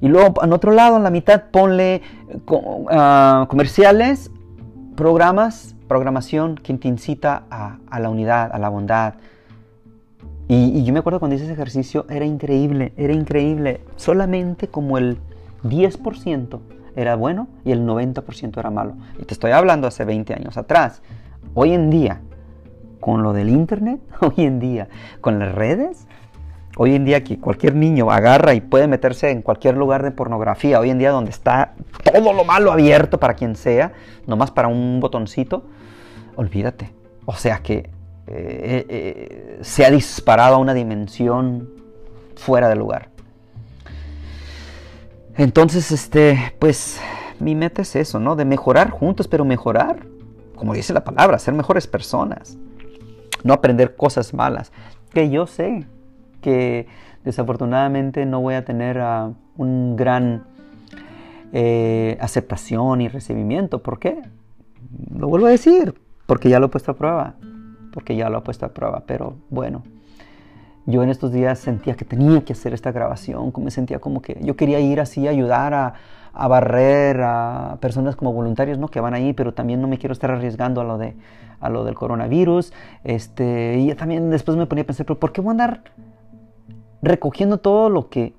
Y 0.00 0.08
luego, 0.08 0.42
en 0.42 0.52
otro 0.52 0.72
lado, 0.72 0.96
en 0.96 1.04
la 1.04 1.10
mitad, 1.10 1.44
ponle 1.52 2.02
uh, 2.48 3.46
comerciales, 3.46 4.30
programas, 4.96 5.76
programación 5.86 6.56
que 6.56 6.74
te 6.74 6.88
incita 6.88 7.44
a, 7.50 8.00
la 8.00 8.08
unidad, 8.08 8.50
a 8.52 8.58
la 8.58 8.68
bondad. 8.68 9.14
Y, 10.48 10.78
y, 10.78 10.84
yo 10.84 10.92
me 10.92 10.98
acuerdo 10.98 11.20
cuando 11.20 11.36
hice 11.36 11.44
ese 11.44 11.52
ejercicio, 11.52 12.04
era 12.10 12.24
increíble, 12.24 12.92
era 12.96 13.12
increíble. 13.12 13.80
Solamente 13.96 14.66
como 14.66 14.98
el 14.98 15.18
10% 15.62 16.58
era 16.96 17.16
bueno 17.16 17.48
y 17.64 17.72
el 17.72 17.86
90% 17.86 18.58
era 18.58 18.70
malo. 18.70 18.94
Y 19.18 19.24
te 19.24 19.34
estoy 19.34 19.52
hablando 19.52 19.86
hace 19.86 20.04
20 20.04 20.34
años 20.34 20.56
atrás. 20.56 21.02
Hoy 21.54 21.72
en 21.72 21.90
día, 21.90 22.20
con 23.00 23.22
lo 23.22 23.32
del 23.32 23.48
Internet, 23.48 24.00
hoy 24.20 24.44
en 24.44 24.60
día, 24.60 24.88
con 25.20 25.38
las 25.38 25.54
redes, 25.54 26.06
Hoy 26.78 26.94
en 26.94 27.04
día 27.04 27.22
que 27.22 27.38
cualquier 27.38 27.74
niño 27.74 28.10
agarra 28.10 28.54
y 28.54 28.62
puede 28.62 28.86
meterse 28.86 29.30
en 29.30 29.42
cualquier 29.42 29.76
lugar 29.76 30.02
de 30.02 30.10
pornografía, 30.10 30.80
hoy 30.80 30.88
en 30.88 30.98
día 30.98 31.10
donde 31.10 31.30
está 31.30 31.74
todo 32.02 32.32
lo 32.32 32.44
malo 32.44 32.72
abierto 32.72 33.20
para 33.20 33.34
quien 33.34 33.56
sea, 33.56 33.92
nomás 34.26 34.50
para 34.50 34.68
un 34.68 34.98
botoncito, 34.98 35.64
olvídate. 36.34 36.90
O 37.26 37.34
sea 37.34 37.58
que 37.58 37.90
eh, 38.26 38.86
eh, 38.88 39.58
se 39.60 39.84
ha 39.84 39.90
disparado 39.90 40.54
a 40.54 40.58
una 40.58 40.72
dimensión 40.72 41.68
fuera 42.36 42.70
de 42.70 42.76
lugar. 42.76 43.10
Entonces, 45.36 45.90
este, 45.92 46.54
pues 46.58 47.00
mi 47.40 47.54
meta 47.54 47.82
es 47.82 47.96
eso, 47.96 48.20
¿no? 48.20 48.36
De 48.36 48.44
mejorar 48.44 48.90
juntos, 48.90 49.28
pero 49.28 49.44
mejorar, 49.44 50.06
como 50.54 50.74
dice 50.74 50.92
la 50.92 51.04
palabra, 51.04 51.38
ser 51.38 51.54
mejores 51.54 51.86
personas. 51.86 52.58
No 53.42 53.54
aprender 53.54 53.96
cosas 53.96 54.34
malas. 54.34 54.72
Que 55.12 55.30
yo 55.30 55.46
sé, 55.46 55.86
que 56.40 56.86
desafortunadamente 57.24 58.26
no 58.26 58.40
voy 58.40 58.54
a 58.54 58.64
tener 58.64 58.98
uh, 58.98 59.34
un 59.56 59.96
gran 59.96 60.44
eh, 61.52 62.16
aceptación 62.20 63.00
y 63.00 63.08
recibimiento. 63.08 63.82
¿Por 63.82 63.98
qué? 63.98 64.22
Lo 65.14 65.28
vuelvo 65.28 65.46
a 65.46 65.50
decir, 65.50 65.94
porque 66.26 66.48
ya 66.48 66.60
lo 66.60 66.66
he 66.66 66.68
puesto 66.68 66.92
a 66.92 66.96
prueba, 66.96 67.34
porque 67.92 68.16
ya 68.16 68.28
lo 68.28 68.38
he 68.38 68.42
puesto 68.42 68.66
a 68.66 68.68
prueba, 68.70 69.04
pero 69.06 69.36
bueno. 69.50 69.82
Yo 70.86 71.02
en 71.02 71.10
estos 71.10 71.32
días 71.32 71.58
sentía 71.58 71.94
que 71.94 72.04
tenía 72.04 72.44
que 72.44 72.52
hacer 72.52 72.74
esta 72.74 72.90
grabación, 72.92 73.52
me 73.58 73.70
sentía 73.70 73.98
como 73.98 74.20
que 74.20 74.38
yo 74.42 74.56
quería 74.56 74.80
ir 74.80 75.00
así 75.00 75.26
a 75.26 75.30
ayudar 75.30 75.74
a, 75.74 75.94
a 76.32 76.48
barrer 76.48 77.20
a 77.22 77.78
personas 77.80 78.16
como 78.16 78.32
voluntarios, 78.32 78.78
¿no? 78.78 78.88
Que 78.88 79.00
van 79.00 79.14
ahí, 79.14 79.32
pero 79.32 79.54
también 79.54 79.80
no 79.80 79.88
me 79.88 79.98
quiero 79.98 80.12
estar 80.12 80.30
arriesgando 80.30 80.80
a 80.80 80.84
lo 80.84 80.98
de 80.98 81.14
a 81.62 81.70
lo 81.70 81.84
del 81.84 81.94
coronavirus. 81.94 82.72
Este, 83.04 83.78
y 83.78 83.94
también 83.94 84.30
después 84.30 84.56
me 84.56 84.66
ponía 84.66 84.82
a 84.82 84.86
pensar, 84.86 85.06
pero 85.06 85.18
¿por 85.18 85.32
qué 85.32 85.40
voy 85.40 85.50
a 85.50 85.52
andar 85.52 85.82
recogiendo 87.00 87.58
todo 87.58 87.88
lo 87.88 88.08
que 88.08 88.34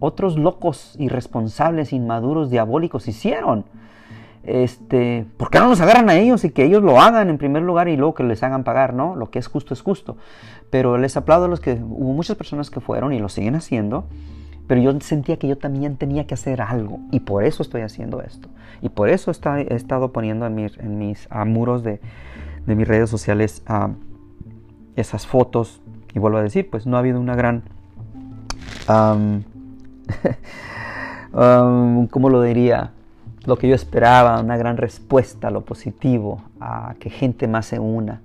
otros 0.00 0.38
locos, 0.38 0.96
irresponsables, 0.98 1.92
inmaduros, 1.92 2.50
diabólicos 2.50 3.06
hicieron? 3.06 3.66
Este, 4.44 5.24
¿por 5.36 5.50
qué 5.50 5.60
no 5.60 5.68
nos 5.68 5.80
agarran 5.80 6.10
a 6.10 6.16
ellos 6.16 6.44
y 6.44 6.50
que 6.50 6.64
ellos 6.64 6.82
lo 6.82 7.00
hagan 7.00 7.30
en 7.30 7.38
primer 7.38 7.62
lugar 7.62 7.88
y 7.88 7.96
luego 7.96 8.14
que 8.14 8.24
les 8.24 8.42
hagan 8.42 8.64
pagar, 8.64 8.94
¿no? 8.94 9.14
Lo 9.14 9.30
que 9.30 9.38
es 9.38 9.46
justo 9.46 9.74
es 9.74 9.82
justo. 9.82 10.16
Pero 10.70 10.98
les 10.98 11.16
aplaudo 11.16 11.44
a 11.44 11.48
los 11.48 11.60
que 11.60 11.74
hubo 11.74 12.12
muchas 12.12 12.36
personas 12.36 12.70
que 12.70 12.80
fueron 12.80 13.12
y 13.12 13.18
lo 13.18 13.28
siguen 13.28 13.54
haciendo 13.54 14.06
pero 14.66 14.80
yo 14.80 14.98
sentía 15.00 15.38
que 15.38 15.46
yo 15.48 15.58
también 15.58 15.98
tenía 15.98 16.26
que 16.26 16.32
hacer 16.32 16.62
algo 16.62 16.98
y 17.10 17.20
por 17.20 17.44
eso 17.44 17.62
estoy 17.62 17.82
haciendo 17.82 18.22
esto. 18.22 18.48
Y 18.80 18.88
por 18.88 19.10
eso 19.10 19.30
he 19.30 19.34
estado 19.74 20.12
poniendo 20.12 20.46
en 20.46 20.54
mis, 20.54 20.78
en 20.78 20.96
mis 20.98 21.28
muros 21.46 21.82
de, 21.82 22.00
de, 22.64 22.74
mis 22.74 22.88
redes 22.88 23.10
sociales 23.10 23.62
esas 24.96 25.26
fotos. 25.26 25.82
Y 26.14 26.18
vuelvo 26.18 26.38
a 26.38 26.42
decir, 26.42 26.70
pues 26.70 26.86
no 26.86 26.96
ha 26.96 27.00
habido 27.00 27.20
una 27.20 27.34
gran... 27.34 27.64
¿Cómo 31.32 32.30
lo 32.30 32.40
diría? 32.40 32.92
Lo 33.44 33.56
que 33.56 33.68
yo 33.68 33.74
esperaba, 33.74 34.40
una 34.40 34.56
gran 34.56 34.76
respuesta 34.76 35.48
a 35.48 35.50
lo 35.50 35.62
positivo, 35.62 36.42
a 36.60 36.94
que 37.00 37.10
gente 37.10 37.48
más 37.48 37.66
se 37.66 37.78
una. 37.78 38.22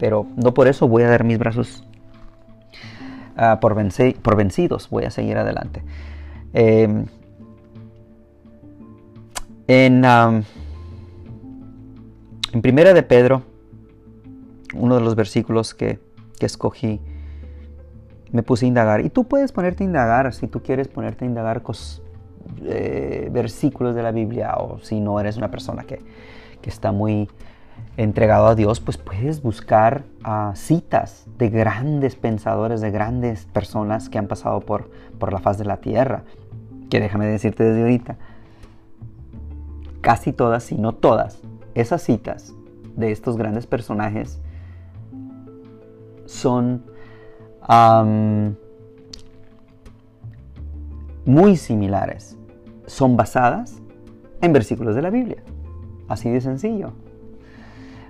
Pero 0.00 0.26
no 0.36 0.52
por 0.52 0.68
eso 0.68 0.88
voy 0.88 1.04
a 1.04 1.08
dar 1.08 1.24
mis 1.24 1.38
brazos 1.38 1.86
Ah, 3.36 3.60
por, 3.60 3.74
vencidos. 3.74 4.88
Voy 4.88 5.04
a 5.04 5.10
seguir 5.10 5.36
adelante. 5.36 5.82
Em, 6.54 7.04
en, 9.68 10.04
en 10.04 10.44
Primera 12.62 12.94
de 12.94 13.02
Pedro, 13.02 13.42
uno 14.74 14.94
de 14.94 15.02
los 15.02 15.14
versículos 15.16 15.74
que, 15.74 16.00
escogí, 16.40 17.00
me 18.32 18.42
puse 18.42 18.64
a 18.64 18.68
indagar. 18.68 19.04
Y 19.04 19.10
tú 19.10 19.24
puedes 19.24 19.52
ponerte 19.52 19.84
a 19.84 19.86
indagar 19.86 20.32
si 20.32 20.46
tú 20.46 20.62
quieres 20.62 20.88
ponerte 20.88 21.26
a 21.26 21.28
indagar 21.28 21.62
eh, 22.64 23.28
versículos 23.32 23.94
de 23.94 24.02
la 24.02 24.12
Biblia 24.12 24.54
o 24.58 24.78
si 24.80 25.00
no 25.00 25.20
eres 25.20 25.36
una 25.36 25.50
persona 25.50 25.84
que, 25.84 26.00
que 26.60 26.70
está 26.70 26.92
muy 26.92 27.28
entregado 27.96 28.46
a 28.46 28.54
Dios, 28.54 28.80
pues 28.80 28.98
puedes 28.98 29.42
buscar 29.42 30.04
ah, 30.22 30.52
citas 30.54 31.26
de 31.38 31.48
grandes 31.48 32.14
pensadores, 32.14 32.80
de 32.80 32.90
grandes 32.90 33.46
personas 33.46 34.08
que 34.08 34.18
han 34.18 34.26
pasado 34.26 34.60
por, 34.60 34.90
por 35.18 35.32
la 35.32 35.38
faz 35.38 35.58
de 35.58 35.64
la 35.64 35.78
tierra. 35.78 36.24
Que 36.90 37.00
déjame 37.00 37.26
decirte 37.26 37.64
desde 37.64 37.82
ahorita, 37.82 38.16
casi 40.00 40.32
todas, 40.32 40.62
si 40.64 40.76
no 40.76 40.92
todas, 40.92 41.40
esas 41.74 42.02
citas 42.02 42.54
de 42.96 43.10
estos 43.10 43.36
grandes 43.36 43.66
personajes 43.66 44.40
son 46.26 46.84
muy 51.26 51.56
similares. 51.56 52.38
Son 52.86 53.16
basadas 53.16 53.82
en 54.40 54.52
versículos 54.52 54.94
de 54.94 55.02
la 55.02 55.10
Biblia. 55.10 55.42
Así 56.08 56.30
de 56.30 56.40
sencillo. 56.40 56.92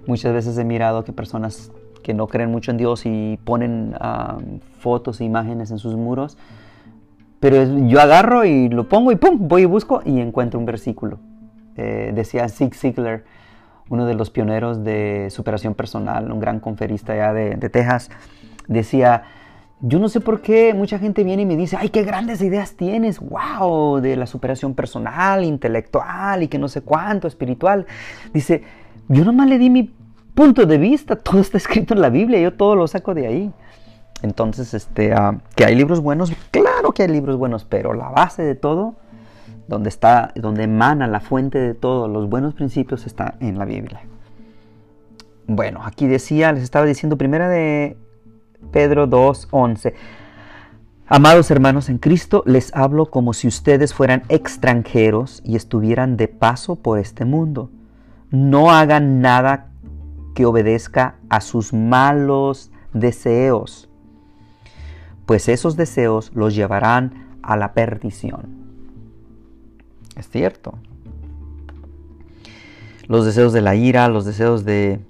Muchas 0.07 0.33
veces 0.33 0.57
he 0.59 0.65
mirado 0.65 1.03
que 1.03 1.13
personas 1.13 1.73
que 2.03 2.15
no 2.15 2.29
creen 2.29 2.53
mucho 2.53 2.71
en 2.71 2.77
Dios 2.77 3.05
y 3.05 3.41
ponen 3.43 3.97
fotos 4.79 5.21
e 5.21 5.25
imágenes 5.25 5.73
en 5.73 5.79
sus 5.79 5.97
muros, 5.97 6.39
pero 7.41 7.65
yo 7.89 8.01
agarro 8.01 8.45
y 8.45 8.69
lo 8.69 8.89
pongo 8.89 9.11
y 9.11 9.17
pum, 9.17 9.49
voy 9.49 9.63
y 9.63 9.65
busco 9.65 10.03
y 10.05 10.21
encuentro 10.21 10.61
un 10.61 10.67
versículo. 10.67 11.19
Eh, 11.77 12.13
decía 12.15 12.49
Zig 12.49 12.75
Ziglar, 12.75 13.25
uno 13.89 14.07
de 14.07 14.15
los 14.15 14.31
pioneros 14.31 14.85
de 14.85 15.29
superación 15.31 15.75
personal, 15.75 16.31
un 16.31 16.39
gran 16.39 16.61
conferista 16.61 17.17
ya 17.17 17.33
de, 17.33 17.57
de 17.57 17.69
Texas, 17.71 18.11
decía, 18.69 19.25
yo 19.81 19.99
no 19.99 20.09
sé 20.09 20.21
por 20.21 20.41
qué 20.41 20.73
mucha 20.73 20.99
gente 20.99 21.23
viene 21.23 21.43
y 21.43 21.47
me 21.47 21.57
dice, 21.57 21.77
ay, 21.79 21.91
qué 21.91 22.03
grandes 22.03 22.41
ideas 22.41 22.77
tienes, 22.77 23.21
wow, 23.21 24.01
de 24.01 24.17
la 24.17 24.27
superación 24.27 24.75
personal, 24.75 25.45
intelectual 25.45 26.43
y 26.43 26.49
que 26.49 26.59
no 26.59 26.69
sé 26.69 26.81
cuánto, 26.81 27.29
espiritual. 27.29 27.87
Dice, 28.33 28.63
yo 29.09 29.25
nomás 29.25 29.49
le 29.49 29.59
di 29.59 29.69
mi 29.69 29.95
punto 30.35 30.65
de 30.65 30.79
vista, 30.79 31.17
todo 31.17 31.41
está 31.41 31.59
escrito 31.59 31.95
en 31.95 32.01
la 32.01 32.09
Biblia, 32.09 32.41
yo 32.41 32.55
todo 32.55 32.75
lo 32.75 32.87
saco 32.87 33.15
de 33.15 33.27
ahí. 33.27 33.53
Entonces, 34.23 34.73
este, 34.73 35.13
ah, 35.13 35.39
que 35.55 35.67
hay 35.67 35.75
libros 35.75 36.01
buenos, 36.01 36.33
claro 36.51 36.93
que 36.93 37.03
hay 37.03 37.09
libros 37.09 37.37
buenos, 37.37 37.67
pero 37.67 37.93
la 37.93 38.09
base 38.09 38.43
de 38.43 38.55
todo, 38.55 38.95
donde 39.69 39.91
está, 39.91 40.33
donde 40.37 40.65
emana 40.65 41.07
la 41.07 41.21
fuente 41.21 41.59
de 41.59 41.75
todos 41.75 42.11
los 42.11 42.31
buenos 42.31 42.55
principios 42.55 43.05
está 43.05 43.35
en 43.41 43.59
la 43.59 43.67
Biblia. 43.67 44.01
Bueno, 45.47 45.83
aquí 45.85 46.07
decía, 46.07 46.51
les 46.53 46.63
estaba 46.63 46.87
diciendo 46.87 47.19
primera 47.19 47.49
de 47.49 47.99
Pedro 48.71 49.07
2:11. 49.07 49.95
Amados 51.09 51.51
hermanos 51.51 51.89
en 51.89 51.99
Cristo, 51.99 52.43
les 52.47 52.75
hablo 52.75 53.07
como 53.07 53.33
si 53.33 53.47
ustedes 53.47 53.95
fueran 53.95 54.23
extranjeros 54.29 55.41
y 55.45 55.57
estuvieran 55.57 56.17
de 56.17 56.29
paso 56.29 56.77
por 56.77 56.99
este 56.99 57.25
mundo 57.25 57.71
no 58.31 58.71
hagan 58.71 59.21
nada 59.21 59.71
que 60.35 60.47
obedezca 60.47 61.17
a 61.29 61.41
sus 61.41 61.73
malos 61.73 62.71
deseos, 62.93 63.89
pues 65.25 65.49
esos 65.49 65.77
deseos 65.77 66.33
los 66.35 66.55
llevarán 66.55 67.39
a 67.43 67.57
la 67.57 67.73
perdición. 67.73 68.67
Es 70.17 70.29
cierto. 70.29 70.79
Los 73.07 73.25
deseos 73.25 73.53
de 73.53 73.61
la 73.61 73.75
ira, 73.77 74.09
los 74.09 74.25
deseos 74.25 74.65
de, 74.65 75.01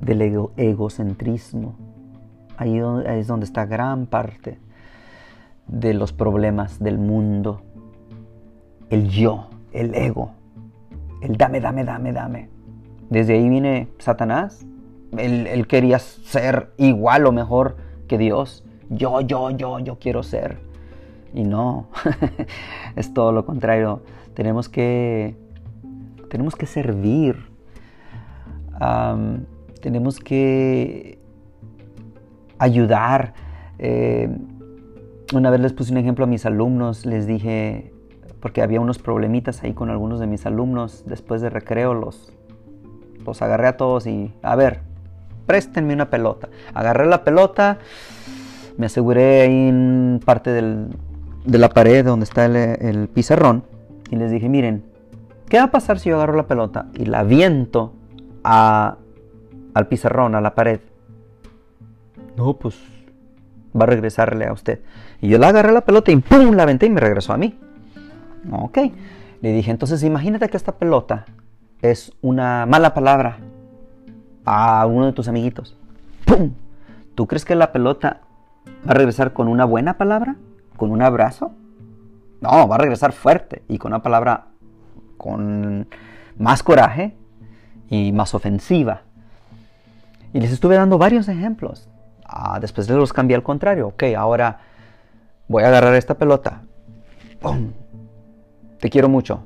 del 0.00 0.48
egocentrismo. 0.56 1.74
Ahí 2.58 2.78
es 3.06 3.26
donde 3.26 3.46
está 3.46 3.64
gran 3.64 4.06
parte 4.06 4.58
de 5.66 5.94
los 5.94 6.12
problemas 6.12 6.78
del 6.78 6.98
mundo. 6.98 7.62
El 8.90 9.08
yo, 9.08 9.48
el 9.72 9.94
ego 9.94 10.32
el 11.20 11.36
dame, 11.36 11.60
dame, 11.60 11.84
dame, 11.84 12.12
dame. 12.12 12.48
Desde 13.10 13.34
ahí 13.34 13.48
viene 13.48 13.88
Satanás. 13.98 14.64
Él, 15.16 15.66
quería 15.66 15.98
ser 15.98 16.72
igual 16.76 17.26
o 17.26 17.32
mejor 17.32 17.76
que 18.06 18.18
Dios. 18.18 18.64
Yo, 18.90 19.20
yo, 19.22 19.50
yo, 19.50 19.78
yo 19.80 19.98
quiero 19.98 20.22
ser. 20.22 20.58
Y 21.34 21.44
no, 21.44 21.88
es 22.96 23.12
todo 23.12 23.32
lo 23.32 23.44
contrario. 23.44 24.02
Tenemos 24.34 24.68
que, 24.68 25.36
tenemos 26.30 26.54
que 26.54 26.66
servir. 26.66 27.36
tenemos 29.80 30.20
que 30.20 31.17
ayudar. 32.58 33.34
Eh, 33.78 34.28
una 35.34 35.50
vez 35.50 35.60
les 35.60 35.72
puse 35.72 35.92
un 35.92 35.98
ejemplo 35.98 36.24
a 36.24 36.28
mis 36.28 36.46
alumnos, 36.46 37.04
les 37.04 37.26
dije, 37.26 37.92
porque 38.40 38.62
había 38.62 38.80
unos 38.80 38.98
problemitas 38.98 39.62
ahí 39.62 39.74
con 39.74 39.90
algunos 39.90 40.20
de 40.20 40.26
mis 40.26 40.46
alumnos. 40.46 41.04
Después 41.06 41.40
de 41.40 41.50
recreo 41.50 41.94
los, 41.94 42.32
los 43.24 43.42
agarré 43.42 43.68
a 43.68 43.76
todos 43.76 44.06
y, 44.06 44.32
a 44.42 44.56
ver, 44.56 44.80
préstenme 45.46 45.94
una 45.94 46.10
pelota. 46.10 46.48
Agarré 46.74 47.06
la 47.06 47.24
pelota, 47.24 47.78
me 48.76 48.86
aseguré 48.86 49.42
ahí 49.42 49.68
en 49.68 50.20
parte 50.24 50.52
de 50.52 51.58
la 51.58 51.68
pared 51.70 52.04
donde 52.04 52.24
está 52.24 52.46
el, 52.46 53.08
pizarrón 53.08 53.64
y 54.10 54.16
les 54.16 54.30
dije, 54.30 54.48
miren, 54.48 54.84
¿qué 55.48 55.58
va 55.58 55.64
a 55.64 55.70
pasar 55.70 55.98
si 55.98 56.10
yo 56.10 56.16
agarro 56.16 56.36
la 56.36 56.46
pelota 56.46 56.86
y 56.94 57.06
la 57.06 57.24
viento 57.24 57.92
a, 58.44 58.98
al 59.74 59.88
pizarrón, 59.88 60.34
a 60.34 60.40
la 60.40 60.54
pared? 60.54 60.80
No, 62.38 62.54
pues 62.54 62.76
va 63.78 63.82
a 63.82 63.86
regresarle 63.86 64.46
a 64.46 64.52
usted. 64.52 64.80
Y 65.20 65.28
yo 65.28 65.38
la 65.38 65.48
agarré 65.48 65.72
la 65.72 65.80
pelota 65.80 66.12
y 66.12 66.16
¡pum! 66.16 66.52
la 66.52 66.62
aventé 66.62 66.86
y 66.86 66.90
me 66.90 67.00
regresó 67.00 67.32
a 67.32 67.36
mí. 67.36 67.58
Ok. 68.52 68.78
Le 69.42 69.52
dije, 69.52 69.72
entonces 69.72 70.04
imagínate 70.04 70.48
que 70.48 70.56
esta 70.56 70.78
pelota 70.78 71.26
es 71.82 72.12
una 72.20 72.64
mala 72.64 72.94
palabra 72.94 73.38
a 74.44 74.86
uno 74.86 75.06
de 75.06 75.12
tus 75.12 75.26
amiguitos. 75.26 75.76
¡Pum! 76.24 76.52
¿Tú 77.16 77.26
crees 77.26 77.44
que 77.44 77.56
la 77.56 77.72
pelota 77.72 78.20
va 78.86 78.92
a 78.92 78.94
regresar 78.94 79.32
con 79.32 79.48
una 79.48 79.64
buena 79.64 79.98
palabra? 79.98 80.36
¿Con 80.76 80.92
un 80.92 81.02
abrazo? 81.02 81.50
No, 82.40 82.68
va 82.68 82.76
a 82.76 82.78
regresar 82.78 83.10
fuerte 83.12 83.62
y 83.66 83.78
con 83.78 83.90
una 83.92 84.02
palabra 84.02 84.46
con 85.16 85.88
más 86.38 86.62
coraje 86.62 87.16
y 87.90 88.12
más 88.12 88.32
ofensiva. 88.32 89.02
Y 90.32 90.38
les 90.38 90.52
estuve 90.52 90.76
dando 90.76 90.98
varios 90.98 91.28
ejemplos. 91.28 91.88
Ah, 92.28 92.58
después 92.60 92.88
los 92.88 93.12
cambié 93.12 93.34
al 93.34 93.42
contrario. 93.42 93.88
Ok, 93.88 94.04
ahora 94.16 94.60
voy 95.48 95.64
a 95.64 95.68
agarrar 95.68 95.94
esta 95.94 96.14
pelota. 96.14 96.62
¡Pum! 97.40 97.72
te 98.78 98.90
quiero 98.90 99.08
mucho. 99.08 99.42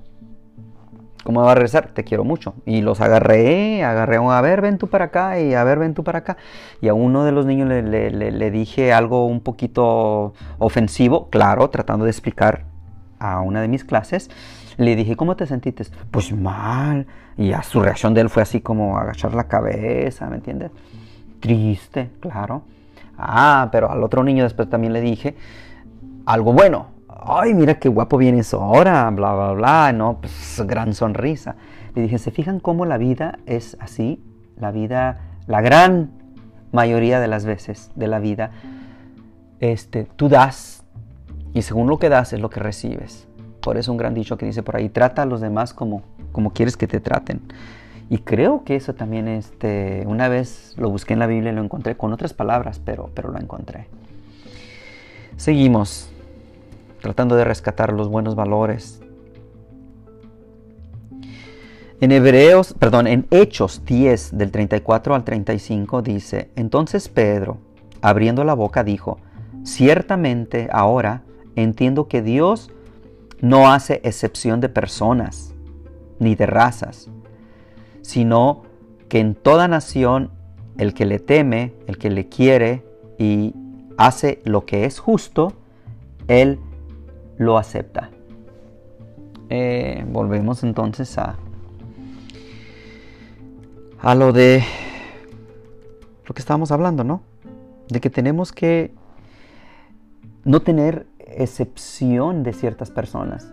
¿Cómo 1.25 1.43
va 1.43 1.53
a 1.53 1.55
regresar? 1.55 1.91
Te 1.95 2.03
quiero 2.03 2.25
mucho. 2.25 2.55
Y 2.67 2.83
los 2.83 3.01
agarré, 3.01 3.85
agarré, 3.85 4.17
a 4.17 4.41
ver, 4.41 4.61
ven 4.61 4.79
tú 4.79 4.89
para 4.89 5.07
acá 5.07 5.39
y 5.41 5.55
a 5.55 5.63
ver, 5.63 5.79
ven 5.79 5.95
tú 5.95 6.03
para 6.03 6.21
acá. 6.21 6.37
Y 6.81 6.89
a 6.89 6.95
uno 6.95 7.25
de 7.25 7.33
los 7.33 7.47
niños 7.47 7.69
le, 7.69 8.51
dije 8.51 8.93
algo 8.93 9.27
un 9.27 9.41
poquito 9.41 10.35
ofensivo, 10.59 11.31
claro, 11.31 11.71
tratando 11.71 12.05
de 12.05 12.11
explicar 12.11 12.65
a 13.21 13.41
una 13.41 13.61
de 13.63 13.69
mis 13.69 13.85
clases, 13.85 14.31
le 14.79 14.97
dije, 14.97 15.15
¿cómo 15.15 15.37
te 15.37 15.47
sentiste? 15.47 15.85
Pues 16.11 16.33
mal. 16.33 17.07
Y 17.37 17.53
a 17.53 17.63
su 17.63 17.81
reacción 17.81 18.15
de 18.15 18.23
él 18.23 18.29
fue 18.29 18.43
así 18.43 18.61
como 18.61 18.99
agachar 18.99 19.33
la 19.35 19.45
cabeza, 19.45 20.29
¿me 20.29 20.37
entiendes? 20.37 20.73
Triste, 21.39 22.11
claro. 22.21 22.65
Ah, 23.17 23.69
pero 23.73 23.91
al 23.91 24.03
otro 24.03 24.25
niño 24.25 24.45
después 24.45 24.69
también 24.69 24.93
le 24.93 25.01
dije 25.01 25.37
algo 26.27 26.53
bueno. 26.53 26.87
Ay, 27.25 27.55
mira 27.55 27.79
qué 27.79 27.89
guapo 27.89 28.19
vienes 28.19 28.53
ahora, 28.53 29.09
bla, 29.11 29.33
bla, 29.35 29.53
bla. 29.53 29.93
No, 29.93 30.19
pues 30.21 30.63
gran 30.67 30.93
sonrisa. 30.95 31.57
Le 31.95 32.03
dije, 32.03 32.19
¿se 32.19 32.31
fijan 32.31 32.59
cómo 32.59 32.85
la 32.85 32.99
vida 32.99 33.39
es 33.47 33.77
así? 33.81 34.23
La 34.57 34.73
vida, 34.73 35.21
la 35.47 35.61
gran 35.61 36.11
mayoría 36.73 37.21
de 37.21 37.29
las 37.29 37.45
veces 37.45 37.91
de 37.95 38.09
la 38.09 38.19
vida, 38.19 38.51
este, 39.61 40.05
tú 40.17 40.29
das 40.29 40.85
y 41.53 41.63
según 41.63 41.89
lo 41.89 41.99
que 41.99 42.09
das 42.09 42.33
es 42.33 42.41
lo 42.41 42.51
que 42.51 42.61
recibes. 42.61 43.29
Por 43.61 43.77
eso 43.77 43.93
un 43.93 43.99
gran 43.99 44.15
dicho 44.15 44.37
que 44.37 44.47
dice 44.47 44.63
por 44.63 44.77
ahí, 44.77 44.89
trata 44.89 45.23
a 45.23 45.27
los 45.27 45.41
demás 45.41 45.73
como, 45.75 46.03
como 46.33 46.53
quieres 46.53 46.77
que 46.77 46.89
te 46.89 46.99
traten. 46.99 47.41
Y 48.13 48.19
creo 48.19 48.63
que 48.63 48.77
eso 48.77 48.95
también, 48.95 49.27
este, 49.27 50.05
una 50.07 50.29
vez 50.29 50.75
lo 50.77 50.91
busqué 50.91 51.15
en 51.15 51.19
la 51.19 51.27
Biblia 51.27 51.51
lo 51.51 51.65
encontré 51.65 51.97
con 51.97 52.13
otras 52.13 52.35
palabras, 52.35 52.79
pero, 52.79 53.09
pero 53.15 53.31
lo 53.31 53.39
encontré. 53.39 53.87
Seguimos 55.39 56.11
tratando 57.01 57.37
de 57.37 57.45
rescatar 57.45 57.91
los 57.91 58.11
buenos 58.11 58.35
valores. 58.35 59.01
En 62.03 62.13
Hebreos, 62.13 62.75
perdón, 62.79 63.07
en 63.07 63.27
Hechos 63.31 63.83
10 63.87 64.37
del 64.37 64.51
34 64.51 65.15
al 65.15 65.25
35 65.25 66.03
dice, 66.03 66.51
entonces 66.55 67.09
Pedro, 67.09 67.57
abriendo 68.03 68.45
la 68.45 68.53
boca, 68.53 68.85
dijo, 68.85 69.21
ciertamente 69.65 70.69
ahora 70.71 71.23
entiendo 71.57 72.09
que 72.09 72.21
Dios 72.21 72.71
no 73.41 73.73
hace 73.73 74.03
excepción 74.05 74.61
de 74.61 74.69
personas 74.69 75.55
ni 76.19 76.35
de 76.35 76.45
razas, 76.45 77.09
sino 78.03 78.63
que 79.09 79.21
en 79.21 79.35
toda 79.35 79.69
nación 79.69 80.31
el 80.79 80.95
que 80.95 81.07
le 81.07 81.19
teme, 81.19 81.75
el 81.87 81.99
que 81.99 82.11
le 82.11 82.29
quiere 82.29 82.85
y 83.19 83.55
hace 83.97 84.41
lo 84.45 84.65
que 84.65 84.85
es 84.85 84.99
justo, 84.99 85.53
él 86.29 86.59
lo 87.39 87.59
acepta. 87.59 88.11
Eh, 89.49 90.05
volvemos 90.09 90.63
entonces 90.63 91.19
a, 91.19 91.37
a 94.01 94.15
lo 94.15 94.33
de 94.33 94.65
lo 96.25 96.35
que 96.35 96.41
estábamos 96.41 96.73
hablando, 96.73 97.05
¿no? 97.05 97.23
De 97.89 98.01
que 98.01 98.11
tenemos 98.11 98.53
que 98.53 98.93
no 100.45 100.63
tener 100.63 101.07
excepción 101.19 102.43
de 102.43 102.53
ciertas 102.53 102.91
personas. 102.91 103.53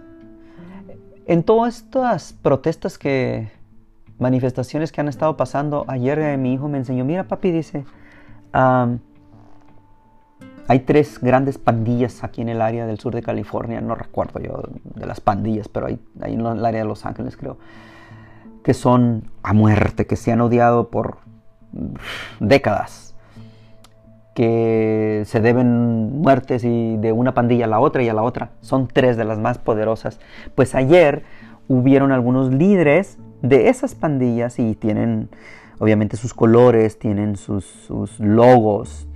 En 1.25 1.43
todas 1.43 1.77
estas 1.77 2.33
protestas 2.33 2.97
que, 2.97 3.51
manifestaciones 4.19 4.91
que 4.91 5.01
han 5.01 5.07
estado 5.07 5.37
pasando, 5.37 5.85
ayer 5.87 6.19
eh, 6.19 6.37
mi 6.37 6.53
hijo 6.53 6.67
me 6.67 6.77
enseñó, 6.77 7.05
mira 7.05 7.23
papi, 7.23 7.51
dice, 7.51 7.85
hay 10.67 10.79
tres 10.85 11.19
grandes 11.19 11.57
pandillas 11.57 12.23
aquí 12.23 12.41
en 12.41 12.49
el 12.49 12.61
área 12.61 12.85
del 12.85 12.99
sur 12.99 13.15
de 13.15 13.21
California, 13.21 13.81
no 13.81 13.95
recuerdo 13.95 14.39
yo 14.39 14.63
de 14.83 15.05
las 15.05 15.19
pandillas, 15.21 15.67
pero 15.67 15.87
hay, 15.87 15.99
hay 16.21 16.33
en 16.33 16.45
el 16.45 16.65
área 16.65 16.81
de 16.81 16.87
Los 16.87 17.05
Ángeles 17.05 17.37
creo, 17.37 17.57
que 18.63 18.73
son 18.73 19.31
a 19.41 19.53
muerte, 19.53 20.05
que 20.05 20.15
se 20.15 20.31
han 20.31 20.41
odiado 20.41 20.89
por 20.89 21.17
décadas 22.39 23.09
que 24.39 25.23
se 25.25 25.41
deben 25.41 26.21
muertes 26.21 26.63
y 26.63 26.95
de 26.95 27.11
una 27.11 27.33
pandilla 27.33 27.65
a 27.65 27.67
la 27.67 27.81
otra 27.81 28.03
y 28.03 28.07
a 28.07 28.13
la 28.13 28.23
otra. 28.23 28.51
Son 28.61 28.87
tres 28.87 29.17
de 29.17 29.25
las 29.25 29.37
más 29.37 29.57
poderosas. 29.57 30.21
Pues 30.55 30.75
ayer 30.75 31.23
hubieron 31.67 32.13
algunos 32.13 32.49
líderes 32.53 33.17
de 33.41 33.69
esas 33.69 33.95
pandillas 33.95 34.59
y 34.59 34.75
tienen 34.75 35.29
obviamente 35.79 36.17
sus 36.17 36.33
colores, 36.33 36.99
tienen 36.99 37.37
sus, 37.37 37.89
logos 38.19 39.07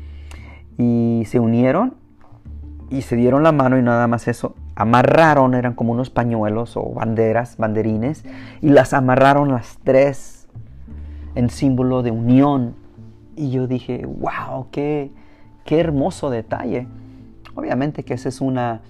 y 0.78 1.24
se 1.28 1.39
unieron 1.39 1.95
y 2.89 3.01
se 3.01 3.15
dieron 3.15 3.43
la 3.43 3.51
mano 3.51 3.78
y 3.78 3.82
nada 3.82 4.07
más 4.07 4.28
eso. 4.28 4.55
Amarraron, 4.76 5.53
eran 5.53 5.74
como 5.74 5.91
unos 5.91 6.09
pañuelos 6.09 6.76
o 6.78 6.89
banderas, 6.93 7.57
banderines, 7.57 8.24
y 8.61 8.69
las 8.69 8.93
amarraron 8.93 9.51
las 9.51 9.78
tres 9.84 10.47
en 11.36 11.49
símbolo 11.49 12.01
de 12.01 12.11
unión 12.11 12.76
y 13.36 13.51
yo 13.51 13.67
dije, 13.67 14.05
wow, 14.05 14.67
qué, 14.71 15.11
qué 15.65 15.80
hermoso 15.80 16.30
detalle. 16.30 16.88
Obviamente 17.55 18.03
que 18.03 18.13
esa 18.15 18.30
es 18.30 18.41
una, 18.41 18.82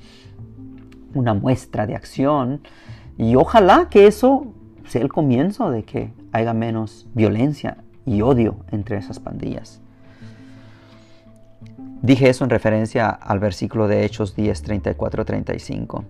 una 1.14 1.34
muestra 1.34 1.86
de 1.86 1.96
acción 1.96 2.62
y 3.18 3.36
ojalá 3.36 3.88
que 3.90 4.08
eso 4.08 4.54
sea 4.88 5.02
el 5.02 5.12
comienzo 5.12 5.72
de 5.72 5.84
que 5.84 6.14
haya 6.32 6.54
menos 6.54 7.08
violencia 7.14 7.78
y 8.06 8.22
odio 8.22 8.58
entre 8.72 8.98
esas 8.98 9.20
pandillas. 9.20 9.82
Dije 12.02 12.30
eso 12.30 12.44
en 12.44 12.50
referencia 12.50 13.10
al 13.10 13.40
versículo 13.40 13.88
de 13.88 14.04
Hechos 14.04 14.36
10, 14.36 14.62
34, 14.62 15.24
35. 15.24 16.04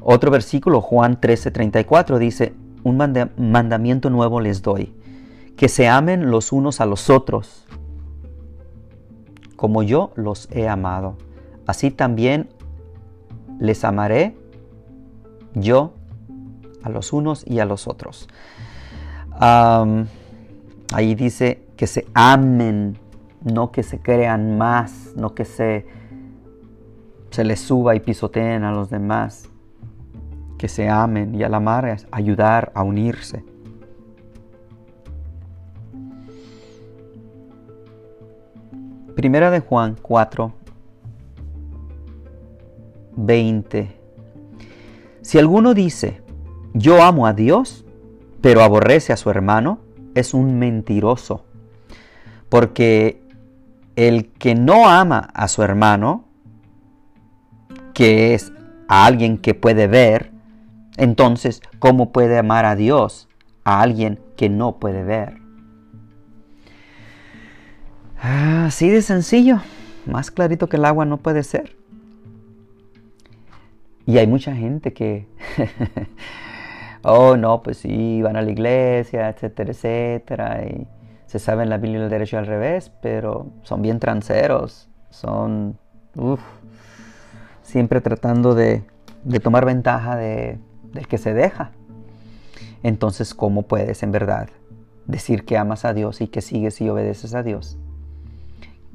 Otro 0.00 0.30
versículo, 0.30 0.80
Juan 0.80 1.20
13, 1.20 1.50
34, 1.50 2.20
dice, 2.20 2.54
un 2.84 2.96
mandamiento 2.96 4.08
nuevo 4.10 4.38
les 4.40 4.62
doy, 4.62 4.94
que 5.56 5.68
se 5.68 5.88
amen 5.88 6.30
los 6.30 6.52
unos 6.52 6.80
a 6.80 6.86
los 6.86 7.10
otros, 7.10 7.66
como 9.56 9.82
yo 9.82 10.12
los 10.14 10.48
he 10.52 10.68
amado. 10.68 11.16
Así 11.66 11.90
también 11.90 12.48
les 13.58 13.82
amaré 13.82 14.36
yo 15.54 15.94
a 16.86 16.88
los 16.88 17.12
unos 17.12 17.44
y 17.46 17.58
a 17.58 17.64
los 17.64 17.88
otros. 17.88 18.28
ahí 19.40 21.14
dice 21.16 21.66
que 21.76 21.88
se 21.88 22.06
amen, 22.14 22.96
no 23.42 23.72
que 23.72 23.82
se 23.82 23.98
crean 23.98 24.56
más, 24.56 25.12
no 25.16 25.34
que 25.34 25.44
se, 25.44 25.86
se 27.30 27.44
les 27.44 27.60
suba 27.60 27.96
y 27.96 28.00
pisoteen 28.00 28.62
a 28.62 28.70
los 28.70 28.88
demás. 28.88 29.50
Que 30.58 30.68
se 30.68 30.88
amen 30.88 31.34
y 31.34 31.42
al 31.42 31.54
amar 31.54 31.86
es 31.86 32.06
ayudar 32.12 32.72
a 32.74 32.82
unirse. 32.82 33.44
Primera 39.16 39.50
de 39.50 39.60
Juan 39.60 39.96
4, 40.00 40.52
20. 43.16 43.96
Si 45.20 45.38
alguno 45.38 45.74
dice, 45.74 46.22
yo 46.76 47.02
amo 47.02 47.26
a 47.26 47.32
Dios, 47.32 47.84
pero 48.40 48.62
aborrece 48.62 49.12
a 49.12 49.16
su 49.16 49.30
hermano, 49.30 49.80
es 50.14 50.34
un 50.34 50.58
mentiroso. 50.58 51.44
Porque 52.48 53.22
el 53.96 54.28
que 54.32 54.54
no 54.54 54.88
ama 54.88 55.30
a 55.34 55.48
su 55.48 55.62
hermano, 55.62 56.24
que 57.94 58.34
es 58.34 58.52
a 58.88 59.06
alguien 59.06 59.38
que 59.38 59.54
puede 59.54 59.86
ver, 59.86 60.32
entonces, 60.96 61.62
¿cómo 61.78 62.12
puede 62.12 62.38
amar 62.38 62.64
a 62.64 62.76
Dios 62.76 63.28
a 63.64 63.80
alguien 63.80 64.20
que 64.36 64.48
no 64.48 64.78
puede 64.78 65.02
ver? 65.02 65.38
Así 68.20 68.88
de 68.88 69.02
sencillo, 69.02 69.60
más 70.06 70.30
clarito 70.30 70.68
que 70.68 70.76
el 70.76 70.84
agua 70.84 71.04
no 71.04 71.18
puede 71.18 71.42
ser. 71.42 71.76
Y 74.06 74.18
hay 74.18 74.26
mucha 74.26 74.54
gente 74.54 74.92
que, 74.92 75.26
oh 77.06 77.36
no, 77.36 77.62
pues 77.62 77.78
sí, 77.78 78.20
van 78.22 78.36
a 78.36 78.42
la 78.42 78.50
iglesia, 78.50 79.28
etcétera, 79.28 79.70
etcétera, 79.70 80.64
y 80.66 80.86
se 81.26 81.38
saben 81.38 81.68
la 81.68 81.78
Biblia 81.78 82.00
del 82.00 82.10
derecho 82.10 82.38
al 82.38 82.46
revés, 82.46 82.92
pero 83.00 83.46
son 83.62 83.82
bien 83.82 83.98
tranceros, 84.00 84.88
son, 85.10 85.78
uff, 86.16 86.40
siempre 87.62 88.00
tratando 88.00 88.54
de, 88.54 88.84
de 89.24 89.40
tomar 89.40 89.64
ventaja 89.64 90.16
de, 90.16 90.58
del 90.92 91.08
que 91.08 91.18
se 91.18 91.34
deja. 91.34 91.72
Entonces, 92.82 93.34
¿cómo 93.34 93.62
puedes 93.62 94.02
en 94.02 94.12
verdad 94.12 94.48
decir 95.06 95.44
que 95.44 95.56
amas 95.56 95.84
a 95.84 95.94
Dios 95.94 96.20
y 96.20 96.28
que 96.28 96.40
sigues 96.40 96.80
y 96.80 96.88
obedeces 96.88 97.34
a 97.34 97.42
Dios? 97.42 97.78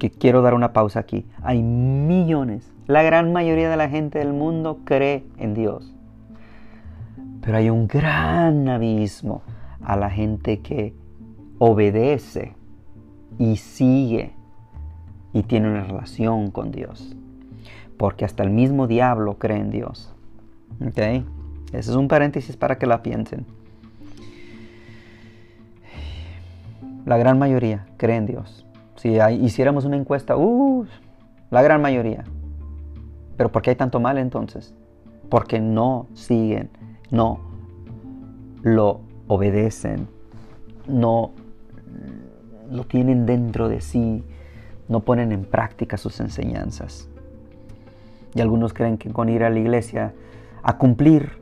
que 0.02 0.10
quiero 0.10 0.42
dar 0.42 0.54
una 0.54 0.72
pausa 0.72 0.98
aquí. 0.98 1.24
Hay 1.44 1.62
millones, 1.62 2.68
la 2.88 3.04
gran 3.04 3.32
mayoría 3.32 3.70
de 3.70 3.76
la 3.76 3.88
gente 3.88 4.18
del 4.18 4.32
mundo 4.32 4.80
cree 4.84 5.22
en 5.38 5.54
Dios. 5.54 5.91
Pero 7.42 7.56
hay 7.58 7.70
un 7.70 7.88
gran 7.88 8.68
abismo 8.68 9.42
a 9.82 9.96
la 9.96 10.08
gente 10.10 10.60
que 10.60 10.94
obedece 11.58 12.54
y 13.38 13.56
sigue 13.56 14.32
y 15.32 15.42
tiene 15.42 15.68
una 15.68 15.84
relación 15.84 16.50
con 16.50 16.70
Dios. 16.70 17.16
Porque 17.98 18.24
hasta 18.24 18.42
el 18.42 18.50
mismo 18.50 18.86
diablo 18.86 19.38
cree 19.38 19.58
en 19.58 19.70
Dios. 19.70 20.14
¿Ok? 20.80 20.98
Ese 21.72 21.90
es 21.90 21.96
un 21.96 22.08
paréntesis 22.08 22.56
para 22.56 22.78
que 22.78 22.86
la 22.86 23.02
piensen. 23.02 23.46
La 27.04 27.16
gran 27.16 27.38
mayoría 27.38 27.86
cree 27.96 28.16
en 28.16 28.26
Dios. 28.26 28.64
Si 28.96 29.18
hiciéramos 29.40 29.84
una 29.84 29.96
encuesta, 29.96 30.36
uh, 30.36 30.86
la 31.50 31.62
gran 31.62 31.82
mayoría. 31.82 32.24
¿Pero 33.36 33.50
por 33.50 33.62
qué 33.62 33.70
hay 33.70 33.76
tanto 33.76 33.98
mal 33.98 34.18
entonces? 34.18 34.74
Porque 35.28 35.58
no 35.58 36.06
siguen, 36.14 36.70
no 37.12 37.38
lo 38.62 39.00
obedecen, 39.28 40.08
no 40.88 41.30
lo 42.70 42.84
tienen 42.84 43.26
dentro 43.26 43.68
de 43.68 43.80
sí, 43.80 44.24
no 44.88 45.00
ponen 45.00 45.30
en 45.30 45.44
práctica 45.44 45.96
sus 45.96 46.18
enseñanzas. 46.20 47.08
Y 48.34 48.40
algunos 48.40 48.72
creen 48.72 48.96
que 48.96 49.10
con 49.10 49.28
ir 49.28 49.44
a 49.44 49.50
la 49.50 49.58
iglesia 49.58 50.14
a 50.62 50.78
cumplir, 50.78 51.32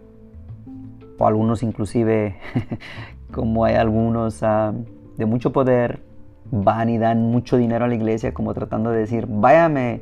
o 1.18 1.26
algunos 1.26 1.62
inclusive, 1.62 2.36
como 3.32 3.64
hay 3.64 3.76
algunos 3.76 4.42
ah, 4.42 4.74
de 5.16 5.24
mucho 5.26 5.52
poder, 5.52 6.02
van 6.50 6.88
y 6.88 6.98
dan 6.98 7.30
mucho 7.30 7.56
dinero 7.56 7.84
a 7.84 7.88
la 7.88 7.94
iglesia 7.94 8.34
como 8.34 8.54
tratando 8.54 8.90
de 8.90 9.00
decir, 9.00 9.26
váyame 9.28 10.00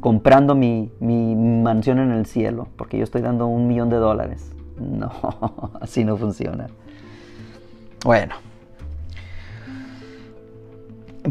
comprando 0.00 0.56
mi, 0.56 0.90
mi 0.98 1.36
mansión 1.36 2.00
en 2.00 2.10
el 2.10 2.26
cielo, 2.26 2.66
porque 2.76 2.98
yo 2.98 3.04
estoy 3.04 3.22
dando 3.22 3.46
un 3.46 3.68
millón 3.68 3.88
de 3.88 3.96
dólares. 3.96 4.55
No, 4.80 5.10
así 5.80 6.04
no 6.04 6.16
funciona. 6.16 6.68
Bueno. 8.04 8.34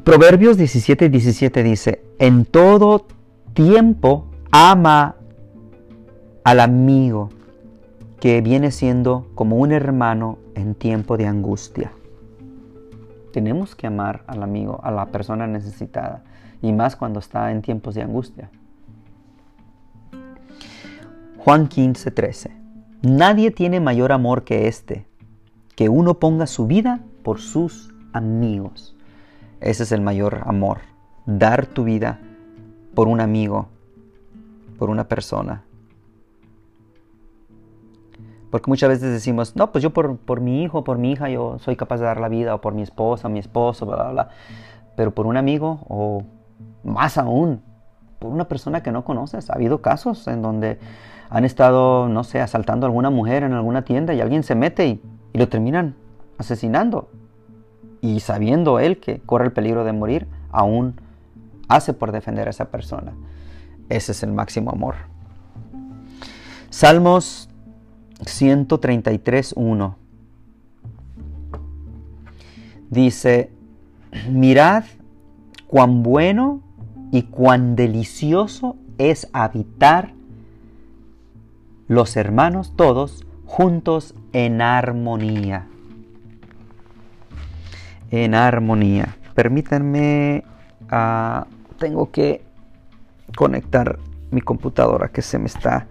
Proverbios 0.03 0.57
17 0.57 1.09
17 1.09 1.63
dice, 1.63 2.03
en 2.19 2.43
todo 2.43 3.05
tiempo 3.53 4.25
ama 4.51 5.15
al 6.43 6.59
amigo 6.59 7.29
que 8.19 8.41
viene 8.41 8.71
siendo 8.71 9.27
como 9.35 9.57
un 9.57 9.71
hermano 9.71 10.37
en 10.55 10.75
tiempo 10.75 11.15
de 11.15 11.27
angustia. 11.27 11.91
Tenemos 13.31 13.75
que 13.75 13.87
amar 13.87 14.23
al 14.27 14.43
amigo, 14.43 14.79
a 14.83 14.91
la 14.91 15.05
persona 15.07 15.47
necesitada, 15.47 16.23
y 16.61 16.73
más 16.73 16.95
cuando 16.95 17.19
está 17.19 17.51
en 17.51 17.61
tiempos 17.61 17.95
de 17.95 18.01
angustia. 18.01 18.49
Juan 21.37 21.67
15, 21.67 22.11
13. 22.11 22.64
Nadie 23.05 23.51
tiene 23.51 23.79
mayor 23.79 24.11
amor 24.11 24.45
que 24.45 24.67
este, 24.67 25.05
que 25.75 25.89
uno 25.89 26.15
ponga 26.15 26.47
su 26.47 26.65
vida 26.65 27.01
por 27.21 27.39
sus 27.39 27.93
amigos. 28.13 28.95
Ese 29.61 29.83
es 29.83 29.91
el 29.91 30.01
mayor 30.01 30.41
amor, 30.47 30.79
dar 31.27 31.67
tu 31.67 31.83
vida 31.83 32.19
por 32.95 33.07
un 33.07 33.21
amigo, 33.21 33.67
por 34.79 34.89
una 34.89 35.07
persona. 35.07 35.65
Porque 38.49 38.71
muchas 38.71 38.89
veces 38.89 39.11
decimos, 39.11 39.55
no, 39.55 39.71
pues 39.71 39.83
yo 39.83 39.91
por, 39.91 40.17
por, 40.17 40.41
mi 40.41 40.63
hijo, 40.63 40.83
por 40.83 40.97
mi 40.97 41.11
hija, 41.11 41.29
yo 41.29 41.59
soy 41.59 41.75
capaz 41.75 41.97
de 41.97 42.05
dar 42.05 42.19
la 42.19 42.27
vida, 42.27 42.55
o 42.55 42.61
por 42.61 42.73
mi 42.73 42.81
esposa, 42.81 43.29
mi 43.29 43.37
esposo, 43.37 43.85
bla, 43.85 43.97
bla, 43.97 44.11
bla. 44.11 44.29
Pero 44.95 45.13
por 45.13 45.27
un 45.27 45.37
amigo, 45.37 45.81
o 45.89 46.23
más 46.83 47.19
aún, 47.19 47.61
por 48.17 48.31
una 48.31 48.47
persona 48.47 48.81
que 48.81 48.91
no 48.91 49.05
conoces. 49.05 49.51
Ha 49.51 49.53
habido 49.53 49.83
casos 49.83 50.27
en 50.27 50.41
donde 50.41 50.79
han 51.29 51.45
estado, 51.45 52.07
no 52.09 52.23
sé, 52.23 52.41
asaltando 52.41 52.85
a 52.85 52.89
alguna 52.89 53.09
mujer 53.09 53.43
en 53.43 53.53
alguna 53.53 53.83
tienda 53.83 54.13
y 54.13 54.21
alguien 54.21 54.43
se 54.43 54.55
mete 54.55 54.87
y, 54.87 55.01
y 55.33 55.37
lo 55.37 55.49
terminan 55.49 55.95
asesinando. 56.37 57.09
Y 58.01 58.19
sabiendo 58.19 58.79
él 58.79 58.99
que 58.99 59.19
corre 59.19 59.45
el 59.45 59.51
peligro 59.51 59.83
de 59.83 59.93
morir, 59.93 60.27
aún 60.51 60.99
hace 61.67 61.93
por 61.93 62.11
defender 62.11 62.47
a 62.47 62.51
esa 62.51 62.65
persona. 62.65 63.13
Ese 63.89 64.11
es 64.11 64.23
el 64.23 64.31
máximo 64.31 64.71
amor. 64.71 64.95
Salmos 66.69 67.49
133.1 68.21 69.95
dice, 72.89 73.51
mirad 74.29 74.83
cuán 75.67 76.03
bueno 76.03 76.61
y 77.11 77.23
cuán 77.23 77.75
delicioso 77.75 78.75
es 78.97 79.27
habitar 79.33 80.13
los 81.87 82.17
hermanos 82.17 82.73
todos 82.75 83.25
juntos 83.45 84.15
en 84.33 84.61
armonía. 84.61 85.67
En 88.11 88.35
armonía. 88.35 89.17
Permítanme, 89.33 90.43
uh, 90.91 91.45
tengo 91.77 92.11
que 92.11 92.43
conectar 93.35 93.99
mi 94.31 94.41
computadora 94.41 95.09
que 95.09 95.21
se 95.21 95.37
me 95.37 95.47
está 95.47 95.87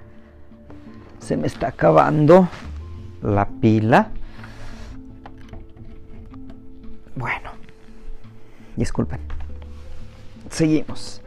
se 1.24 1.38
me 1.38 1.46
está 1.46 1.68
acabando 1.68 2.48
la 3.22 3.48
pila. 3.48 4.10
Bueno, 7.16 7.50
disculpen. 8.76 9.20
Seguimos. 10.50 11.22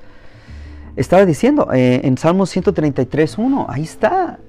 Estaba 0.95 1.26
diciendo 1.26 1.70
eh, 1.74 2.01
en 2.03 2.18
Salmos 2.18 2.55
133.1, 2.55 3.65
ahí 3.70 3.84
está. 3.84 4.39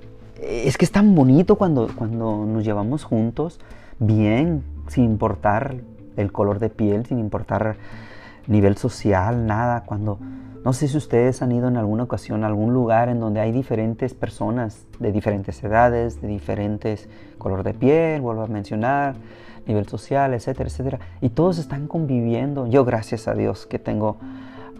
Es 0.41 0.79
que 0.79 0.85
es 0.85 0.93
tan 0.93 1.15
bonito 1.15 1.57
cuando, 1.57 1.89
cuando 1.95 2.47
nos 2.47 2.65
llevamos 2.65 3.05
juntos, 3.05 3.59
bien, 3.99 4.63
sin 4.89 5.05
importar 5.05 5.77
el 6.17 6.33
color 6.33 6.59
de 6.59 6.71
piel, 6.71 7.07
sin 7.07 7.19
importar 7.19 7.77
nivel 8.47 8.77
social, 8.77 9.47
nada. 9.47 9.85
Cuando, 9.85 10.19
no 10.65 10.73
sé 10.73 10.89
si 10.89 10.97
ustedes 10.97 11.43
han 11.43 11.53
ido 11.53 11.69
en 11.69 11.77
alguna 11.77 12.05
ocasión 12.05 12.45
a 12.45 12.47
algún 12.47 12.73
lugar 12.73 13.09
en 13.09 13.21
donde 13.21 13.41
hay 13.41 13.53
diferentes 13.53 14.15
personas 14.15 14.87
de 14.99 15.13
diferentes 15.13 15.63
edades, 15.63 16.21
de 16.21 16.29
diferentes 16.29 17.09
color 17.39 17.63
de 17.63 17.75
piel, 17.75 18.21
vuelvo 18.21 18.43
a 18.43 18.47
mencionar, 18.47 19.17
nivel 19.67 19.87
social, 19.87 20.35
etcétera, 20.35 20.69
etcétera. 20.69 20.99
Y 21.21 21.31
todos 21.31 21.59
están 21.59 21.87
conviviendo. 21.89 22.67
Yo, 22.67 22.85
gracias 22.85 23.29
a 23.29 23.35
Dios, 23.35 23.67
que 23.67 23.79
tengo 23.79 24.17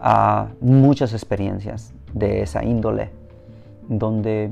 uh, 0.01 0.65
muchas 0.65 1.13
experiencias 1.13 1.93
de 2.13 2.41
esa 2.41 2.63
índole, 2.63 3.11
donde 3.87 4.51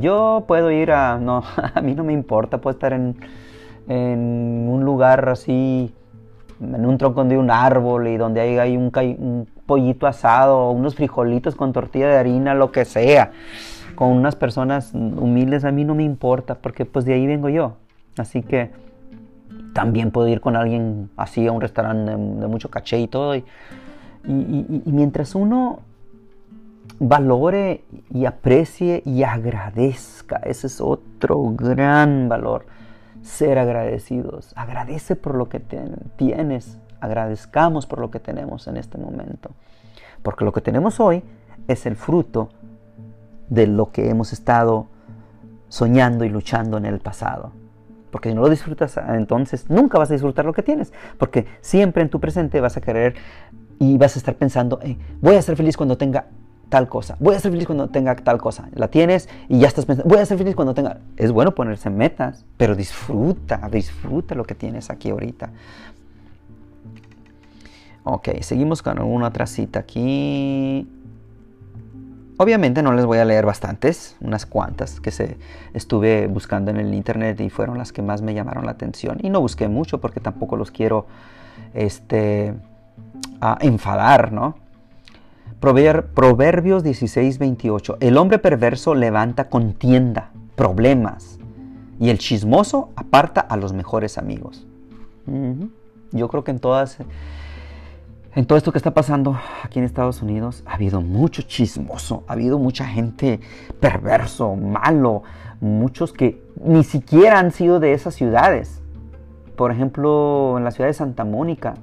yo 0.00 0.44
puedo 0.46 0.70
ir 0.70 0.90
a, 0.92 1.18
no, 1.18 1.42
a 1.74 1.80
mí 1.80 1.94
no 1.94 2.04
me 2.04 2.12
importa, 2.12 2.58
puedo 2.58 2.74
estar 2.74 2.92
en, 2.92 3.16
en 3.88 4.68
un 4.68 4.84
lugar 4.84 5.28
así 5.28 5.92
en 6.60 6.86
un 6.86 6.98
tronco 6.98 7.24
de 7.24 7.38
un 7.38 7.50
árbol 7.50 8.08
y 8.08 8.16
donde 8.16 8.40
hay, 8.40 8.58
hay 8.58 8.76
un, 8.76 8.90
un, 9.18 9.48
pollito 9.66 10.06
asado, 10.06 10.70
unos 10.70 10.94
frijolitos 10.94 11.54
con 11.54 11.72
tortilla 11.72 12.08
de 12.08 12.16
harina, 12.16 12.54
lo 12.54 12.72
que 12.72 12.84
sea, 12.84 13.32
con 13.94 14.08
unas 14.08 14.34
personas 14.34 14.92
humildes, 14.94 15.64
a 15.64 15.70
mí 15.70 15.84
no 15.84 15.94
me 15.94 16.04
importa, 16.04 16.54
porque 16.56 16.84
pues 16.84 17.04
de 17.04 17.14
ahí 17.14 17.26
vengo 17.26 17.48
yo. 17.48 17.76
Así 18.16 18.42
que 18.42 18.70
también 19.74 20.10
puedo 20.10 20.26
ir 20.28 20.40
con 20.40 20.56
alguien 20.56 21.10
así 21.16 21.46
a 21.46 21.52
un 21.52 21.60
restaurante 21.60 22.10
de, 22.10 22.16
de 22.16 22.46
mucho 22.46 22.70
caché 22.70 22.98
y 22.98 23.08
todo. 23.08 23.36
Y, 23.36 23.44
y, 24.26 24.82
y, 24.84 24.92
mientras 24.92 25.34
uno 25.34 25.80
valore 27.00 27.84
y 28.10 28.24
aprecie 28.24 29.02
y 29.04 29.22
agradezca, 29.22 30.36
ese 30.36 30.66
es 30.66 30.80
otro 30.80 31.42
gran 31.54 32.28
valor 32.28 32.66
ser 33.22 33.58
agradecidos. 33.58 34.52
Agradece 34.56 35.16
por 35.16 35.34
lo 35.34 35.48
que 35.48 35.60
tienes. 36.16 36.78
Agradezcamos 37.00 37.86
por 37.86 38.00
lo 38.00 38.10
que 38.10 38.20
tenemos 38.20 38.66
en 38.66 38.76
este 38.76 38.98
momento. 38.98 39.50
Porque 40.22 40.44
lo 40.44 40.52
que 40.52 40.60
tenemos 40.60 40.98
hoy 40.98 41.22
es 41.68 41.86
el 41.86 41.96
fruto 41.96 42.48
de 43.48 43.66
lo 43.66 43.92
que 43.92 44.10
hemos 44.10 44.32
estado 44.32 44.88
soñando 45.68 46.24
y 46.24 46.28
luchando 46.28 46.78
en 46.78 46.86
el 46.86 46.98
pasado. 46.98 47.52
Porque 48.10 48.30
si 48.30 48.34
no 48.34 48.40
lo 48.40 48.48
disfrutas, 48.48 48.98
entonces 49.08 49.68
nunca 49.68 49.98
vas 49.98 50.10
a 50.10 50.14
disfrutar 50.14 50.44
lo 50.44 50.52
que 50.52 50.62
tienes. 50.62 50.92
Porque 51.18 51.46
siempre 51.60 52.02
en 52.02 52.08
tu 52.08 52.20
presente 52.20 52.60
vas 52.60 52.76
a 52.76 52.80
querer 52.80 53.14
y 53.78 53.96
vas 53.98 54.16
a 54.16 54.18
estar 54.18 54.34
pensando, 54.34 54.80
eh, 54.82 54.98
voy 55.20 55.36
a 55.36 55.42
ser 55.42 55.56
feliz 55.56 55.76
cuando 55.76 55.96
tenga 55.96 56.26
tal 56.68 56.88
cosa. 56.88 57.16
Voy 57.18 57.34
a 57.34 57.40
ser 57.40 57.50
feliz 57.50 57.66
cuando 57.66 57.88
tenga 57.88 58.14
tal 58.16 58.38
cosa. 58.38 58.68
La 58.74 58.88
tienes 58.88 59.28
y 59.48 59.58
ya 59.58 59.68
estás 59.68 59.86
pensando, 59.86 60.08
voy 60.08 60.20
a 60.20 60.26
ser 60.26 60.38
feliz 60.38 60.54
cuando 60.54 60.74
tenga... 60.74 60.98
Es 61.16 61.32
bueno 61.32 61.54
ponerse 61.54 61.90
metas, 61.90 62.44
pero 62.56 62.74
disfruta, 62.74 63.68
disfruta 63.70 64.34
lo 64.34 64.44
que 64.44 64.54
tienes 64.54 64.90
aquí 64.90 65.10
ahorita. 65.10 65.50
Ok, 68.04 68.28
seguimos 68.40 68.82
con 68.82 69.00
una 69.00 69.28
otra 69.28 69.46
cita 69.46 69.80
aquí. 69.80 70.88
Obviamente 72.38 72.82
no 72.82 72.92
les 72.92 73.04
voy 73.04 73.18
a 73.18 73.24
leer 73.24 73.44
bastantes, 73.44 74.16
unas 74.20 74.46
cuantas 74.46 75.00
que 75.00 75.10
se 75.10 75.36
estuve 75.74 76.28
buscando 76.28 76.70
en 76.70 76.76
el 76.76 76.94
internet 76.94 77.40
y 77.40 77.50
fueron 77.50 77.78
las 77.78 77.92
que 77.92 78.00
más 78.00 78.22
me 78.22 78.32
llamaron 78.32 78.64
la 78.64 78.72
atención. 78.72 79.18
Y 79.22 79.28
no 79.28 79.40
busqué 79.40 79.68
mucho 79.68 80.00
porque 80.00 80.20
tampoco 80.20 80.56
los 80.56 80.70
quiero 80.70 81.06
este, 81.74 82.54
enfadar, 83.60 84.32
¿no? 84.32 84.67
Proverbios 85.60 86.82
16, 86.84 87.38
28. 87.38 87.96
El 88.00 88.16
hombre 88.16 88.38
perverso 88.38 88.94
levanta 88.94 89.48
contienda, 89.48 90.30
problemas, 90.54 91.38
y 91.98 92.10
el 92.10 92.18
chismoso 92.18 92.90
aparta 92.94 93.40
a 93.40 93.56
los 93.56 93.72
mejores 93.72 94.18
amigos. 94.18 94.66
Yo 96.12 96.28
creo 96.28 96.44
que 96.44 96.52
en 96.52 96.60
todas, 96.60 96.98
en 98.34 98.46
todo 98.46 98.56
esto 98.56 98.70
que 98.72 98.78
está 98.78 98.94
pasando 98.94 99.36
aquí 99.64 99.80
en 99.80 99.84
Estados 99.84 100.22
Unidos, 100.22 100.62
ha 100.64 100.74
habido 100.74 101.00
mucho 101.00 101.42
chismoso, 101.42 102.22
ha 102.28 102.34
habido 102.34 102.58
mucha 102.58 102.86
gente 102.86 103.40
perverso, 103.80 104.54
malo, 104.54 105.24
muchos 105.60 106.12
que 106.12 106.40
ni 106.62 106.84
siquiera 106.84 107.40
han 107.40 107.50
sido 107.50 107.80
de 107.80 107.94
esas 107.94 108.14
ciudades. 108.14 108.80
Por 109.56 109.72
ejemplo, 109.72 110.54
en 110.56 110.62
la 110.62 110.70
ciudad 110.70 110.88
de 110.88 110.94
Santa 110.94 111.24
Mónica, 111.24 111.74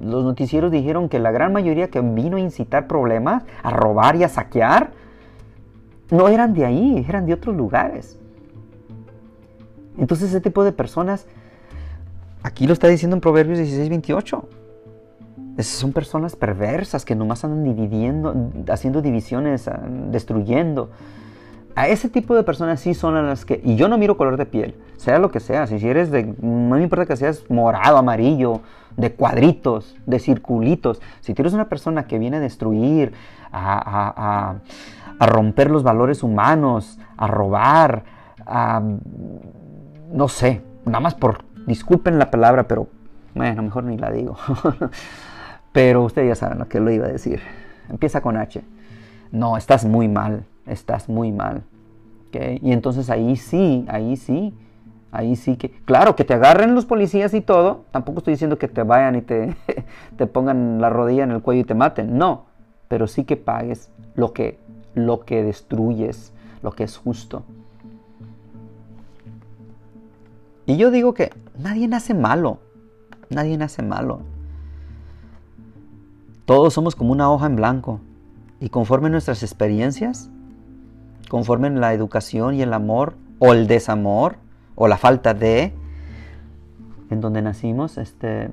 los 0.00 0.24
noticieros 0.24 0.70
dijeron 0.70 1.08
que 1.08 1.18
la 1.18 1.30
gran 1.30 1.52
mayoría 1.52 1.88
que 1.88 2.00
vino 2.00 2.36
a 2.36 2.40
incitar 2.40 2.86
problemas, 2.86 3.44
a 3.62 3.70
robar 3.70 4.16
y 4.16 4.24
a 4.24 4.28
saquear, 4.28 4.92
no 6.10 6.28
eran 6.28 6.54
de 6.54 6.64
ahí, 6.64 7.04
eran 7.08 7.26
de 7.26 7.34
otros 7.34 7.54
lugares. 7.54 8.18
Entonces 9.98 10.30
ese 10.30 10.40
tipo 10.40 10.64
de 10.64 10.72
personas, 10.72 11.26
aquí 12.42 12.66
lo 12.66 12.72
está 12.72 12.88
diciendo 12.88 13.16
en 13.16 13.20
Proverbios 13.20 13.58
16, 13.58 13.88
28. 13.90 14.48
son 15.58 15.92
personas 15.92 16.36
perversas 16.36 17.04
que 17.04 17.14
nomás 17.14 17.44
andan 17.44 17.64
dividiendo, 17.64 18.34
haciendo 18.68 19.02
divisiones, 19.02 19.68
ah, 19.68 19.82
destruyendo. 20.10 20.90
A 21.76 21.88
ese 21.88 22.08
tipo 22.08 22.34
de 22.34 22.42
personas 22.42 22.80
sí 22.80 22.94
son 22.94 23.14
las 23.26 23.44
que, 23.44 23.60
y 23.64 23.76
yo 23.76 23.88
no 23.88 23.96
miro 23.96 24.16
color 24.16 24.36
de 24.36 24.46
piel, 24.46 24.74
sea 24.96 25.18
lo 25.18 25.30
que 25.30 25.40
sea, 25.40 25.66
si 25.66 25.74
eres 25.86 26.10
de, 26.10 26.24
no 26.40 26.76
me 26.76 26.82
importa 26.82 27.06
que 27.06 27.16
seas 27.16 27.44
morado, 27.48 27.96
amarillo, 27.96 28.60
de 28.96 29.12
cuadritos, 29.12 29.96
de 30.04 30.18
circulitos, 30.18 31.00
si 31.20 31.32
tú 31.32 31.42
eres 31.42 31.54
una 31.54 31.68
persona 31.68 32.06
que 32.06 32.18
viene 32.18 32.38
a 32.38 32.40
destruir, 32.40 33.12
a, 33.52 34.60
a 35.18 35.26
romper 35.26 35.70
los 35.70 35.82
valores 35.82 36.22
humanos, 36.22 36.98
a 37.16 37.26
robar, 37.26 38.04
a, 38.46 38.82
no 40.12 40.28
sé, 40.28 40.62
nada 40.84 41.00
más 41.00 41.14
por, 41.14 41.44
disculpen 41.66 42.18
la 42.18 42.30
palabra, 42.30 42.64
pero 42.66 42.88
bueno, 43.34 43.62
mejor 43.62 43.84
ni 43.84 43.96
la 43.96 44.10
digo. 44.10 44.36
pero 45.72 46.02
ustedes 46.02 46.28
ya 46.28 46.34
saben 46.34 46.58
lo 46.58 46.68
que 46.68 46.80
lo 46.80 46.90
iba 46.90 47.06
a 47.06 47.10
decir. 47.10 47.40
Empieza 47.88 48.20
con 48.20 48.36
H. 48.36 48.62
No, 49.30 49.56
estás 49.56 49.84
muy 49.84 50.08
mal, 50.08 50.44
estás 50.70 51.08
muy 51.08 51.32
mal. 51.32 51.64
Y 52.32 52.72
entonces 52.72 53.10
ahí 53.10 53.36
sí, 53.36 53.84
ahí 53.88 54.16
sí, 54.16 54.54
ahí 55.10 55.34
sí 55.34 55.56
que, 55.56 55.70
claro, 55.70 56.14
que 56.14 56.24
te 56.24 56.34
agarren 56.34 56.74
los 56.74 56.86
policías 56.86 57.34
y 57.34 57.40
todo, 57.40 57.84
tampoco 57.90 58.18
estoy 58.18 58.34
diciendo 58.34 58.58
que 58.58 58.68
te 58.68 58.82
vayan 58.82 59.16
y 59.16 59.22
te, 59.22 59.56
te 60.16 60.26
pongan 60.26 60.80
la 60.80 60.90
rodilla 60.90 61.24
en 61.24 61.32
el 61.32 61.42
cuello 61.42 61.62
y 61.62 61.64
te 61.64 61.74
maten, 61.74 62.16
no, 62.16 62.46
pero 62.88 63.06
sí 63.06 63.24
que 63.24 63.36
pagues 63.36 63.90
lo 64.14 64.32
que, 64.32 64.58
lo 64.94 65.20
que 65.24 65.42
destruyes, 65.42 66.32
lo 66.62 66.72
que 66.72 66.84
es 66.84 66.96
justo. 66.96 67.42
Y 70.66 70.76
yo 70.76 70.92
digo 70.92 71.14
que 71.14 71.32
nadie 71.58 71.88
nace 71.88 72.14
malo, 72.14 72.58
nadie 73.28 73.56
nace 73.58 73.82
malo. 73.82 74.20
Todos 76.44 76.74
somos 76.74 76.94
como 76.94 77.10
una 77.12 77.30
hoja 77.30 77.46
en 77.46 77.56
blanco 77.56 78.00
y 78.60 78.68
conforme 78.68 79.10
nuestras 79.10 79.42
experiencias, 79.42 80.30
conforme 81.30 81.70
la 81.70 81.94
educación 81.94 82.54
y 82.54 82.62
el 82.62 82.74
amor 82.74 83.14
o 83.38 83.54
el 83.54 83.66
desamor 83.66 84.36
o 84.74 84.88
la 84.88 84.98
falta 84.98 85.32
de 85.32 85.72
en 87.08 87.20
donde 87.22 87.40
nacimos, 87.40 87.96
este 87.96 88.50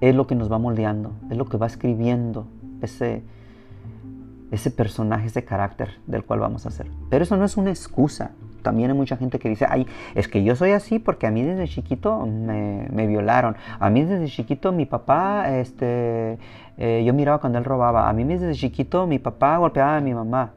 es 0.00 0.14
lo 0.14 0.26
que 0.26 0.34
nos 0.34 0.50
va 0.50 0.58
moldeando, 0.58 1.12
es 1.30 1.36
lo 1.36 1.44
que 1.44 1.58
va 1.58 1.66
escribiendo 1.66 2.46
ese 2.80 3.22
ese 4.50 4.70
personaje, 4.70 5.26
ese 5.26 5.44
carácter 5.44 5.98
del 6.06 6.24
cual 6.24 6.38
vamos 6.38 6.64
a 6.64 6.70
ser. 6.70 6.88
Pero 7.10 7.24
eso 7.24 7.36
no 7.36 7.44
es 7.44 7.56
una 7.56 7.70
excusa 7.70 8.30
también 8.64 8.90
hay 8.90 8.96
mucha 8.96 9.16
gente 9.16 9.38
que 9.38 9.48
dice, 9.48 9.66
ay, 9.68 9.86
es 10.16 10.26
que 10.26 10.42
yo 10.42 10.56
soy 10.56 10.72
así 10.72 10.98
porque 10.98 11.28
a 11.28 11.30
mí 11.30 11.42
desde 11.42 11.68
chiquito 11.68 12.26
me, 12.26 13.06
violaron. 13.06 13.56
A 13.78 13.90
mí 13.90 14.02
desde 14.02 14.26
chiquito 14.26 14.72
mi 14.72 14.86
papá, 14.86 15.56
este, 15.58 16.38
eh, 16.78 17.04
yo 17.06 17.14
miraba 17.14 17.38
cuando 17.38 17.58
él 17.58 17.64
robaba. 17.64 18.08
A 18.08 18.12
mí 18.12 18.24
desde 18.24 18.54
chiquito 18.54 19.06
mi 19.06 19.20
papá 19.20 19.58
golpeaba 19.58 19.98
a 19.98 20.00
mi 20.00 20.14
mamá. 20.14 20.54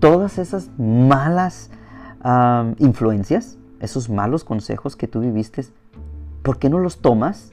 Todas 0.00 0.38
esas 0.38 0.70
malas 0.78 1.70
influencias, 2.78 3.58
esos 3.80 4.08
malos 4.08 4.44
consejos 4.44 4.96
que 4.96 5.06
tú 5.06 5.20
viviste, 5.20 5.64
¿por 6.42 6.58
qué 6.58 6.68
no 6.68 6.78
los 6.78 6.98
tomas 6.98 7.52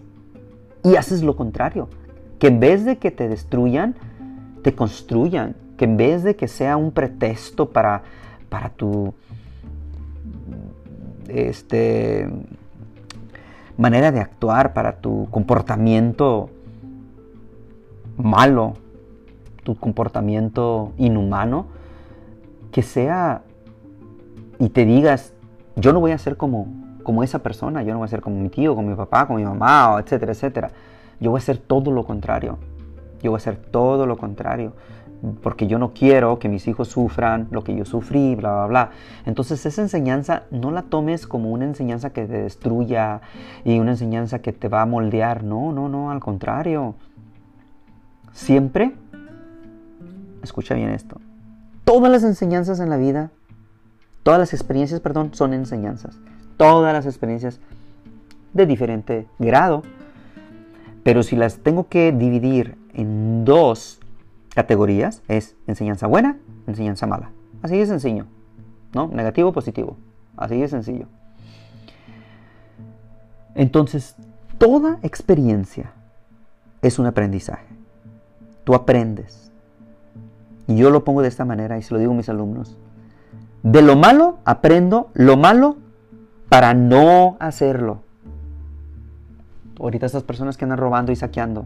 y 0.84 0.96
haces 0.96 1.24
lo 1.24 1.36
contrario? 1.36 1.90
Que 2.40 2.48
en 2.48 2.60
vez 2.60 2.84
de 2.86 2.98
que 2.98 3.12
te 3.12 3.28
destruyan, 3.28 3.96
te 4.64 4.74
construyan 4.74 5.56
que 5.78 5.86
en 5.86 5.98
vez 5.98 6.24
de 6.24 6.36
que 6.36 6.48
sea 6.48 6.78
un 6.78 6.92
pretexto 6.92 7.70
para, 7.70 8.04
para 8.50 8.70
tu 8.70 9.14
este, 11.28 12.30
manera 13.78 14.12
de 14.12 14.20
actuar, 14.20 14.74
para 14.74 14.98
tu 14.98 15.28
comportamiento 15.32 16.50
malo, 18.18 18.74
tu 19.64 19.76
comportamiento 19.76 20.92
inhumano, 20.98 21.68
que 22.72 22.82
sea 22.82 23.44
y 24.60 24.70
te 24.70 24.86
digas, 24.86 25.34
yo 25.76 25.94
no 25.94 26.00
voy 26.00 26.12
a 26.12 26.18
ser 26.18 26.38
como, 26.38 26.68
como 27.04 27.24
esa 27.24 27.40
persona, 27.40 27.84
yo 27.84 27.94
no 27.94 28.00
voy 28.00 28.06
a 28.06 28.10
ser 28.10 28.22
como 28.22 28.40
mi 28.40 28.50
tío, 28.50 28.76
como 28.76 28.90
mi 28.90 28.96
papá, 28.96 29.26
como 29.28 29.40
mi 29.40 29.46
mamá, 29.46 29.98
etcétera, 30.00 30.32
etcétera. 30.34 30.72
Yo 31.20 31.32
voy 31.32 31.40
a 31.40 31.42
hacer 31.42 31.58
todo 31.58 31.92
lo 31.92 32.06
contrario. 32.06 32.58
Yo 33.22 33.32
voy 33.32 33.38
a 33.38 33.42
hacer 33.42 33.58
todo 33.58 34.06
lo 34.06 34.18
contrario 34.18 34.74
porque 35.42 35.68
yo 35.68 35.80
no 35.80 35.94
quiero 35.94 36.38
que 36.38 36.50
mis 36.50 36.68
hijos 36.68 36.90
sufran 36.90 37.48
lo 37.52 37.64
que 37.64 37.76
yo 37.76 37.86
sufrí, 37.86 38.36
bla, 38.36 38.54
bla, 38.54 38.66
bla. 38.68 38.90
Entonces 39.26 39.66
esa 39.66 39.82
enseñanza 39.82 40.44
no 40.52 40.72
la 40.72 40.84
tomes 40.84 41.28
como 41.28 41.52
una 41.52 41.66
enseñanza 41.66 42.12
que 42.12 42.26
te 42.26 42.42
destruya 42.42 43.22
y 43.64 43.80
una 43.80 43.92
enseñanza 43.92 44.40
que 44.40 44.52
te 44.52 44.68
va 44.68 44.82
a 44.82 44.86
moldear. 44.86 45.44
No, 45.44 45.72
no, 45.72 45.88
no, 45.88 46.12
al 46.12 46.20
contrario. 46.20 46.96
Siempre, 48.34 48.96
escucha 50.44 50.76
bien 50.76 50.90
esto, 50.90 51.20
todas 51.86 52.12
las 52.12 52.24
enseñanzas 52.24 52.80
en 52.80 52.90
la 52.90 52.98
vida, 52.98 53.32
todas 54.24 54.40
las 54.40 54.54
experiencias, 54.54 55.00
perdón, 55.00 55.32
son 55.34 55.54
enseñanzas. 55.54 56.18
Todas 56.58 56.94
las 56.94 57.06
experiencias 57.06 57.60
de 58.54 58.66
diferente 58.66 59.28
grado. 59.40 59.84
Pero 61.04 61.24
si 61.24 61.36
las 61.36 61.58
tengo 61.58 61.88
que 61.88 62.12
dividir 62.12 62.78
en 62.94 63.44
dos 63.44 64.00
categorías 64.54 65.22
es 65.28 65.56
enseñanza 65.68 66.08
buena, 66.08 66.38
enseñanza 66.68 67.08
mala. 67.08 67.32
Así 67.62 67.78
de 67.78 67.86
sencillo, 67.86 68.26
¿no? 68.94 69.08
Negativo, 69.08 69.52
positivo. 69.52 69.98
Así 70.38 70.60
de 70.60 70.68
sencillo. 70.68 71.08
Entonces, 73.56 74.16
toda 74.58 75.00
experiencia 75.04 75.92
es 76.82 77.00
un 77.00 77.06
aprendizaje. 77.06 77.66
Tú 78.64 78.74
aprendes. 78.74 79.52
Y 80.68 80.76
yo 80.76 80.90
lo 80.90 81.04
pongo 81.04 81.22
de 81.22 81.28
esta 81.28 81.46
manera 81.46 81.78
y 81.78 81.82
se 81.82 81.94
lo 81.94 82.00
digo 82.00 82.14
a 82.14 82.16
mis 82.16 82.30
alumnos. 82.30 82.78
De 83.64 83.82
lo 83.82 83.96
malo 83.96 84.38
aprendo 84.46 85.10
lo 85.14 85.38
malo 85.38 85.78
para 86.50 86.74
no 86.74 87.38
hacerlo. 87.40 88.02
Ahorita 89.80 90.06
estas 90.06 90.24
personas 90.24 90.58
que 90.58 90.66
andan 90.66 90.78
robando 90.78 91.12
y 91.12 91.16
saqueando, 91.16 91.66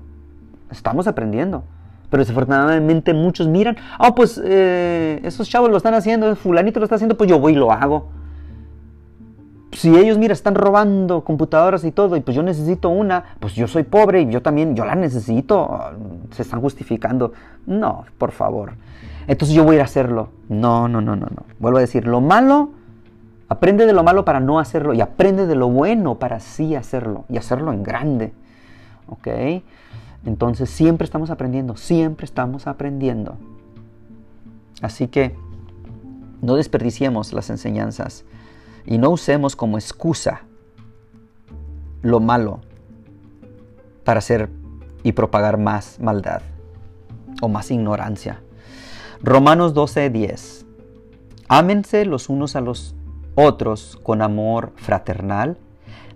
estamos 0.72 1.08
aprendiendo. 1.08 1.64
Pero 2.10 2.22
desafortunadamente 2.22 3.14
muchos 3.14 3.48
miran, 3.48 3.76
ah, 4.00 4.16
pues 4.16 4.42
eh, 4.44 5.20
esos 5.24 5.50
chavos 5.50 5.70
lo 5.70 5.78
están 5.78 5.94
haciendo, 5.94 6.34
fulanito 6.36 6.80
lo 6.80 6.86
está 6.86 6.96
haciendo, 6.96 7.18
pues 7.18 7.30
yo 7.30 7.40
voy 7.40 7.54
y 7.54 7.56
lo 7.56 7.72
hago. 7.72 8.08
Si 9.78 9.96
ellos, 9.96 10.18
mira, 10.18 10.34
están 10.34 10.56
robando 10.56 11.24
computadoras 11.24 11.84
y 11.84 11.92
todo, 11.92 12.18
y 12.18 12.22
pues 12.22 12.36
yo 12.36 12.42
necesito 12.42 12.90
una, 12.90 13.36
pues 13.40 13.54
yo 13.54 13.68
soy 13.68 13.84
pobre 13.84 14.22
y 14.22 14.32
yo 14.32 14.42
también, 14.42 14.76
yo 14.76 14.86
la 14.86 14.96
necesito, 14.96 15.80
se 16.32 16.42
están 16.42 16.62
justificando. 16.62 17.34
No, 17.68 18.06
por 18.18 18.32
favor. 18.32 18.74
Entonces 19.28 19.56
yo 19.56 19.64
voy 19.64 19.74
a 19.74 19.76
ir 19.76 19.82
a 19.82 19.84
hacerlo. 19.84 20.30
No, 20.50 20.88
no, 20.88 21.00
no, 21.00 21.16
no, 21.16 21.28
no. 21.28 21.44
Vuelvo 21.60 21.78
a 21.78 21.82
decir, 21.82 22.08
lo 22.08 22.22
malo, 22.22 22.72
aprende 23.50 23.86
de 23.86 23.94
lo 23.94 24.04
malo 24.04 24.26
para 24.26 24.40
no 24.40 24.58
hacerlo 24.58 24.96
y 24.96 25.02
aprende 25.02 25.46
de 25.46 25.54
lo 25.54 25.70
bueno 25.70 26.16
para 26.16 26.40
sí 26.40 26.74
hacerlo 26.74 27.26
y 27.30 27.38
hacerlo 27.38 27.72
en 27.72 27.84
grande. 27.84 28.34
¿Ok? 29.08 29.28
Entonces 30.26 30.72
siempre 30.72 31.06
estamos 31.06 31.30
aprendiendo, 31.30 31.78
siempre 31.78 32.26
estamos 32.26 32.66
aprendiendo. 32.66 33.36
Así 34.82 35.08
que 35.08 35.36
no 36.42 36.56
desperdiciemos 36.56 37.32
las 37.32 37.52
enseñanzas 37.52 38.26
y 38.88 38.98
no 38.98 39.12
usemos 39.12 39.56
como 39.56 39.78
excusa 39.78 40.42
lo 42.02 42.20
malo 42.20 42.62
para 44.04 44.18
hacer 44.20 44.50
y 45.04 45.12
propagar 45.12 45.60
más 45.60 46.00
maldad 46.00 46.42
o 47.42 47.50
más 47.50 47.70
ignorancia. 47.70 48.42
Romanos 49.22 49.76
12:10. 49.76 50.66
Ámense 51.50 52.06
los 52.06 52.30
unos 52.30 52.56
a 52.56 52.62
los 52.62 52.96
otros 53.36 54.00
con 54.02 54.22
amor 54.22 54.72
fraternal, 54.78 55.58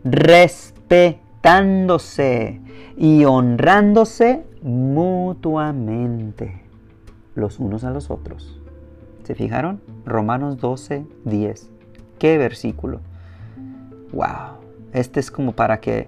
respetándose 0.04 2.62
y 2.98 3.26
honrándose 3.26 4.46
mutuamente 4.62 6.64
los 7.36 7.60
unos 7.60 7.84
a 7.84 7.92
los 7.92 8.10
otros. 8.10 8.58
¿Se 9.24 9.36
fijaron? 9.36 9.82
Romanos 10.06 10.58
12, 10.58 11.06
10 11.26 11.70
qué 12.22 12.38
versículo. 12.38 13.00
Wow, 14.14 14.60
este 14.94 15.20
es 15.20 15.32
como 15.32 15.54
para 15.54 15.80
que 15.80 16.08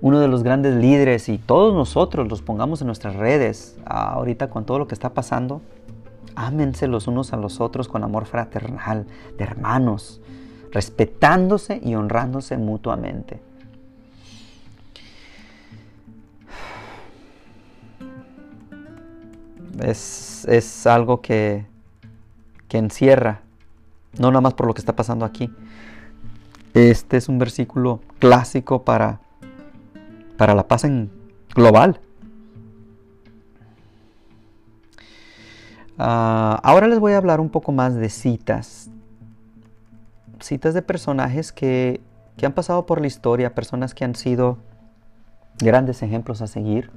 uno 0.00 0.18
de 0.18 0.28
los 0.28 0.42
grandes 0.42 0.76
líderes 0.76 1.28
y 1.28 1.36
todos 1.36 1.74
nosotros 1.74 2.26
los 2.26 2.40
pongamos 2.40 2.80
en 2.80 2.86
nuestras 2.86 3.14
redes 3.14 3.76
ah, 3.84 4.12
ahorita 4.12 4.48
con 4.48 4.64
todo 4.64 4.78
lo 4.78 4.88
que 4.88 4.94
está 4.94 5.12
pasando. 5.12 5.60
Ámense 6.36 6.86
los 6.86 7.06
unos 7.06 7.34
a 7.34 7.36
los 7.36 7.60
otros 7.60 7.86
con 7.86 8.02
amor 8.02 8.24
fraternal, 8.24 9.06
de 9.36 9.44
hermanos, 9.44 10.22
respetándose 10.72 11.82
y 11.84 11.94
honrándose 11.94 12.56
mutuamente. 12.56 13.42
Es, 19.82 20.46
es 20.48 20.86
algo 20.86 21.20
que, 21.20 21.66
que 22.68 22.78
encierra 22.78 23.42
no 24.18 24.30
nada 24.30 24.40
más 24.40 24.54
por 24.54 24.66
lo 24.66 24.74
que 24.74 24.80
está 24.80 24.94
pasando 24.94 25.24
aquí. 25.24 25.50
Este 26.74 27.16
es 27.16 27.28
un 27.28 27.38
versículo 27.38 28.00
clásico 28.18 28.84
para, 28.84 29.20
para 30.36 30.54
la 30.54 30.68
paz 30.68 30.84
en 30.84 31.10
global. 31.54 32.00
Ah, 35.98 36.60
ahora 36.62 36.86
les 36.86 37.00
voy 37.00 37.12
a 37.12 37.16
hablar 37.16 37.40
un 37.40 37.48
poco 37.48 37.72
más 37.72 37.94
de 37.94 38.08
citas. 38.08 38.90
Citas 40.40 40.74
de 40.74 40.82
personajes 40.82 41.52
que, 41.52 42.00
que 42.36 42.46
han 42.46 42.52
pasado 42.52 42.86
por 42.86 43.00
la 43.00 43.08
historia, 43.08 43.54
personas 43.54 43.94
que 43.94 44.04
han 44.04 44.14
sido 44.14 44.58
grandes 45.58 46.02
ejemplos 46.02 46.40
a 46.42 46.46
seguir. 46.46 46.90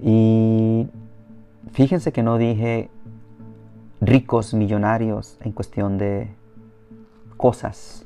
Y 0.00 0.86
fíjense 1.72 2.12
que 2.12 2.22
no 2.22 2.38
dije 2.38 2.90
ricos, 4.00 4.54
millonarios 4.54 5.38
en 5.42 5.52
cuestión 5.52 5.98
de 5.98 6.28
cosas, 7.36 8.04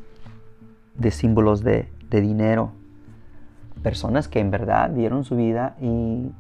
de 0.97 1.11
símbolos 1.11 1.63
de, 1.63 1.89
dinero. 2.11 2.73
Personas 3.83 4.29
que 4.29 4.39
en 4.39 4.51
verdad 4.51 4.91
dieron 4.91 5.25
su 5.25 5.35
vida 5.35 5.77
y, 5.81 6.31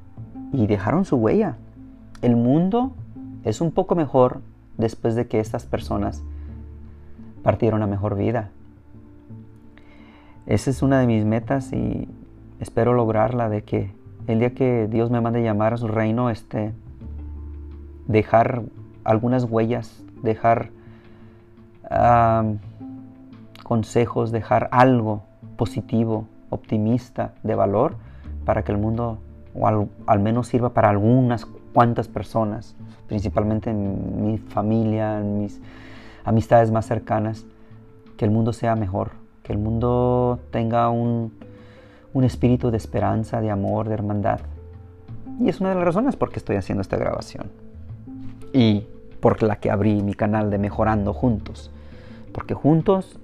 y 0.53 0.67
dejaron 0.67 1.07
su 1.07 1.17
huella. 1.17 1.57
El 2.21 2.37
mundo 2.37 2.93
es 3.43 3.63
un 3.63 3.73
poco 3.73 3.95
mejor 3.95 4.43
después 4.77 5.15
de 5.15 5.27
que 5.27 5.41
estas 5.41 5.65
personas 5.65 6.23
partieron 7.43 7.83
a 7.83 7.87
mejor 7.87 8.17
vida. 8.17 8.51
Esa 10.47 10.71
es 10.71 10.83
una 10.83 11.01
de 11.01 11.07
mis 11.07 11.25
metas 11.25 11.73
y 11.73 12.07
espero 12.61 12.93
lograrla 12.93 13.49
de 13.49 13.63
que 13.63 13.91
el 14.27 14.39
día 14.39 14.55
que 14.55 14.89
Dios 14.89 15.11
me 15.11 15.21
mande 15.21 15.43
llamar 15.43 15.75
a 15.75 15.77
su 15.77 15.89
reino, 15.89 16.31
este, 16.31 16.73
dejar 18.07 18.63
algunas 19.05 19.45
huellas, 19.45 20.03
dejar 20.23 20.71
consejos, 23.63 24.33
dejar 24.33 24.69
algo 24.73 25.23
positivo, 25.57 26.27
optimista, 26.51 27.35
de 27.43 27.55
valor, 27.55 27.97
para 28.45 28.63
que 28.63 28.73
el 28.73 28.79
mundo, 28.79 29.19
o 29.55 29.67
al, 29.67 30.21
menos 30.21 30.49
sirva 30.49 30.71
para 30.71 30.91
algunas 30.91 31.47
cuantas 31.73 32.09
personas, 32.09 32.75
principalmente 33.07 33.73
mi 33.73 34.39
familia, 34.39 35.21
mis 35.21 35.61
amistades 36.25 36.71
más 36.71 36.87
cercanas, 36.87 37.45
que 38.17 38.25
el 38.25 38.31
mundo 38.31 38.53
sea 38.53 38.77
mejor, 38.77 39.13
que 39.43 39.53
el 39.53 39.59
mundo 39.59 40.39
tenga 40.51 40.89
un, 40.91 41.33
un 42.13 42.25
espíritu 42.25 42.71
de 42.71 42.77
esperanza, 42.77 43.41
de 43.41 43.51
amor, 43.51 43.89
de 43.89 43.95
hermandad. 43.95 44.41
Y 45.41 45.49
es 45.49 45.61
una 45.61 45.71
de 45.71 45.77
las 45.77 45.85
razones 45.85 46.17
por 46.17 46.31
qué 46.31 46.39
estoy 46.39 46.57
haciendo 46.57 46.83
esta 46.83 46.97
grabación. 46.97 47.51
Y 48.53 48.87
por 49.23 49.41
la 49.45 49.57
que 49.57 49.71
abrí 49.71 50.03
mi 50.03 50.15
canal 50.15 50.51
de 50.51 50.59
Mejorando 50.59 51.15
Juntos. 51.15 51.71
Porque 52.33 52.55
juntos 52.55 53.21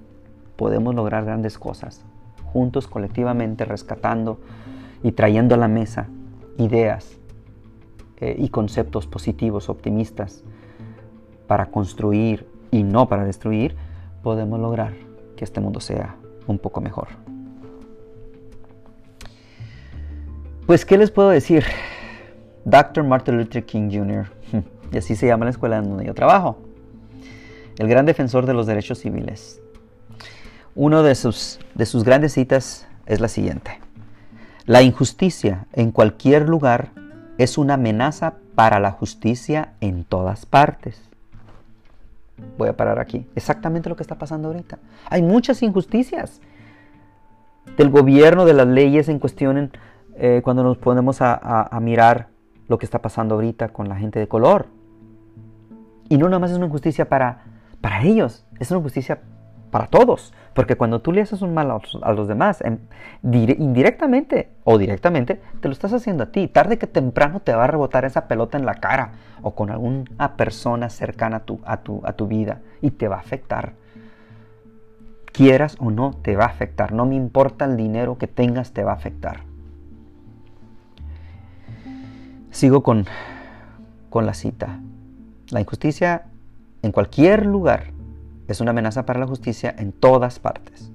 podemos 0.55 0.95
lograr 0.95 1.25
grandes 1.25 1.59
cosas. 1.59 2.05
Juntos, 2.53 2.87
colectivamente, 2.87 3.65
rescatando 3.65 4.39
y 5.03 5.11
trayendo 5.11 5.55
a 5.55 5.57
la 5.57 5.67
mesa 5.67 6.07
ideas 6.57 7.17
eh, 8.21 8.33
y 8.39 8.47
conceptos 8.47 9.07
positivos, 9.07 9.67
optimistas, 9.67 10.43
para 11.47 11.65
construir 11.65 12.47
y 12.71 12.83
no 12.83 13.09
para 13.09 13.25
destruir, 13.25 13.75
podemos 14.23 14.57
lograr 14.57 14.93
que 15.35 15.43
este 15.43 15.59
mundo 15.59 15.81
sea 15.81 16.15
un 16.47 16.59
poco 16.59 16.79
mejor. 16.79 17.09
Pues, 20.65 20.85
¿qué 20.85 20.97
les 20.97 21.11
puedo 21.11 21.29
decir? 21.29 21.65
Dr. 22.63 23.03
Martin 23.03 23.37
Luther 23.37 23.65
King 23.65 23.89
Jr., 23.91 24.27
y 24.91 24.97
así 24.97 25.15
se 25.15 25.27
llama 25.27 25.45
la 25.45 25.51
escuela 25.51 25.77
en 25.77 25.89
donde 25.89 26.05
yo 26.05 26.13
trabajo, 26.13 26.57
el 27.77 27.87
gran 27.87 28.05
defensor 28.05 28.45
de 28.45 28.53
los 28.53 28.67
derechos 28.67 28.99
civiles. 28.99 29.61
Una 30.75 31.01
de 31.01 31.15
sus, 31.15 31.59
de 31.75 31.85
sus 31.85 32.03
grandes 32.03 32.33
citas 32.33 32.87
es 33.05 33.19
la 33.19 33.27
siguiente. 33.27 33.79
La 34.65 34.81
injusticia 34.81 35.65
en 35.73 35.91
cualquier 35.91 36.47
lugar 36.47 36.89
es 37.37 37.57
una 37.57 37.75
amenaza 37.75 38.35
para 38.55 38.79
la 38.79 38.91
justicia 38.91 39.73
en 39.81 40.03
todas 40.03 40.45
partes. 40.45 41.01
Voy 42.57 42.69
a 42.69 42.77
parar 42.77 42.99
aquí. 42.99 43.25
Exactamente 43.35 43.89
lo 43.89 43.95
que 43.95 44.03
está 44.03 44.17
pasando 44.17 44.49
ahorita. 44.49 44.79
Hay 45.09 45.21
muchas 45.21 45.63
injusticias 45.63 46.41
del 47.77 47.89
gobierno, 47.89 48.45
de 48.45 48.53
las 48.53 48.67
leyes 48.67 49.09
en 49.09 49.19
cuestión 49.19 49.71
eh, 50.15 50.41
cuando 50.43 50.63
nos 50.63 50.77
ponemos 50.77 51.21
a, 51.21 51.77
mirar 51.81 52.27
lo 52.67 52.77
que 52.77 52.85
está 52.85 53.01
pasando 53.01 53.35
ahorita 53.35 53.69
con 53.69 53.87
la 53.89 53.95
gente 53.95 54.19
de 54.19 54.27
color. 54.27 54.67
Y 56.09 56.17
no 56.17 56.25
nada 56.25 56.39
más 56.39 56.51
es 56.51 56.57
una 56.57 56.65
injusticia 56.65 57.07
para, 57.07 57.43
para 57.81 58.01
ellos, 58.01 58.45
es 58.59 58.69
una 58.71 58.79
injusticia 58.79 59.19
para 59.69 59.87
todos. 59.87 60.33
Porque 60.53 60.75
cuando 60.75 61.01
tú 61.01 61.11
le 61.11 61.21
haces 61.21 61.41
un 61.41 61.53
mal 61.53 61.71
a 62.01 62.11
los, 62.11 62.27
demás, 62.27 62.61
indirectamente 63.23 64.49
o 64.63 64.77
directamente, 64.77 65.39
te 65.61 65.67
lo 65.67 65.71
estás 65.71 65.93
haciendo 65.93 66.23
a 66.23 66.31
ti. 66.31 66.47
Tarde 66.47 66.77
que 66.77 66.87
temprano 66.87 67.39
te 67.39 67.53
va 67.53 67.63
a 67.63 67.67
rebotar 67.67 68.03
esa 68.03 68.27
pelota 68.27 68.57
en 68.57 68.65
la 68.65 68.75
cara 68.75 69.11
o 69.41 69.55
con 69.55 69.69
alguna 69.69 70.35
persona 70.35 70.89
cercana 70.89 71.37
a 71.37 71.39
tu, 71.41 71.59
a 71.63 71.77
tu, 71.77 72.01
a 72.03 72.13
tu 72.13 72.27
vida 72.27 72.59
y 72.81 72.91
te 72.91 73.07
va 73.07 73.17
a 73.17 73.19
afectar. 73.19 73.73
Quieras 75.31 75.77
o 75.79 75.91
no, 75.91 76.13
te 76.21 76.35
va 76.35 76.45
a 76.45 76.49
afectar. 76.49 76.91
No 76.91 77.05
me 77.05 77.15
importa 77.15 77.65
el 77.65 77.77
dinero 77.77 78.17
que 78.17 78.27
tengas, 78.27 78.73
te 78.73 78.83
va 78.83 78.91
a 78.91 78.95
afectar. 78.95 79.43
Sigo 82.51 82.81
con, 82.81 83.05
con 84.09 84.25
la 84.25 84.33
cita. 84.33 84.79
La 85.51 85.59
injusticia 85.59 86.25
en 86.81 86.91
cualquier 86.91 87.45
lugar 87.45 87.91
es 88.47 88.61
una 88.61 88.71
amenaza 88.71 89.05
para 89.05 89.19
la 89.19 89.27
justicia 89.27 89.73
en 89.77 89.91
todas 89.91 90.39
partes. 90.39 90.91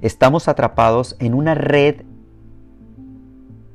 Estamos 0.00 0.46
atrapados 0.46 1.16
en 1.18 1.34
una 1.34 1.54
red 1.54 2.02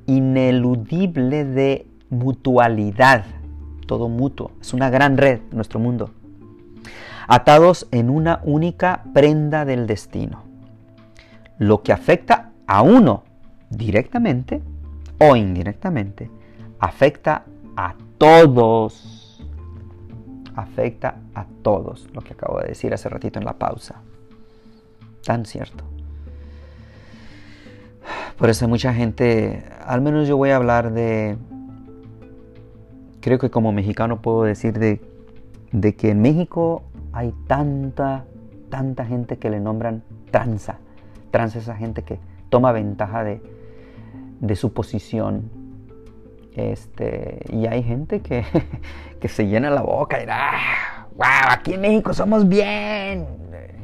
ineludible 0.06 1.44
de 1.44 1.88
mutualidad. 2.10 3.26
Todo 3.86 4.08
mutuo. 4.08 4.52
Es 4.62 4.74
una 4.74 4.90
gran 4.90 5.18
red 5.18 5.42
nuestro 5.52 5.80
mundo. 5.80 6.12
Atados 7.28 7.88
en 7.92 8.10
una 8.10 8.42
única 8.44 9.04
prenda 9.14 9.66
del 9.66 9.88
destino. 9.88 10.44
Lo 11.58 11.84
que 11.84 11.92
afecta 11.92 12.52
a 12.66 12.82
uno 12.82 13.24
directamente 13.70 14.62
o 15.20 15.36
indirectamente 15.36 16.30
afecta 16.80 17.44
a 17.76 17.96
todos. 18.18 19.13
Afecta 20.56 21.16
a 21.34 21.46
todos, 21.62 22.08
lo 22.14 22.22
que 22.22 22.34
acabo 22.34 22.60
de 22.60 22.68
decir 22.68 22.94
hace 22.94 23.10
ratito 23.10 23.40
en 23.40 23.46
la 23.46 23.54
pausa. 23.54 24.02
Tan 25.26 25.46
cierto. 25.46 25.84
Por 28.38 28.50
eso 28.50 28.68
mucha 28.68 28.94
gente, 28.94 29.64
al 29.86 30.02
menos 30.02 30.28
yo 30.28 30.38
voy 30.38 30.50
a 30.50 30.58
hablar 30.58 30.92
de, 30.92 31.38
creo 33.22 33.40
que 33.40 33.50
como 33.50 33.72
mexicano 33.72 34.22
puedo 34.22 34.44
decir 34.44 34.78
de, 34.80 35.02
de 35.72 35.96
que 35.96 36.10
en 36.10 36.22
México 36.22 36.84
hay 37.14 37.34
tanta, 37.48 38.26
tanta 38.70 39.06
gente 39.06 39.38
que 39.38 39.50
le 39.50 39.60
nombran 39.60 40.04
tranza. 40.32 40.80
Tranza 41.32 41.60
es 41.60 41.66
esa 41.66 41.76
gente 41.76 42.04
que 42.04 42.20
toma 42.50 42.72
ventaja 42.72 43.24
de, 43.24 43.42
de 44.42 44.56
su 44.56 44.74
posición 44.74 45.63
este, 46.56 47.40
y 47.50 47.68
hay 47.68 47.84
gente 47.84 48.22
que, 48.22 48.46
que 49.20 49.28
se 49.28 49.48
llena 49.48 49.70
la 49.70 49.82
boca 49.82 50.22
y 50.22 50.26
¡ah! 50.30 51.08
¡Wow! 51.16 51.50
Aquí 51.50 51.74
en 51.74 51.82
México 51.82 52.14
somos 52.14 52.48
bien. 52.48 53.28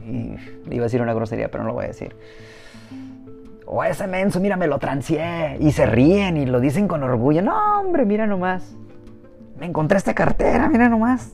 Y 0.08 0.74
iba 0.74 0.84
a 0.84 0.88
decir 0.88 1.02
una 1.02 1.14
grosería, 1.14 1.50
pero 1.50 1.64
no 1.64 1.70
lo 1.70 1.76
voy 1.76 1.86
a 1.86 1.90
decir. 1.90 2.16
O 3.66 3.84
ese 3.84 4.08
menso, 4.08 4.40
mira, 4.40 4.58
me 4.58 4.66
lo 4.66 4.80
transié. 4.80 5.58
Y 5.60 5.72
se 5.72 5.86
ríen 5.86 6.38
y 6.38 6.46
lo 6.48 6.60
dicen 6.60 6.88
con 6.88 7.04
orgullo. 7.04 7.42
No, 7.44 7.80
hombre, 7.80 8.06
mira 8.06 8.26
nomás. 8.26 8.76
Me 9.60 9.68
encontré 9.68 9.98
esta 9.98 10.16
cartera, 10.16 10.70
mira 10.70 10.90
nomás. 10.90 11.34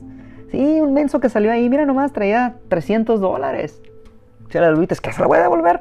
Sí, 0.50 0.80
un 0.80 0.92
menso 0.92 1.18
que 1.18 1.28
salió 1.28 1.50
ahí, 1.50 1.68
mira 1.68 1.86
nomás, 1.86 2.12
traía 2.12 2.56
300 2.68 3.20
dólares. 3.20 3.80
Si 4.50 4.58
la 4.58 4.70
es 4.88 5.00
que 5.00 5.12
se 5.12 5.20
la 5.20 5.26
voy 5.26 5.38
a 5.38 5.42
devolver. 5.42 5.80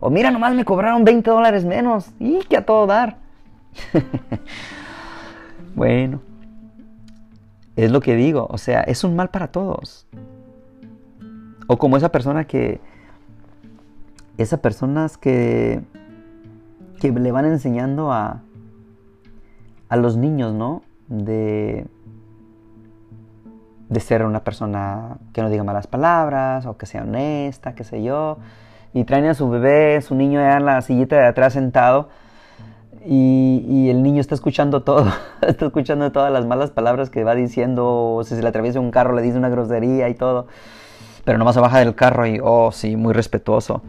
O 0.00 0.10
mira 0.10 0.30
nomás, 0.30 0.54
me 0.54 0.64
cobraron 0.64 1.04
20 1.04 1.30
dólares 1.30 1.64
menos. 1.64 2.10
Y 2.18 2.40
que 2.40 2.58
a 2.58 2.66
todo 2.66 2.86
dar. 2.86 3.19
bueno, 5.74 6.20
es 7.76 7.90
lo 7.90 8.00
que 8.00 8.14
digo, 8.16 8.46
o 8.50 8.58
sea, 8.58 8.80
es 8.82 9.04
un 9.04 9.16
mal 9.16 9.30
para 9.30 9.48
todos. 9.48 10.06
O 11.66 11.78
como 11.78 11.96
esa 11.96 12.10
persona 12.10 12.44
que, 12.44 12.80
esas 14.38 14.60
personas 14.60 15.16
que, 15.16 15.82
que 17.00 17.10
le 17.10 17.32
van 17.32 17.46
enseñando 17.46 18.12
a, 18.12 18.42
a 19.88 19.96
los 19.96 20.16
niños, 20.16 20.54
¿no? 20.54 20.82
De, 21.08 21.86
de 23.88 24.00
ser 24.00 24.24
una 24.24 24.44
persona 24.44 25.18
que 25.32 25.42
no 25.42 25.50
diga 25.50 25.64
malas 25.64 25.86
palabras 25.86 26.66
o 26.66 26.76
que 26.76 26.86
sea 26.86 27.02
honesta, 27.02 27.74
qué 27.74 27.84
sé 27.84 28.02
yo. 28.02 28.38
Y 28.92 29.04
traen 29.04 29.26
a 29.26 29.34
su 29.34 29.48
bebé, 29.48 30.00
su 30.00 30.14
niño 30.14 30.40
ya 30.40 30.56
en 30.56 30.64
la 30.64 30.82
sillita 30.82 31.16
de 31.16 31.26
atrás 31.26 31.52
sentado 31.52 32.08
Y, 33.06 33.88
el 33.88 34.02
niño 34.02 34.20
está 34.20 34.34
escuchando 34.34 34.82
todo, 34.82 35.10
está 35.40 35.66
escuchando 35.66 36.12
todas 36.12 36.30
las 36.32 36.46
malas 36.46 36.70
palabras 36.70 37.08
que 37.08 37.24
va 37.24 37.34
diciendo, 37.34 38.20
si 38.24 38.34
se 38.34 38.42
le 38.42 38.48
atraviesa 38.48 38.78
un 38.78 38.90
carro 38.90 39.14
le 39.14 39.22
dice 39.22 39.38
una 39.38 39.48
grosería 39.48 40.08
y 40.08 40.14
todo, 40.14 40.46
pero 41.24 41.38
nomás 41.38 41.54
se 41.54 41.60
baja 41.60 41.78
del 41.78 41.94
carro 41.94 42.26
y, 42.26 42.40
oh, 42.42 42.72
sí, 42.72 42.96
muy 42.96 43.14
respetuoso. 43.14 43.82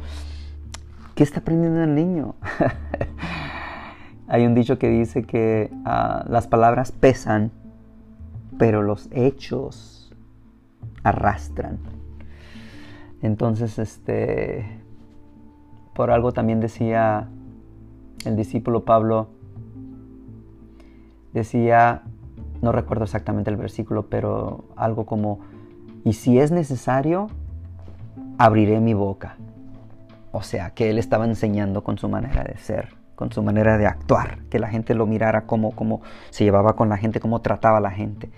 ¿Qué 1.16 1.24
está 1.24 1.42
aprendiendo 1.42 1.84
el 1.84 1.94
niño? 1.94 2.36
Hay 4.28 4.46
un 4.46 4.56
dicho 4.56 4.80
que 4.80 4.88
dice 4.88 5.24
que 5.24 5.70
ah, 5.86 6.24
las 6.30 6.48
palabras 6.48 6.94
pesan, 6.94 7.52
pero 8.58 8.82
los 8.82 9.10
hechos 9.12 10.14
arrastran. 11.04 11.80
Entonces, 13.22 13.78
este, 13.78 14.80
por 15.94 16.12
algo 16.12 16.32
también 16.32 16.62
decía 16.62 17.28
el 18.26 18.36
discípulo 18.36 18.86
Pablo 18.86 19.30
decía, 21.34 22.04
no 22.62 22.72
recuerdo 22.72 23.04
exactamente 23.04 23.50
el 23.50 23.58
versículo, 23.58 24.08
pero 24.08 24.66
algo 24.76 25.06
como, 25.06 25.40
y 26.04 26.14
si 26.14 26.40
es 26.40 26.52
necesario, 26.52 27.28
abriré 28.38 28.80
mi 28.80 28.94
boca. 28.94 29.38
O 30.32 30.44
sea, 30.44 30.72
que 30.72 30.90
él 30.90 30.98
estaba 30.98 31.26
enseñando 31.26 31.84
con 31.84 31.98
su 31.98 32.08
manera 32.08 32.44
de 32.44 32.58
ser, 32.58 32.90
con 33.16 33.32
su 33.32 33.44
manera 33.44 33.78
de 33.78 33.86
actuar, 33.86 34.40
que 34.50 34.60
la 34.60 34.68
gente 34.68 34.96
lo 34.96 35.06
mirara 35.06 35.46
como, 35.46 35.72
como 35.72 36.02
se 36.30 36.44
llevaba 36.44 36.76
con 36.76 36.90
la 36.90 36.98
gente, 36.98 37.20
cómo 37.20 37.42
trataba 37.42 37.78
a 37.78 37.82
la 37.82 37.92
gente. 37.92 38.30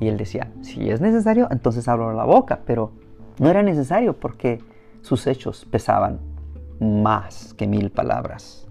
Y 0.00 0.08
él 0.08 0.16
decía, 0.16 0.52
si 0.62 0.90
es 0.90 1.00
necesario, 1.00 1.48
entonces 1.50 1.88
abro 1.88 2.12
la 2.12 2.24
boca, 2.24 2.60
pero 2.66 2.92
no 3.38 3.48
era 3.48 3.62
necesario 3.62 4.14
porque 4.14 4.60
sus 5.02 5.26
hechos 5.26 5.64
pesaban 5.64 6.20
más 6.80 7.54
que 7.54 7.66
mil 7.66 7.90
palabras. 7.90 8.67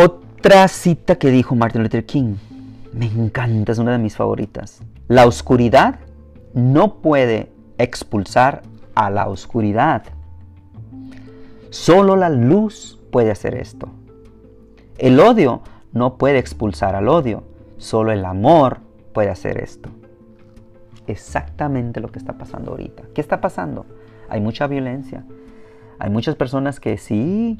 Otra 0.00 0.68
cita 0.68 1.16
que 1.16 1.28
dijo 1.28 1.56
Martin 1.56 1.82
Luther 1.82 2.06
King, 2.06 2.36
me 2.92 3.06
encanta, 3.06 3.72
es 3.72 3.78
una 3.78 3.90
de 3.90 3.98
mis 3.98 4.14
favoritas. 4.14 4.80
La 5.08 5.26
oscuridad 5.26 5.98
no 6.54 7.02
puede 7.02 7.50
expulsar 7.78 8.62
a 8.94 9.10
la 9.10 9.26
oscuridad. 9.26 10.04
Solo 11.70 12.14
la 12.14 12.28
luz 12.30 13.00
puede 13.10 13.32
hacer 13.32 13.56
esto. 13.56 13.88
El 14.98 15.18
odio 15.18 15.62
no 15.92 16.16
puede 16.16 16.38
expulsar 16.38 16.94
al 16.94 17.08
odio. 17.08 17.42
Solo 17.78 18.12
el 18.12 18.24
amor 18.24 18.78
puede 19.12 19.30
hacer 19.30 19.60
esto. 19.60 19.88
Exactamente 21.08 21.98
lo 21.98 22.12
que 22.12 22.20
está 22.20 22.34
pasando 22.34 22.70
ahorita. 22.70 23.02
¿Qué 23.16 23.20
está 23.20 23.40
pasando? 23.40 23.84
Hay 24.28 24.40
mucha 24.40 24.68
violencia. 24.68 25.24
Hay 25.98 26.08
muchas 26.08 26.36
personas 26.36 26.78
que 26.78 26.98
sí 26.98 27.58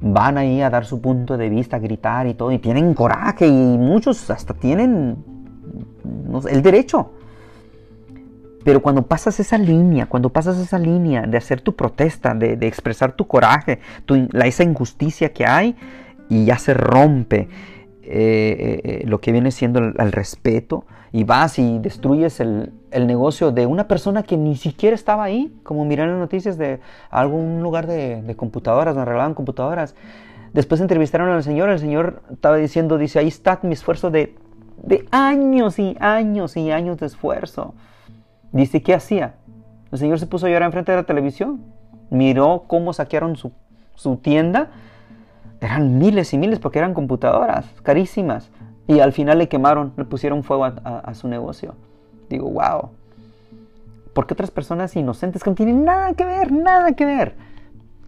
van 0.00 0.38
ahí 0.38 0.60
a 0.60 0.70
dar 0.70 0.84
su 0.84 1.00
punto 1.00 1.36
de 1.36 1.48
vista, 1.48 1.76
a 1.76 1.80
gritar 1.80 2.26
y 2.26 2.34
todo, 2.34 2.52
y 2.52 2.58
tienen 2.58 2.94
coraje 2.94 3.46
y 3.46 3.52
muchos 3.52 4.30
hasta 4.30 4.54
tienen 4.54 5.16
el 6.48 6.62
derecho. 6.62 7.12
Pero 8.64 8.82
cuando 8.82 9.06
pasas 9.06 9.40
esa 9.40 9.56
línea, 9.56 10.06
cuando 10.06 10.30
pasas 10.30 10.58
esa 10.58 10.78
línea 10.78 11.22
de 11.22 11.38
hacer 11.38 11.60
tu 11.60 11.74
protesta, 11.74 12.34
de, 12.34 12.54
expresar 12.66 13.12
tu 13.12 13.26
coraje, 13.26 13.80
la, 14.32 14.46
esa 14.46 14.62
injusticia 14.62 15.32
que 15.32 15.46
hay, 15.46 15.76
y 16.28 16.44
ya 16.44 16.58
se 16.58 16.74
rompe 16.74 17.48
eh, 18.10 18.80
eh, 18.84 19.02
lo 19.06 19.20
que 19.20 19.32
viene 19.32 19.50
siendo 19.50 19.78
el 19.78 20.12
respeto, 20.12 20.84
y 21.12 21.24
vas 21.24 21.58
y 21.58 21.78
destruyes 21.78 22.40
el, 22.40 22.72
negocio 22.90 23.50
de 23.52 23.66
una 23.66 23.88
persona 23.88 24.22
que 24.22 24.36
ni 24.36 24.56
siquiera 24.56 24.94
estaba 24.94 25.24
ahí, 25.24 25.54
como 25.62 25.84
miran 25.84 26.10
las 26.10 26.18
noticias 26.18 26.58
de 26.58 26.80
algún 27.10 27.62
lugar 27.62 27.86
de, 27.86 28.34
computadoras, 28.36 28.94
donde 28.94 29.02
arreglaban 29.02 29.34
computadoras. 29.34 29.94
Después 30.52 30.80
entrevistaron 30.80 31.28
al 31.30 31.42
señor, 31.42 31.68
el 31.70 31.78
señor 31.78 32.22
estaba 32.30 32.56
diciendo, 32.56 32.98
dice, 32.98 33.18
ahí 33.18 33.28
está 33.28 33.58
mi 33.62 33.72
esfuerzo 33.72 34.10
de, 34.10 34.34
de 34.82 35.06
años 35.10 35.78
y 35.78 35.96
años 36.00 36.56
y 36.56 36.70
años 36.70 36.98
de 36.98 37.06
esfuerzo. 37.06 37.74
Dice, 38.52 38.82
¿qué 38.82 38.94
hacía? 38.94 39.34
El 39.92 39.98
señor 39.98 40.18
se 40.18 40.26
puso 40.26 40.46
a 40.46 40.50
llorar 40.50 40.66
enfrente 40.66 40.92
de 40.92 40.98
la 40.98 41.04
televisión, 41.04 41.62
miró 42.10 42.64
cómo 42.66 42.92
saquearon 42.92 43.36
su, 43.36 43.52
su 43.94 44.16
tienda. 44.16 44.70
Eran 45.60 45.98
miles 45.98 46.32
y 46.32 46.38
miles 46.38 46.58
porque 46.58 46.78
eran 46.78 46.94
computadoras 46.94 47.66
carísimas. 47.82 48.50
Y 48.86 49.00
al 49.00 49.12
final 49.12 49.38
le 49.38 49.48
quemaron, 49.48 49.92
le 49.96 50.04
pusieron 50.04 50.42
fuego 50.42 50.64
a, 50.64 51.14
su 51.14 51.28
negocio. 51.28 51.74
Digo, 52.30 52.50
wow. 52.50 52.90
Porque 54.14 54.34
otras 54.34 54.50
personas 54.50 54.96
inocentes 54.96 55.42
que 55.42 55.50
no 55.50 55.56
tienen 55.56 55.84
nada 55.84 56.14
que 56.14 56.24
ver, 56.24 56.52
nada 56.52 56.92
que 56.92 57.04
ver, 57.04 57.36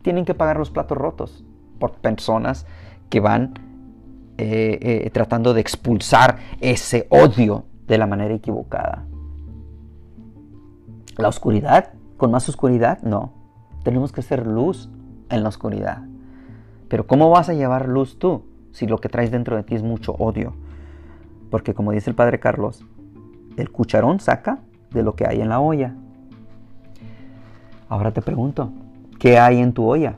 tienen 0.02 0.24
que 0.24 0.34
pagar 0.34 0.56
los 0.58 0.70
platos 0.70 0.96
rotos 0.96 1.44
por 1.78 1.92
personas 1.92 2.66
que 3.10 3.20
van 3.20 3.54
eh, 4.38 4.78
eh, 5.04 5.10
tratando 5.10 5.52
de 5.52 5.60
expulsar 5.60 6.38
ese 6.60 7.06
odio 7.10 7.64
de 7.86 7.98
la 7.98 8.06
manera 8.06 8.32
equivocada? 8.32 9.04
¿La 11.18 11.28
oscuridad? 11.28 11.92
¿Con 12.16 12.30
más 12.30 12.48
oscuridad? 12.48 13.02
No. 13.02 13.32
Tenemos 13.82 14.12
que 14.12 14.20
hacer 14.20 14.46
luz 14.46 14.88
en 15.28 15.42
la 15.42 15.50
oscuridad. 15.50 16.04
Pero 16.90 17.06
¿cómo 17.06 17.30
vas 17.30 17.48
a 17.48 17.54
llevar 17.54 17.88
luz 17.88 18.18
tú 18.18 18.42
si 18.72 18.88
lo 18.88 18.98
que 18.98 19.08
traes 19.08 19.30
dentro 19.30 19.56
de 19.56 19.62
ti 19.62 19.76
es 19.76 19.82
mucho 19.84 20.12
odio? 20.14 20.54
Porque 21.48 21.72
como 21.72 21.92
dice 21.92 22.10
el 22.10 22.16
padre 22.16 22.40
Carlos, 22.40 22.84
el 23.56 23.70
cucharón 23.70 24.18
saca 24.18 24.58
de 24.90 25.04
lo 25.04 25.14
que 25.14 25.24
hay 25.24 25.40
en 25.40 25.48
la 25.48 25.60
olla. 25.60 25.94
Ahora 27.88 28.10
te 28.10 28.22
pregunto, 28.22 28.72
¿qué 29.20 29.38
hay 29.38 29.60
en 29.60 29.72
tu 29.72 29.86
olla? 29.86 30.16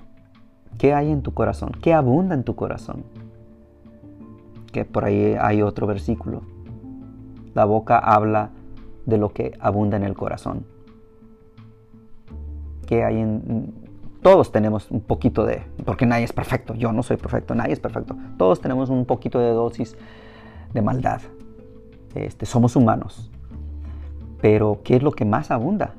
¿Qué 0.79 0.95
hay 0.95 1.13
en 1.13 1.21
tu 1.21 1.35
corazón? 1.35 1.73
¿Qué 1.83 1.93
abunda 1.93 2.35
en 2.35 2.43
tu 2.43 2.57
corazón? 2.57 3.05
Que 4.73 4.87
por 4.87 5.05
ahí 5.05 5.37
hay 5.39 5.61
otro 5.61 5.87
versículo. 5.87 6.41
La 7.53 7.67
boca 7.67 7.99
habla 7.99 8.49
de 9.05 9.19
lo 9.19 9.35
que 9.35 9.53
abunda 9.61 9.99
en 9.99 10.05
el 10.05 10.15
corazón. 10.15 10.65
¿Qué 12.87 13.05
hay 13.05 13.19
en... 13.19 13.82
Todos 14.23 14.53
tenemos 14.53 14.89
un 14.93 15.01
poquito 15.01 15.45
de... 15.45 15.63
Porque 15.85 16.07
nadie 16.07 16.25
es 16.25 16.33
perfecto. 16.33 16.75
Yo 16.75 16.93
no 16.93 17.03
soy 17.03 17.17
perfecto. 17.17 17.57
Nadie 17.57 17.73
es 17.73 17.81
perfecto. 17.81 18.17
Todos 18.39 18.61
tenemos 18.61 18.89
un 18.89 19.05
poquito 19.05 19.41
de 19.41 19.51
dosis 19.51 19.97
de 20.73 20.81
maldad. 20.81 21.21
Este, 22.15 22.47
somos 22.47 22.77
humanos. 22.77 23.33
Pero 24.41 24.81
¿qué 24.85 24.97
es 24.97 25.03
lo 25.03 25.11
que 25.11 25.25
más 25.25 25.51
abunda? 25.51 25.95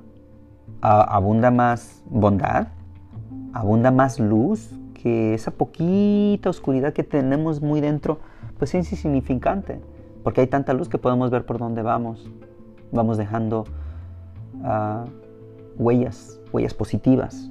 ¿Abunda 0.79 1.51
más 1.51 2.01
bondad? 2.05 2.67
¿Abunda 3.53 3.91
más 3.91 4.19
luz? 4.19 4.69
Que 4.93 5.33
esa 5.33 5.51
poquita 5.51 6.49
oscuridad 6.49 6.93
que 6.93 7.03
tenemos 7.03 7.61
muy 7.61 7.81
dentro, 7.81 8.19
pues 8.57 8.73
es 8.73 8.89
insignificante. 8.89 9.81
Porque 10.23 10.39
hay 10.39 10.47
tanta 10.47 10.73
luz 10.73 10.87
que 10.87 10.97
podemos 10.97 11.29
ver 11.29 11.45
por 11.45 11.57
dónde 11.57 11.81
vamos. 11.81 12.29
Vamos 12.93 13.17
dejando 13.17 13.65
ah, 14.63 15.03
huellas, 15.77 16.39
huellas 16.53 16.73
positivas. 16.73 17.49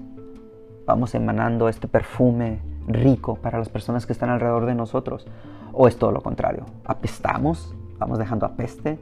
Vamos 0.87 1.15
emanando 1.15 1.69
este 1.69 1.87
perfume 1.87 2.61
rico 2.89 3.37
para 3.37 3.59
las 3.59 3.69
personas 3.69 4.07
que 4.07 4.13
están 4.13 4.31
alrededor 4.31 4.67
de 4.67 4.75
nosotros. 4.75 5.27
¿O 5.73 5.87
es 5.87 5.97
todo 5.97 6.11
lo 6.11 6.21
contrario? 6.21 6.67
¿Apestamos? 6.85 7.75
¿Vamos 7.99 8.19
dejando 8.19 8.47
apeste? 8.47 8.99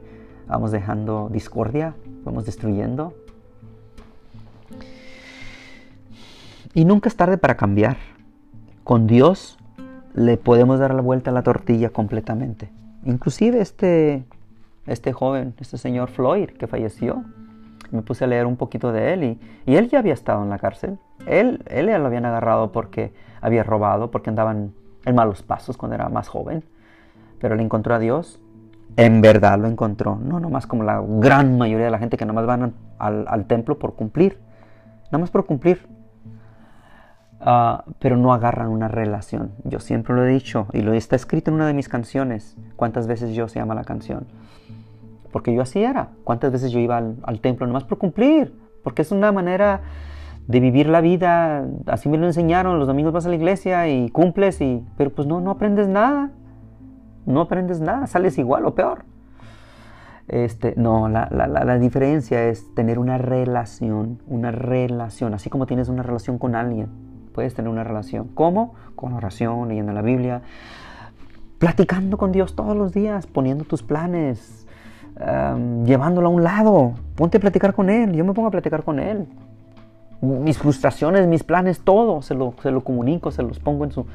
¿Vamos 0.47 0.71
dejando 0.71 1.29
discordia? 1.31 1.95
¿Vamos 2.23 2.45
destruyendo? 2.45 3.13
Y 6.73 6.85
nunca 6.85 7.09
es 7.09 7.15
tarde 7.15 7.37
para 7.37 7.57
cambiar. 7.57 7.97
Con 8.83 9.07
Dios 9.07 9.57
le 10.13 10.37
podemos 10.37 10.79
dar 10.79 10.93
la 10.93 11.01
vuelta 11.01 11.31
a 11.31 11.33
la 11.33 11.41
tortilla 11.41 11.89
completamente. 11.89 12.69
Inclusive 13.05 13.59
este, 13.59 14.23
este 14.85 15.13
joven, 15.13 15.55
este 15.59 15.77
señor 15.77 16.09
Floyd 16.09 16.49
que 16.49 16.67
falleció, 16.67 17.23
me 17.91 18.01
puse 18.03 18.23
a 18.23 18.27
leer 18.27 18.45
un 18.45 18.55
poquito 18.55 18.91
de 18.91 19.13
él 19.13 19.23
y, 19.23 19.39
y 19.65 19.75
él 19.75 19.89
ya 19.89 19.99
había 19.99 20.13
estado 20.13 20.43
en 20.43 20.49
la 20.49 20.59
cárcel. 20.59 20.97
Él, 21.25 21.63
él 21.67 21.87
ya 21.87 21.97
lo 21.97 22.07
habían 22.07 22.25
agarrado 22.25 22.71
porque 22.71 23.13
había 23.41 23.63
robado, 23.63 24.11
porque 24.11 24.29
andaban 24.29 24.73
en 25.05 25.15
malos 25.15 25.41
pasos 25.41 25.77
cuando 25.77 25.95
era 25.95 26.09
más 26.09 26.27
joven, 26.27 26.63
pero 27.39 27.55
le 27.55 27.63
encontró 27.63 27.95
a 27.95 27.99
Dios. 27.99 28.39
En 28.97 29.21
verdad 29.21 29.57
lo 29.57 29.67
encontró, 29.67 30.17
no 30.21 30.39
nomás 30.39 30.67
como 30.67 30.83
la 30.83 31.01
gran 31.05 31.57
mayoría 31.57 31.85
de 31.85 31.91
la 31.91 31.99
gente 31.99 32.17
que 32.17 32.25
nomás 32.25 32.45
van 32.45 32.73
al, 32.97 33.45
templo 33.45 33.79
por 33.79 33.95
cumplir, 33.95 34.37
nomás 35.11 35.31
por 35.31 35.45
cumplir, 35.45 35.87
ah, 37.39 37.85
pero 37.99 38.17
no 38.17 38.33
agarran 38.33 38.67
una 38.67 38.89
relación. 38.89 39.53
Yo 39.63 39.79
siempre 39.79 40.13
lo 40.13 40.25
he 40.25 40.29
dicho 40.29 40.67
y 40.73 40.81
lo 40.81 40.93
está 40.93 41.15
escrito 41.15 41.51
en 41.51 41.55
una 41.55 41.67
de 41.67 41.73
mis 41.73 41.87
canciones. 41.87 42.57
¿Cuántas 42.75 43.07
veces 43.07 43.33
yo 43.33 43.47
se 43.47 43.59
llama 43.59 43.75
la 43.75 43.85
canción? 43.85 44.27
Porque 45.31 45.53
yo 45.53 45.61
así 45.61 45.81
era. 45.81 46.09
¿Cuántas 46.25 46.51
veces 46.51 46.71
yo 46.71 46.79
iba 46.79 46.97
al, 46.97 47.15
al 47.23 47.39
templo 47.39 47.65
nomás 47.65 47.85
por 47.85 47.97
cumplir? 47.97 48.53
Porque 48.83 49.03
es 49.03 49.11
una 49.13 49.31
manera 49.31 49.79
de 50.51 50.59
vivir 50.59 50.87
la 50.87 51.01
vida, 51.01 51.65
así 51.87 52.09
me 52.09 52.17
lo 52.17 52.27
enseñaron, 52.27 52.77
los 52.77 52.87
domingos 52.87 53.13
vas 53.13 53.25
a 53.25 53.29
la 53.29 53.35
iglesia 53.35 53.87
y 53.87 54.09
cumples, 54.09 54.61
y, 54.61 54.85
pero 54.97 55.09
pues 55.09 55.27
no, 55.27 55.41
no 55.41 55.51
aprendes 55.51 55.87
nada, 55.87 56.31
no 57.25 57.41
aprendes 57.41 57.79
nada, 57.79 58.05
sales 58.07 58.37
igual 58.37 58.65
o 58.65 58.75
peor. 58.75 59.05
Este, 60.27 60.75
no, 60.77 61.09
la, 61.09 61.27
la, 61.31 61.47
la, 61.47 61.79
diferencia 61.79 62.47
es 62.47 62.73
tener 62.75 62.99
una 62.99 63.17
relación, 63.17 64.19
una 64.27 64.51
relación, 64.51 65.33
así 65.33 65.49
como 65.49 65.65
tienes 65.65 65.89
una 65.89 66.03
relación 66.03 66.37
con 66.37 66.55
alguien, 66.55 66.89
Puedes 67.33 67.53
tener 67.53 67.71
una 67.71 67.83
relación. 67.83 68.27
¿Cómo? 68.33 68.73
Con 68.95 69.13
oración, 69.13 69.69
leyendo 69.69 69.93
la 69.93 70.01
Biblia, 70.01 70.41
platicando 71.59 72.17
con 72.17 72.31
Dios 72.31 72.55
todos 72.55 72.75
los 72.75 72.93
días, 72.93 73.25
poniendo 73.25 73.63
tus 73.63 73.83
planes, 73.83 74.67
llevándolo 75.85 76.27
a 76.27 76.31
un 76.31 76.43
lado. 76.43 76.93
Ponte 77.15 77.37
a 77.37 77.39
platicar 77.39 77.73
con 77.73 77.89
Él. 77.89 78.13
Yo 78.13 78.25
me 78.25 78.33
pongo 78.33 78.49
a 78.49 78.51
platicar 78.51 78.83
con 78.83 78.99
Él. 78.99 79.27
Mis 80.21 80.57
frustraciones, 80.57 81.27
mis 81.27 81.43
planes, 81.43 81.81
todo 81.81 82.21
se 82.21 82.35
lo, 82.35 82.53
se 82.61 82.71
lo 82.71 82.83
comunico, 82.83 83.31
se 83.31 83.43
los 83.43 83.59
pongo 83.59 83.85
en, 83.85 83.91
su, 83.91 84.05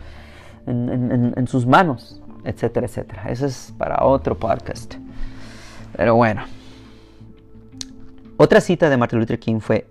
en, 0.67 1.35
en 1.37 1.47
sus 1.49 1.67
manos, 1.67 2.23
etcétera, 2.45 2.87
etcétera. 2.87 3.25
Eso 3.29 3.47
es 3.47 3.75
para 3.77 4.05
otro 4.05 4.37
podcast. 4.37 4.95
Pero 5.97 6.15
bueno. 6.15 6.43
Otra 8.39 8.61
cita 8.61 8.91
de 8.91 8.97
Martin 8.97 9.19
Luther 9.19 9.39
King 9.39 9.61
fue, 9.61 9.87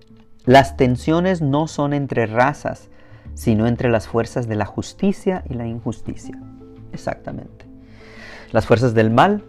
las 0.45 0.77
tensiones 0.77 1.41
no 1.41 1.67
son 1.67 1.93
entre 1.93 2.27
razas, 2.27 2.89
sino 3.33 3.65
entre 3.65 3.89
las 3.89 4.07
fuerzas 4.07 4.47
de 4.47 4.55
la 4.55 4.65
justicia 4.65 5.43
y 5.49 5.55
la 5.55 5.65
injusticia. 5.65 6.39
Exactamente. 6.93 7.65
Las 8.51 8.67
fuerzas 8.67 8.93
del 8.93 9.09
mal 9.09 9.43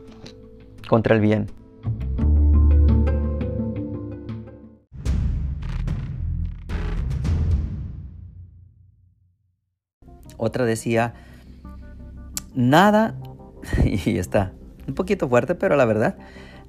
contra 0.88 1.14
el 1.14 1.20
bien. 1.20 1.46
Otra 10.36 10.64
decía, 10.64 11.14
nada, 12.54 13.14
y 13.84 14.18
está 14.18 14.52
un 14.86 14.94
poquito 14.94 15.28
fuerte, 15.28 15.54
pero 15.54 15.76
la 15.76 15.84
verdad, 15.84 16.16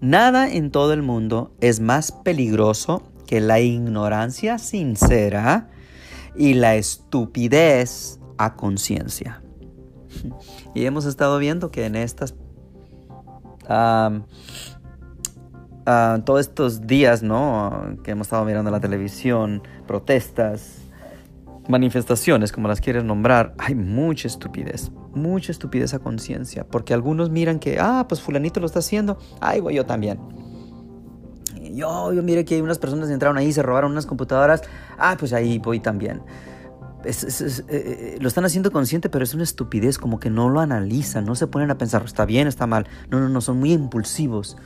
nada 0.02 0.50
en 0.50 0.72
todo 0.72 0.94
el 0.94 1.04
mundo 1.04 1.52
es 1.62 1.80
más 1.80 2.12
peligroso 2.12 3.04
que 3.26 3.42
la 3.42 3.60
ignorancia 3.60 4.58
sincera 4.58 5.70
y 6.36 6.54
la 6.54 6.76
estupidez 6.76 8.20
a 8.38 8.56
conciencia. 8.56 9.42
Y 10.74 10.86
hemos 10.86 11.06
estado 11.06 11.40
viendo 11.40 11.72
que 11.72 11.86
en 11.86 11.96
estas 11.96 12.36
todos 16.26 16.42
estos 16.42 16.88
días, 16.88 17.24
¿no? 17.24 17.98
Que 18.04 18.12
hemos 18.12 18.28
estado 18.28 18.46
mirando 18.46 18.72
la 18.72 18.80
televisión, 18.80 19.64
protestas, 19.88 20.82
manifestaciones, 21.70 22.52
como 22.52 22.68
las 22.68 22.82
quieres 22.82 23.04
nombrar, 23.04 23.54
hay 23.58 23.76
mucha 23.76 24.28
estupidez, 24.28 24.92
mucha 25.14 25.52
estupidez 25.52 25.94
a 25.94 26.00
conciencia, 26.00 26.66
porque 26.68 26.94
algunos 26.94 27.30
miran 27.30 27.60
que, 27.60 27.80
ah, 27.80 28.06
pues 28.08 28.22
fulanito 28.22 28.60
lo 28.60 28.66
está 28.66 28.80
haciendo, 28.80 29.18
ay, 29.42 29.60
voy 29.60 29.76
yo 29.76 29.86
también. 29.86 30.20
Yo, 31.74 32.14
yo 32.14 32.24
mire 32.24 32.46
que 32.46 32.56
hay 32.56 32.62
unas 32.62 32.80
personas 32.80 33.08
que 33.08 33.14
entraron 33.14 33.38
ahí, 33.38 33.52
se 33.52 33.62
robaron 33.62 33.92
unas 33.92 34.06
computadoras, 34.06 34.62
ah, 34.98 35.16
pues 35.20 35.34
ahí 35.34 35.60
voy 35.60 35.80
también. 35.80 36.22
Eh, 37.04 37.12
eh, 37.70 38.18
lo 38.20 38.28
están 38.28 38.46
haciendo 38.46 38.72
consciente, 38.72 39.10
pero 39.10 39.24
es 39.24 39.34
una 39.34 39.44
estupidez, 39.44 39.98
como 39.98 40.20
que 40.20 40.30
no 40.30 40.50
lo 40.50 40.60
analizan, 40.60 41.26
no 41.26 41.36
se 41.36 41.48
ponen 41.48 41.72
a 41.72 41.78
pensar, 41.78 42.04
está 42.04 42.26
bien, 42.26 42.48
está 42.48 42.68
mal. 42.68 42.88
No, 43.10 43.20
no, 43.20 43.30
no, 43.30 43.42
son 43.42 43.60
muy 43.60 43.72
impulsivos. 43.72 44.58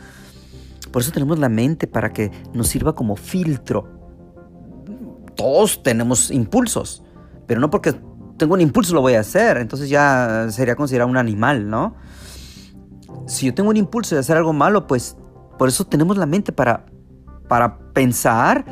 Por 0.91 1.01
eso 1.01 1.11
tenemos 1.11 1.39
la 1.39 1.49
mente 1.49 1.87
para 1.87 2.11
que 2.11 2.31
nos 2.53 2.67
sirva 2.67 2.95
como 2.95 3.15
filtro. 3.15 4.00
Todos 5.35 5.83
tenemos 5.83 6.31
impulsos, 6.31 7.03
pero 7.47 7.59
no 7.59 7.69
porque 7.69 7.95
tengo 8.37 8.55
un 8.55 8.61
impulso 8.61 8.95
lo 8.95 9.01
voy 9.01 9.13
a 9.13 9.19
hacer, 9.19 9.57
entonces 9.57 9.89
ya 9.89 10.47
sería 10.49 10.75
considerado 10.75 11.09
un 11.09 11.17
animal, 11.17 11.69
¿no? 11.69 11.95
Si 13.27 13.45
yo 13.45 13.53
tengo 13.53 13.69
un 13.69 13.77
impulso 13.77 14.15
de 14.15 14.21
hacer 14.21 14.35
algo 14.35 14.51
malo, 14.51 14.87
pues 14.87 15.15
por 15.59 15.69
eso 15.69 15.85
tenemos 15.85 16.17
la 16.17 16.25
mente 16.25 16.51
para, 16.51 16.87
para 17.47 17.77
pensar 17.93 18.65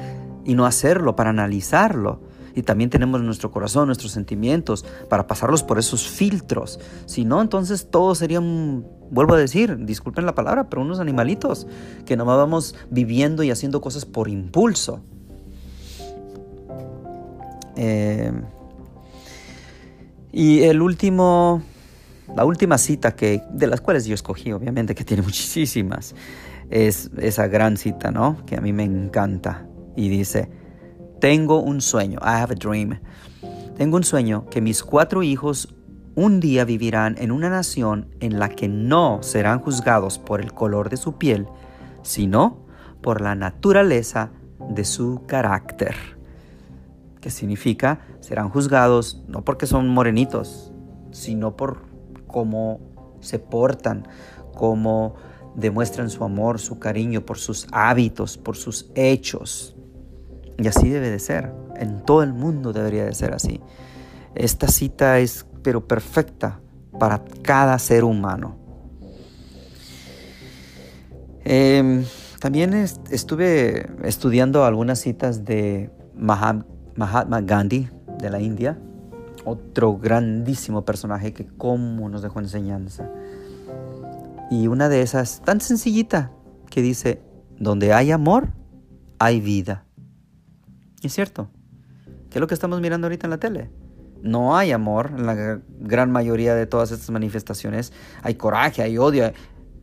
y 0.43 0.55
no 0.55 0.65
hacerlo, 0.65 1.15
para 1.15 1.29
analizarlo. 1.29 2.23
Y 2.55 2.63
también 2.63 2.89
tenemos 2.89 3.21
nuestro 3.21 3.51
corazón, 3.51 3.85
nuestros 3.85 4.11
sentimientos, 4.11 4.85
para 5.07 5.27
pasarlos 5.27 5.61
por 5.61 5.77
esos 5.77 6.07
filtros. 6.07 6.79
Si 7.05 7.23
no, 7.23 7.41
entonces 7.41 7.89
todos 7.91 8.17
serían, 8.17 8.87
vuelvo 9.11 9.35
a 9.35 9.37
decir, 9.37 9.85
disculpen 9.85 10.25
la 10.25 10.33
palabra, 10.33 10.67
pero 10.67 10.81
unos 10.81 10.99
animalitos 10.99 11.67
que 12.05 12.17
nomás 12.17 12.37
vamos 12.37 12.75
viviendo 12.89 13.43
y 13.43 13.51
haciendo 13.51 13.81
cosas 13.81 14.05
por 14.05 14.27
impulso. 14.27 15.03
Eh, 17.81 18.33
y 20.33 20.63
el 20.63 20.81
último, 20.81 21.63
la 22.35 22.43
última 22.43 22.77
cita 22.77 23.15
que, 23.15 23.41
de 23.53 23.67
las 23.67 23.79
cuales 23.79 24.05
yo 24.05 24.13
escogí, 24.13 24.51
obviamente, 24.51 24.93
que 24.93 25.05
tiene 25.05 25.23
muchísimas, 25.29 26.13
es 26.69 27.09
esa 27.17 27.47
gran 27.47 27.77
cita, 27.77 28.11
¿no? 28.11 28.45
Que 28.45 28.57
a 28.57 28.61
mí 28.61 28.73
me 28.73 28.83
encanta. 28.83 29.65
Y 29.95 30.09
dice, 30.09 30.49
tengo 31.21 31.61
un 31.61 31.79
sueño, 31.79 32.19
I 32.21 32.41
have 32.41 32.53
a 32.53 32.55
dream. 32.55 32.99
Tengo 33.77 33.95
un 33.95 34.03
sueño 34.03 34.45
que 34.49 34.59
mis 34.59 34.83
cuatro 34.83 35.23
hijos 35.23 35.73
un 36.15 36.41
día 36.41 36.65
vivirán 36.65 37.15
en 37.17 37.31
una 37.31 37.49
nación 37.49 38.13
en 38.19 38.39
la 38.39 38.49
que 38.49 38.67
no 38.67 39.23
serán 39.23 39.59
juzgados 39.59 40.19
por 40.19 40.41
el 40.41 40.53
color 40.53 40.89
de 40.89 40.97
su 40.97 41.17
piel, 41.17 41.47
sino 42.03 42.65
por 43.01 43.21
la 43.21 43.35
naturaleza 43.35 44.31
de 44.69 44.83
su 44.83 45.23
carácter. 45.27 46.18
¿Qué 47.21 47.29
significa? 47.29 47.99
Serán 48.21 48.49
juzgados 48.49 49.23
no 49.27 49.43
porque 49.43 49.67
son 49.67 49.89
morenitos, 49.89 50.71
sino 51.11 51.57
por 51.57 51.81
cómo 52.27 52.79
se 53.19 53.39
portan, 53.39 54.07
cómo 54.53 55.15
demuestran 55.55 56.09
su 56.09 56.23
amor, 56.23 56.59
su 56.59 56.79
cariño, 56.79 57.25
por 57.25 57.37
sus 57.37 57.67
hábitos, 57.71 58.37
por 58.37 58.55
sus 58.55 58.89
hechos. 58.95 59.75
Y 60.57 60.67
así 60.67 60.89
debe 60.89 61.09
de 61.09 61.19
ser. 61.19 61.51
En 61.75 62.05
todo 62.05 62.23
el 62.23 62.33
mundo 62.33 62.71
debería 62.71 63.05
de 63.05 63.13
ser 63.13 63.33
así. 63.33 63.59
Esta 64.35 64.67
cita 64.67 65.19
es 65.19 65.45
pero 65.61 65.87
perfecta 65.87 66.61
para 66.97 67.23
cada 67.41 67.77
ser 67.79 68.05
humano. 68.05 68.57
Em, 71.43 72.05
también 72.39 72.73
estuve 72.73 73.89
estudiando 74.03 74.63
algunas 74.63 74.99
citas 74.99 75.43
de 75.43 75.89
Mahatma 76.15 76.65
Gandhi 77.43 77.89
de 78.17 78.29
la 78.29 78.41
India, 78.41 78.77
otro 79.45 79.97
grandísimo 79.97 80.85
personaje 80.85 81.33
que 81.33 81.45
como 81.45 82.09
nos 82.09 82.21
dejó 82.21 82.39
enseñanza. 82.39 83.09
Y 84.51 84.67
una 84.67 84.89
de 84.89 85.01
esas, 85.01 85.41
tan 85.41 85.61
sencillita, 85.61 86.31
que 86.69 86.81
dice, 86.81 87.21
donde 87.57 87.93
hay 87.93 88.11
amor, 88.11 88.49
hay 89.19 89.41
vida. 89.41 89.85
Es 91.01 91.13
cierto. 91.13 91.49
¿Qué 92.29 92.37
es 92.37 92.41
lo 92.41 92.47
que 92.47 92.53
estamos 92.53 92.81
mirando 92.81 93.07
ahorita 93.07 93.27
en 93.27 93.31
la 93.31 93.37
tele? 93.39 93.69
No 94.21 94.57
hay 94.57 94.71
amor 94.71 95.13
en 95.17 95.25
la 95.25 95.61
gran 95.79 96.11
mayoría 96.11 96.55
de 96.55 96.67
todas 96.67 96.91
estas 96.91 97.09
manifestaciones. 97.09 97.93
Hay 98.21 98.35
coraje, 98.35 98.81
hay 98.81 98.97
odio. 98.97 99.31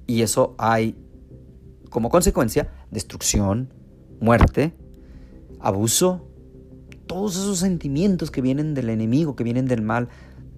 Y 0.06 0.22
eso 0.22 0.54
hay 0.58 0.96
como 1.90 2.10
consecuencia 2.10 2.70
destrucción, 2.90 3.72
muerte, 4.20 4.74
abuso. 5.60 6.28
Todos 7.06 7.36
esos 7.36 7.58
sentimientos 7.58 8.30
que 8.30 8.40
vienen 8.40 8.74
del 8.74 8.90
enemigo, 8.90 9.36
que 9.36 9.44
vienen 9.44 9.66
del 9.66 9.82
mal, 9.82 10.08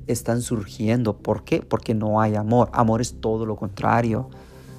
están 0.07 0.41
surgiendo. 0.41 1.19
¿Por 1.19 1.45
qué? 1.45 1.61
Porque 1.61 1.95
no 1.95 2.21
hay 2.21 2.35
amor. 2.35 2.71
Amor 2.73 3.01
es 3.01 3.21
todo 3.21 3.47
lo 3.47 3.57
contrario. 3.57 4.31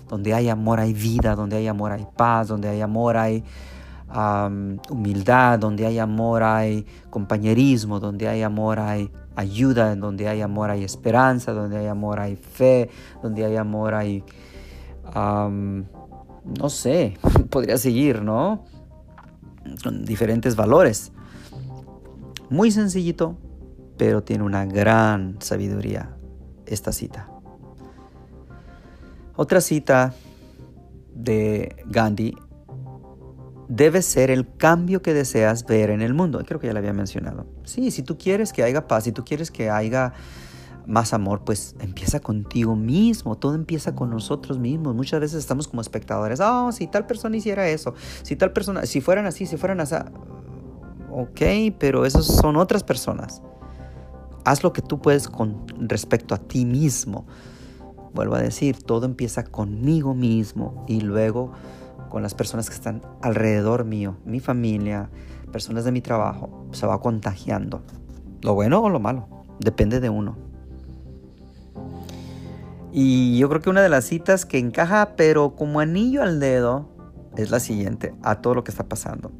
Donde 0.07 0.33
hay 0.33 0.49
amor 0.49 0.79
hay 0.79 0.93
vida, 0.93 1.35
donde 1.35 1.57
hay 1.57 1.67
amor 1.67 1.91
hay 1.91 2.07
paz, 2.17 2.47
donde 2.47 2.67
hay 2.67 2.81
amor 2.81 3.17
hay 3.17 3.43
humildad, 4.89 5.59
donde 5.59 5.85
hay 5.85 5.99
amor 5.99 6.43
hay 6.43 6.85
compañerismo, 7.09 7.99
donde 7.99 8.27
hay 8.27 8.41
amor 8.41 8.79
hay 8.79 9.11
ayuda, 9.35 9.95
donde 9.95 10.27
hay 10.27 10.41
amor 10.41 10.71
hay 10.71 10.83
esperanza, 10.83 11.53
donde 11.53 11.77
hay 11.77 11.87
amor 11.87 12.19
hay 12.19 12.35
fe, 12.35 12.89
donde 13.21 13.45
hay 13.45 13.55
amor 13.55 13.93
hay, 13.93 14.23
no 15.13 16.69
sé, 16.69 17.17
podría 17.49 17.77
seguir, 17.77 18.23
¿no? 18.23 18.65
Diferentes 20.03 20.55
valores. 20.55 21.11
Muy 22.49 22.71
sencillito, 22.71 23.37
pero 23.97 24.23
tiene 24.23 24.43
una 24.43 24.65
gran 24.65 25.37
sabiduría 25.39 26.15
esta 26.65 26.91
cita. 26.91 27.29
Otra 29.35 29.61
cita 29.61 30.13
de 31.13 31.75
Gandhi 31.85 32.35
debe 33.67 34.01
ser 34.01 34.31
el 34.31 34.47
cambio 34.57 35.01
que 35.01 35.13
deseas 35.13 35.65
ver 35.65 35.91
en 35.91 36.01
el 36.01 36.13
mundo. 36.13 36.43
Creo 36.45 36.59
que 36.59 36.67
ya 36.67 36.73
lo 36.73 36.79
había 36.79 36.93
mencionado. 36.93 37.45
Sí, 37.63 37.91
si 37.91 38.01
tú 38.03 38.17
quieres 38.17 38.51
que 38.51 38.63
haya 38.63 38.87
paz, 38.87 39.03
si 39.03 39.11
tú 39.11 39.23
quieres 39.23 39.51
que 39.51 39.69
haya 39.69 40.13
más 40.87 41.13
amor, 41.13 41.43
pues 41.45 41.75
empieza 41.79 42.19
contigo 42.19 42.75
mismo, 42.75 43.37
todo 43.37 43.53
empieza 43.53 43.93
con 43.95 44.09
nosotros 44.09 44.57
mismos. 44.57 44.95
Muchas 44.95 45.19
veces 45.19 45.37
estamos 45.37 45.67
como 45.67 45.81
espectadores, 45.81 46.39
oh, 46.39 46.71
si 46.71 46.87
tal 46.87 47.05
persona 47.05 47.37
hiciera 47.37 47.69
eso, 47.69 47.93
si 48.23 48.35
tal 48.35 48.51
persona, 48.53 48.87
si 48.87 48.99
fueran 48.99 49.27
así, 49.27 49.45
si 49.45 49.55
fueran 49.55 49.79
así, 49.81 49.95
ok, 51.11 51.41
pero 51.77 52.05
esos 52.05 52.25
son 52.25 52.55
otras 52.55 52.83
personas. 52.83 53.41
Haz 54.45 54.63
lo 54.63 54.73
que 54.73 54.81
tú 54.81 54.99
puedes 54.99 55.27
con 55.27 55.65
respecto 55.77 56.33
a 56.33 56.37
ti 56.37 56.65
mismo. 56.65 57.25
Vuelvo 58.13 58.35
a 58.35 58.41
decir, 58.41 58.81
todo 58.81 59.05
empieza 59.05 59.43
conmigo 59.43 60.13
mismo 60.13 60.85
y 60.87 61.01
luego 61.01 61.51
con 62.09 62.23
las 62.23 62.33
personas 62.33 62.69
que 62.69 62.75
están 62.75 63.01
alrededor 63.21 63.85
mío, 63.85 64.17
mi 64.25 64.39
familia, 64.39 65.09
personas 65.51 65.85
de 65.85 65.91
mi 65.91 66.01
trabajo, 66.01 66.67
se 66.71 66.87
va 66.87 66.99
contagiando. 66.99 67.83
lo 68.41 68.53
bueno 68.53 68.81
o 68.81 68.89
lo 68.89 68.99
malo, 68.99 69.27
depende 69.59 69.99
de 69.99 70.09
uno. 70.09 70.37
Y 72.91 73.37
yo 73.37 73.49
creo 73.49 73.61
que 73.61 73.69
una 73.69 73.81
de 73.81 73.89
las 73.89 74.05
citas 74.05 74.45
que 74.45 74.57
encaja, 74.57 75.13
pero 75.15 75.55
como 75.55 75.79
anillo 75.79 76.23
al 76.23 76.39
dedo, 76.39 76.89
es 77.37 77.51
la 77.51 77.59
siguiente, 77.59 78.15
a 78.23 78.41
todo 78.41 78.55
lo 78.55 78.63
que 78.63 78.71
está 78.71 78.85
pasando. 78.85 79.31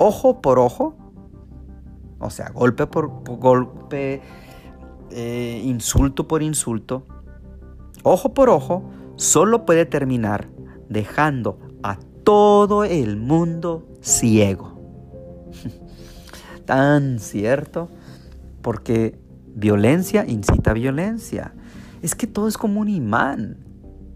Ojo 0.00 0.40
por 0.40 0.60
ojo, 0.60 0.94
o 2.20 2.30
sea, 2.30 2.50
golpe 2.50 2.86
por, 2.86 3.08
golpe, 3.36 4.22
eh, 5.10 5.62
insulto 5.64 6.28
por 6.28 6.40
insulto, 6.40 7.04
ojo 8.04 8.32
por 8.32 8.48
ojo, 8.48 8.88
solo 9.16 9.66
puede 9.66 9.86
terminar 9.86 10.48
dejando 10.88 11.58
a 11.82 11.98
todo 12.22 12.84
el 12.84 13.16
mundo 13.16 13.88
ciego. 14.00 14.78
Tan 16.64 17.18
cierto, 17.18 17.88
porque 18.62 19.18
violencia 19.52 20.24
incita 20.28 20.74
violencia. 20.74 21.54
Es 22.02 22.14
que 22.14 22.28
todo 22.28 22.46
es 22.46 22.56
como 22.56 22.80
un 22.80 22.88
imán. 22.88 23.67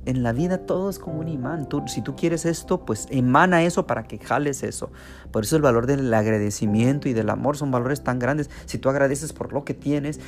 En 0.05 0.23
la 0.23 0.33
vida 0.33 0.59
todo 0.59 0.91
es 0.91 0.99
como 0.99 1.21
un 1.21 1.29
imán. 1.29 1.69
Si 1.87 2.03
tú 2.03 2.17
quieres 2.17 2.45
esto, 2.45 2.85
pues 2.85 3.07
emana 3.11 3.63
eso 3.63 3.87
para 3.87 4.05
que 4.05 4.19
jales 4.19 4.63
eso. 4.63 4.91
Por 5.31 5.45
eso 5.45 5.57
el 5.57 5.63
valor 5.63 5.87
del 5.87 6.13
agradecimiento 6.13 7.09
y 7.09 7.13
del 7.13 7.31
amor 7.31 7.57
son 7.57 7.71
valores 7.71 8.03
tan 8.03 8.19
grandes. 8.19 8.51
Si 8.67 8.79
tú 8.79 8.89
agradeces 8.89 9.33
por 9.33 9.53
lo 9.53 9.65
que 9.65 9.75
tienes, 9.75 10.19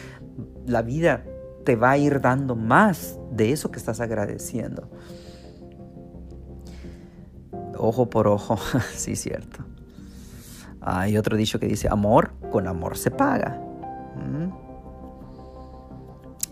la 0.66 0.82
vida 0.82 1.24
te 1.64 1.76
va 1.76 1.92
a 1.92 1.98
ir 1.98 2.20
dando 2.20 2.54
más 2.54 3.18
de 3.32 3.50
eso 3.50 3.70
que 3.70 3.78
estás 3.78 4.00
agradeciendo. 4.00 4.88
Ojo 7.76 8.08
por 8.08 8.28
ojo, 8.28 8.56
sí, 8.94 9.16
cierto. 9.16 9.64
Hay 10.80 11.16
otro 11.16 11.36
dicho 11.36 11.58
que 11.58 11.66
dice, 11.66 11.88
amor 11.90 12.32
con 12.52 12.68
amor 12.68 12.96
se 12.96 13.10
paga. 13.10 13.60
¿Mm? 14.16 14.63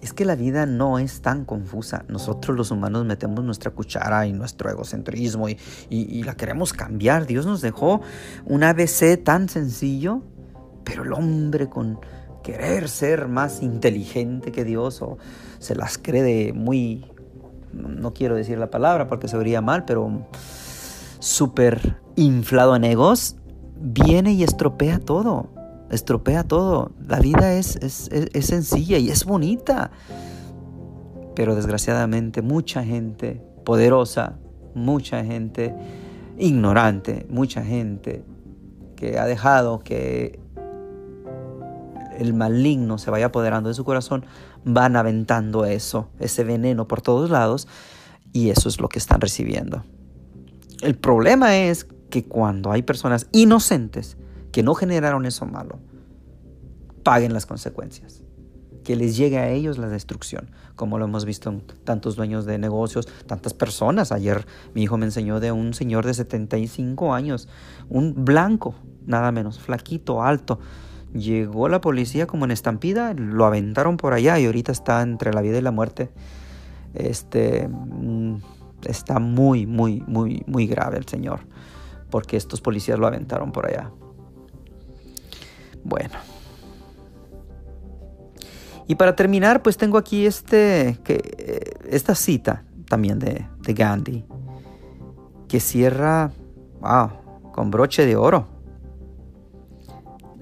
Es 0.02 0.12
que 0.12 0.24
la 0.24 0.34
vida 0.34 0.66
no 0.66 0.98
es 0.98 1.22
tan 1.22 1.44
confusa. 1.44 2.04
Nosotros 2.08 2.56
los 2.56 2.72
humanos 2.72 3.04
metemos 3.06 3.44
nuestra 3.44 3.70
cuchara 3.70 4.26
y 4.26 4.32
nuestro 4.32 4.68
egocentrismo 4.68 5.48
y, 5.48 6.22
la 6.24 6.34
queremos 6.34 6.72
cambiar. 6.72 7.24
Dios 7.24 7.46
nos 7.46 7.60
dejó 7.60 8.00
un 8.44 8.64
ABC 8.64 9.22
tan 9.22 9.48
sencillo, 9.48 10.22
pero 10.82 11.04
el 11.04 11.12
hombre 11.12 11.68
con 11.68 12.00
querer 12.42 12.88
ser 12.88 13.28
más 13.28 13.62
inteligente 13.62 14.50
que 14.50 14.64
Dios 14.64 15.00
o 15.02 15.18
se 15.60 15.76
las 15.76 15.98
cree 15.98 16.22
de 16.24 16.52
muy, 16.52 17.06
no 17.72 18.12
quiero 18.12 18.34
decir 18.34 18.58
la 18.58 18.70
palabra 18.70 19.06
porque 19.06 19.28
se 19.28 19.36
vería 19.36 19.60
mal, 19.60 19.84
pero 19.84 20.26
súper 21.20 21.96
inflado 22.16 22.74
en 22.74 22.82
egos, 22.82 23.36
viene 23.76 24.32
y 24.32 24.42
estropea 24.42 24.98
todo 24.98 25.61
estropea 25.92 26.42
todo. 26.44 26.90
La 27.06 27.20
vida 27.20 27.52
es, 27.54 27.76
es, 27.76 28.46
sencilla 28.46 28.98
y 28.98 29.10
es 29.10 29.24
bonita. 29.24 29.90
Pero 31.34 31.54
desgraciadamente 31.54 32.42
mucha 32.42 32.82
gente 32.84 33.42
poderosa, 33.64 34.38
mucha 34.74 35.24
gente 35.24 35.74
ignorante, 36.38 37.26
mucha 37.30 37.62
gente 37.62 38.24
que 38.96 39.18
ha 39.18 39.26
dejado 39.26 39.80
que 39.80 40.40
el 42.18 42.34
maligno 42.34 42.98
se 42.98 43.10
vaya 43.10 43.26
apoderando 43.26 43.68
de 43.68 43.74
su 43.74 43.84
corazón, 43.84 44.24
van 44.64 44.96
aventando 44.96 45.64
eso, 45.64 46.08
ese 46.18 46.44
veneno 46.44 46.86
por 46.86 47.00
todos 47.00 47.30
lados 47.30 47.66
y 48.32 48.50
eso 48.50 48.68
es 48.68 48.80
lo 48.80 48.88
que 48.88 48.98
están 48.98 49.20
recibiendo. 49.20 49.84
El 50.82 50.96
problema 50.96 51.56
es 51.56 51.86
que 52.10 52.24
cuando 52.24 52.72
hay 52.72 52.82
personas 52.82 53.26
inocentes 53.32 54.16
que 54.52 54.62
no 54.62 54.74
generaron 54.74 55.26
eso 55.26 55.46
malo, 55.46 55.80
paguen 57.02 57.32
las 57.32 57.46
consecuencias. 57.46 58.22
Que 58.84 58.96
les 58.96 59.16
llegue 59.16 59.38
a 59.38 59.48
ellos 59.48 59.78
la 59.78 59.88
destrucción, 59.88 60.50
como 60.74 60.98
lo 60.98 61.04
hemos 61.04 61.24
visto 61.24 61.50
en 61.50 61.60
tantos 61.84 62.16
dueños 62.16 62.46
de 62.46 62.58
negocios, 62.58 63.06
tantas 63.26 63.54
personas. 63.54 64.10
Ayer 64.10 64.44
mi 64.74 64.82
hijo 64.82 64.98
me 64.98 65.06
enseñó 65.06 65.38
de 65.38 65.52
un 65.52 65.72
señor 65.72 66.04
de 66.04 66.14
75 66.14 67.14
años, 67.14 67.48
un 67.88 68.24
blanco, 68.24 68.74
nada 69.06 69.30
menos, 69.30 69.60
flaquito, 69.60 70.22
alto. 70.22 70.58
Llegó 71.14 71.68
la 71.68 71.80
policía 71.80 72.26
como 72.26 72.44
en 72.44 72.50
estampida, 72.50 73.14
lo 73.14 73.44
aventaron 73.44 73.96
por 73.96 74.14
allá 74.14 74.38
y 74.40 74.46
ahorita 74.46 74.72
está 74.72 75.00
entre 75.02 75.32
la 75.32 75.42
vida 75.42 75.58
y 75.58 75.62
la 75.62 75.70
muerte. 75.70 76.10
Este 76.94 77.68
mm, 77.68 78.36
está 78.84 79.20
muy, 79.20 79.66
muy, 79.66 80.02
muy, 80.06 80.42
muy 80.46 80.66
grave 80.66 80.98
el 80.98 81.06
señor, 81.06 81.40
porque 82.10 82.36
estos 82.36 82.60
policías 82.60 82.98
lo 82.98 83.06
aventaron 83.06 83.52
por 83.52 83.66
allá. 83.66 83.90
Bueno. 85.84 86.14
Y 88.86 88.96
para 88.96 89.16
terminar, 89.16 89.62
pues 89.62 89.76
tengo 89.76 89.98
aquí 89.98 90.26
este, 90.26 90.98
eh, 91.06 91.60
esta 91.88 92.14
cita 92.14 92.64
también 92.88 93.18
de, 93.18 93.46
de 93.60 93.74
Gandhi, 93.74 94.24
que 95.48 95.60
cierra 95.60 96.32
con 97.52 97.70
broche 97.70 98.04
de 98.04 98.16
oro 98.16 98.48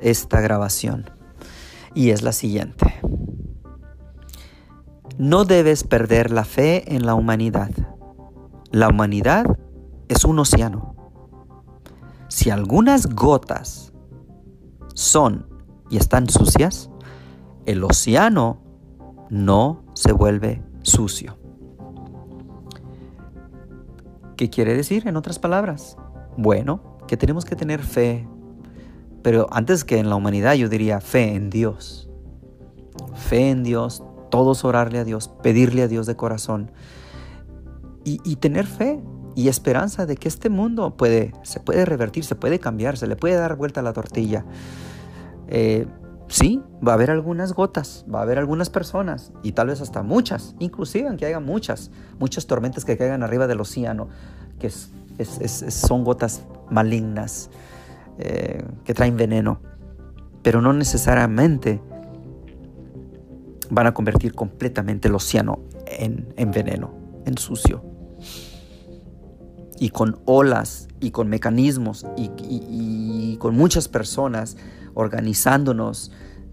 esta 0.01 0.41
grabación. 0.41 1.11
Y 1.95 2.11
es 2.11 2.23
la 2.23 2.33
siguiente. 2.33 3.01
No 5.19 5.45
debes 5.45 5.85
perder 5.85 6.31
la 6.31 6.45
fe 6.45 6.95
en 6.95 7.05
la 7.05 7.15
humanidad. 7.15 7.71
La 8.71 8.89
humanidad 8.89 9.45
es 10.09 10.25
un 10.25 10.39
océano. 10.39 10.95
Si 12.29 12.49
algunas 12.49 13.07
gotas 13.07 13.93
son 14.95 15.47
y 15.91 15.97
están 15.97 16.29
sucias, 16.29 16.91
el 17.67 17.83
océano 17.85 18.61
no 19.29 19.85
se 19.95 20.13
vuelve 20.13 20.63
sucio. 20.83 21.37
¿Qué 24.37 24.49
quiere 24.49 24.75
decir 24.75 25.07
en 25.07 25.17
otras 25.17 25.39
palabras? 25.39 25.97
Bueno, 26.37 26.99
que 27.07 27.17
tenemos 27.17 27.45
que 27.45 27.57
tener 27.57 27.83
fe, 27.83 28.27
pero 29.23 29.47
antes 29.51 29.85
que 29.85 29.99
en 29.99 30.09
la 30.09 30.17
humanidad 30.17 30.55
yo 30.55 30.69
diría 30.69 31.01
fe 31.01 31.35
en 31.35 31.51
Dios. 31.51 32.09
Fe 33.15 33.51
en 33.51 33.63
Dios, 33.63 34.03
todos 34.31 34.65
orarle 34.65 34.99
a 34.99 35.05
Dios, 35.05 35.29
pedirle 35.43 35.83
a 35.83 35.89
Dios 35.89 36.07
de 36.07 36.17
corazón 36.17 36.71
y, 38.05 38.37
tener 38.37 38.67
fe 38.67 39.01
y 39.35 39.49
esperanza 39.49 40.07
de 40.07 40.17
que 40.17 40.29
este 40.29 40.51
mundo 40.51 40.97
puede, 40.97 41.33
se 41.43 41.61
puede 41.61 41.85
revertir, 41.85 42.25
se 42.25 42.35
puede 42.35 42.59
cambiar, 42.59 42.97
se 42.97 43.07
le 43.07 43.17
puede 43.17 43.35
dar 43.35 43.57
vuelta 43.57 43.81
a 43.81 43.83
la 43.83 43.93
tortilla. 43.93 44.45
Eh, 45.49 45.87
sí, 46.29 46.63
va 46.87 46.93
a 46.93 46.95
haber 46.95 47.11
algunas 47.11 47.53
gotas, 47.53 48.05
va 48.13 48.21
a 48.21 48.23
haber 48.23 48.39
algunas 48.39 48.71
personas 48.71 49.33
y 49.43 49.53
tal 49.53 49.69
vez 49.69 49.81
hasta 49.81 50.03
muchas, 50.03 50.55
inclusive 50.59 51.09
aunque 51.09 51.27
haya 51.27 51.41
muchas, 51.41 51.91
muchas 52.19 52.47
tormentas 52.47 52.85
que 52.85 52.97
caigan 52.97 53.23
arriba 53.23 53.47
del 53.47 53.61
océano, 53.61 54.09
que 54.59 54.71
son 54.71 56.05
gotas 56.05 56.45
malignas, 56.71 57.51
eh, 58.19 58.65
que 58.85 58.95
traen 58.95 59.17
veneno, 59.17 59.61
pero 60.43 60.61
no 60.61 60.73
necesariamente 60.73 61.81
van 63.71 63.87
a 63.87 63.95
convertir 63.95 64.35
completamente 64.35 65.09
el 65.09 65.15
océano 65.15 65.61
en, 65.87 66.51
veneno, 66.51 66.93
en 67.25 67.39
sucio. 67.39 67.83
Y 69.81 69.91
con 69.91 70.21
olas 70.27 70.87
y 71.01 71.11
con 71.11 71.29
mecanismos 71.29 72.07
y 72.17 73.37
con 73.39 73.57
muchas 73.57 73.89
personas 73.89 74.57
organizándonos 74.95 76.13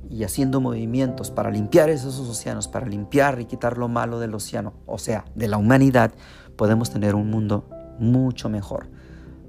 y 0.09 0.23
haciendo 0.23 0.61
movimientos 0.61 1.31
para 1.31 1.51
limpiar 1.51 1.89
esos 1.89 2.19
océanos, 2.19 2.67
para 2.67 2.87
limpiar 2.87 3.39
y 3.41 3.45
quitar 3.45 3.77
lo 3.77 3.87
malo 3.87 4.19
del 4.19 4.33
océano, 4.33 4.73
o 4.85 4.97
sea, 4.97 5.25
de 5.35 5.47
la 5.47 5.57
humanidad, 5.57 6.13
podemos 6.55 6.89
tener 6.89 7.15
un 7.15 7.29
mundo 7.29 7.69
mucho 7.99 8.49
mejor 8.49 8.89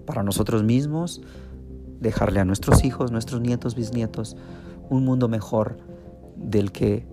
para 0.05 0.23
nosotros 0.23 0.65
mismos, 0.65 1.23
dejarle 2.01 2.41
a 2.41 2.45
nuestros 2.45 2.85
hijos, 2.85 3.13
nuestros 3.13 3.41
nietos, 3.41 3.75
bisnietos, 3.75 4.37
un 4.91 5.05
mundo 5.05 5.29
mejor 5.29 5.79
del 6.37 6.73
que 6.73 7.07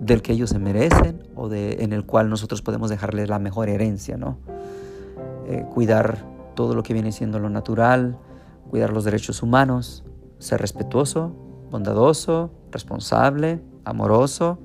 del 0.00 0.20
que 0.20 0.32
ellos 0.32 0.50
se 0.50 0.58
merecen 0.58 1.26
o 1.34 1.48
de, 1.48 1.78
en 1.80 1.94
el 1.94 2.04
cual 2.04 2.28
nosotros 2.28 2.60
podemos 2.60 2.90
dejarles 2.90 3.30
la 3.30 3.38
mejor 3.38 3.70
herencia, 3.70 4.18
¿no? 4.18 4.38
Eh, 5.46 5.64
cuidar 5.72 6.24
todo 6.54 6.74
lo 6.74 6.82
que 6.82 6.94
viene 6.94 7.12
siendo 7.12 7.38
lo 7.38 7.50
natural, 7.50 8.18
cuidar 8.70 8.92
los 8.92 9.04
derechos 9.04 9.42
humanos, 9.42 10.04
ser 10.38 10.60
respetuoso, 10.60 11.34
bondadoso, 11.70 12.50
responsable, 12.70 13.60
amoroso 13.84 14.58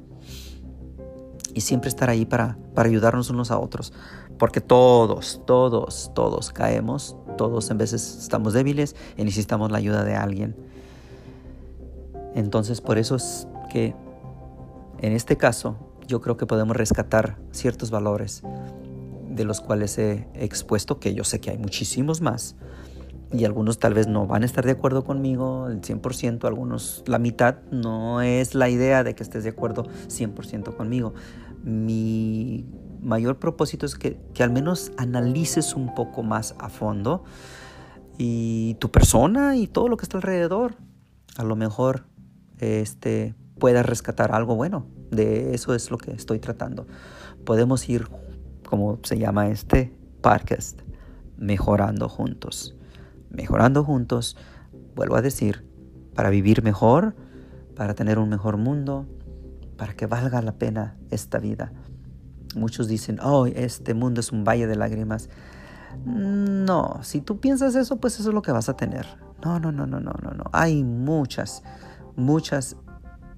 y 1.54 1.62
siempre 1.62 1.90
estar 1.90 2.10
ahí 2.10 2.26
para, 2.26 2.58
para 2.76 2.88
ayudarnos 2.88 3.30
unos 3.30 3.52
a 3.52 3.60
otros. 3.60 3.94
Porque 4.38 4.62
todos, 4.62 5.42
todos, 5.46 6.12
todos 6.16 6.52
caemos, 6.52 7.18
todos 7.38 7.70
en 7.72 7.78
veces 7.78 8.18
estamos 8.20 8.54
débiles 8.54 8.96
y 9.18 9.24
necesitamos 9.24 9.72
la 9.72 9.80
ayuda 9.80 10.04
de 10.04 10.16
alguien. 10.16 10.56
Entonces 12.36 12.80
por 12.80 12.98
eso 12.98 13.16
es 13.16 13.48
que 13.70 13.96
en 15.00 15.14
este 15.14 15.36
caso 15.36 15.76
yo 16.08 16.22
creo 16.22 16.38
que 16.38 16.46
podemos 16.46 16.76
rescatar 16.76 17.38
ciertos 17.52 17.92
valores 17.92 18.44
de 19.30 19.46
los 19.46 19.62
cuales 19.62 19.98
he 19.98 20.28
expuesto, 20.34 21.00
que 21.00 21.14
yo 21.14 21.24
sé 21.24 21.40
que 21.40 21.52
hay 21.52 21.58
muchísimos 21.58 22.22
más, 22.22 22.56
y 23.32 23.46
algunos 23.46 23.78
tal 23.78 23.94
vez 23.94 24.08
no 24.08 24.26
van 24.26 24.44
a 24.44 24.46
estar 24.46 24.66
de 24.66 24.72
acuerdo 24.72 25.04
conmigo 25.04 25.68
el 25.68 25.82
100%, 25.82 26.46
algunos 26.46 27.04
la 27.06 27.20
mitad, 27.20 27.58
no 27.72 28.22
es 28.22 28.56
la 28.56 28.70
idea 28.70 29.04
de 29.04 29.14
que 29.14 29.24
estés 29.24 29.44
de 29.44 29.52
acuerdo 29.52 29.84
100% 30.08 30.76
conmigo. 30.76 31.14
Mi 31.64 32.66
mayor 33.02 33.38
propósito 33.38 33.86
es 33.86 33.96
que, 33.96 34.20
que, 34.34 34.44
al 34.44 34.50
menos 34.50 34.92
analices 34.98 35.76
un 35.76 35.94
poco 35.94 36.24
más 36.24 36.56
a 36.58 36.70
fondo 36.70 37.24
y 38.18 38.76
tu 38.80 38.90
persona 38.90 39.56
y 39.56 39.68
todo 39.68 39.88
lo 39.90 39.98
que 39.98 40.04
está 40.04 40.18
alrededor. 40.18 40.76
A 41.38 41.44
lo 41.44 41.56
mejor 41.56 42.06
este, 42.60 43.36
puedas 43.60 43.86
rescatar 43.86 44.34
algo 44.34 44.56
bueno. 44.56 44.86
De 45.12 45.54
eso 45.54 45.74
es 45.74 45.92
lo 45.92 45.98
que 45.98 46.12
estoy 46.12 46.40
tratando. 46.40 46.88
Podemos 47.46 47.88
ir, 47.90 48.08
como 48.70 49.00
se 49.04 49.18
llama 49.18 49.50
este 49.50 49.94
podcast, 50.22 50.82
mejorando 51.38 52.08
juntos 52.08 52.76
mejorando 53.30 53.84
juntos, 53.84 54.36
vuelvo 54.96 55.16
a 55.16 55.22
decir, 55.22 55.66
para 56.16 56.30
vivir 56.30 56.64
mejor, 56.64 57.16
para 57.76 57.94
tener 57.94 58.20
un 58.20 58.30
mejor 58.30 58.58
mundo, 58.58 59.06
para 59.78 59.94
que 59.94 60.08
valga 60.08 60.42
la 60.42 60.54
pena 60.54 60.98
esta 61.10 61.40
vida. 61.40 61.72
Muchos 62.56 62.88
dicen, 62.88 63.20
oh, 63.22 63.46
este 63.46 63.94
mundo 63.94 64.20
es 64.20 64.32
un 64.32 64.44
valle 64.44 64.68
de 64.68 64.76
lágrimas. 64.76 65.30
No, 66.06 67.00
si 67.04 67.22
tú 67.22 67.40
piensas 67.40 67.76
eso, 67.76 68.00
pues 68.00 68.20
eso 68.20 68.30
es 68.30 68.36
lo 68.36 68.42
que 68.42 68.52
vas 68.52 68.70
a 68.70 68.76
tener. 68.76 69.06
No, 69.44 69.60
no, 69.60 69.72
no, 69.72 69.86
no, 69.86 70.00
no, 70.00 70.14
no, 70.22 70.32
no. 70.32 70.44
Hay 70.52 70.84
muchas, 70.84 71.64
muchas 72.16 72.76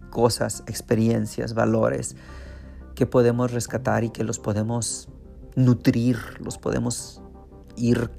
cosas, 0.09 0.63
experiencias, 0.65 1.53
valores 1.53 2.15
que 2.95 3.05
podemos 3.05 3.51
rescatar 3.51 4.03
y 4.03 4.09
que 4.09 4.23
los 4.23 4.39
podemos 4.39 5.09
nutrir, 5.55 6.17
los 6.39 6.57
podemos 6.57 7.21
ir 7.75 8.09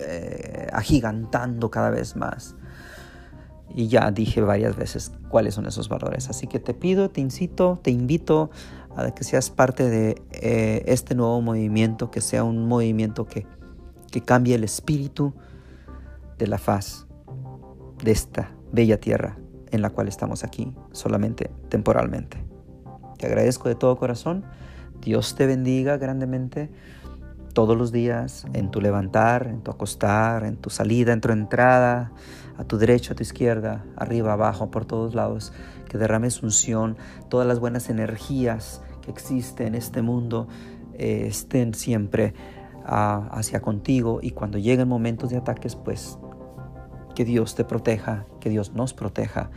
eh, 0.00 0.68
agigantando 0.72 1.70
cada 1.70 1.90
vez 1.90 2.16
más. 2.16 2.54
Y 3.74 3.88
ya 3.88 4.10
dije 4.10 4.40
varias 4.40 4.76
veces 4.76 5.12
cuáles 5.28 5.54
son 5.54 5.66
esos 5.66 5.88
valores. 5.88 6.30
Así 6.30 6.46
que 6.46 6.58
te 6.58 6.74
pido, 6.74 7.10
te 7.10 7.20
incito, 7.20 7.78
te 7.82 7.90
invito 7.90 8.50
a 8.96 9.10
que 9.10 9.24
seas 9.24 9.50
parte 9.50 9.88
de 9.88 10.22
eh, 10.32 10.82
este 10.86 11.14
nuevo 11.14 11.40
movimiento, 11.40 12.10
que 12.10 12.20
sea 12.20 12.44
un 12.44 12.66
movimiento 12.66 13.26
que, 13.26 13.46
que 14.10 14.22
cambie 14.22 14.54
el 14.54 14.64
espíritu 14.64 15.34
de 16.38 16.46
la 16.46 16.58
faz 16.58 17.06
de 18.02 18.12
esta 18.12 18.52
bella 18.72 18.98
tierra 18.98 19.36
en 19.70 19.82
la 19.82 19.90
cual 19.90 20.08
estamos 20.08 20.44
aquí, 20.44 20.72
solamente 20.92 21.50
temporalmente. 21.68 22.38
Te 23.18 23.26
agradezco 23.26 23.68
de 23.68 23.74
todo 23.74 23.96
corazón. 23.96 24.44
Dios 25.08 25.36
te 25.36 25.46
bendiga 25.46 25.96
grandemente 25.96 26.68
todos 27.54 27.78
los 27.78 27.92
días, 27.92 28.44
en 28.52 28.70
tu 28.70 28.82
levantar, 28.82 29.46
en 29.46 29.62
tu 29.62 29.70
acostar, 29.70 30.44
en 30.44 30.58
tu 30.58 30.68
salida, 30.68 31.14
en 31.14 31.22
tu 31.22 31.32
entrada, 31.32 32.12
a 32.58 32.64
tu 32.64 32.76
derecha, 32.76 33.14
a 33.14 33.16
tu 33.16 33.22
izquierda, 33.22 33.86
arriba, 33.96 34.34
abajo, 34.34 34.70
por 34.70 34.84
todos 34.84 35.14
lados, 35.14 35.54
que 35.88 35.96
derrames 35.96 36.42
unción, 36.42 36.98
todas 37.30 37.46
las 37.46 37.58
buenas 37.58 37.88
energías 37.88 38.82
que 39.00 39.10
existen 39.10 39.68
en 39.68 39.74
este 39.76 40.02
mundo 40.02 40.46
eh, 40.92 41.24
estén 41.26 41.72
siempre 41.72 42.34
ah, 42.84 43.30
hacia 43.32 43.62
contigo. 43.62 44.18
Y 44.20 44.32
cuando 44.32 44.58
lleguen 44.58 44.88
momentos 44.88 45.30
de 45.30 45.38
ataques, 45.38 45.74
pues 45.74 46.18
que 47.14 47.24
Dios 47.24 47.54
te 47.54 47.64
proteja, 47.64 48.26
que 48.40 48.50
Dios 48.50 48.74
nos 48.74 48.92
proteja 48.92 49.48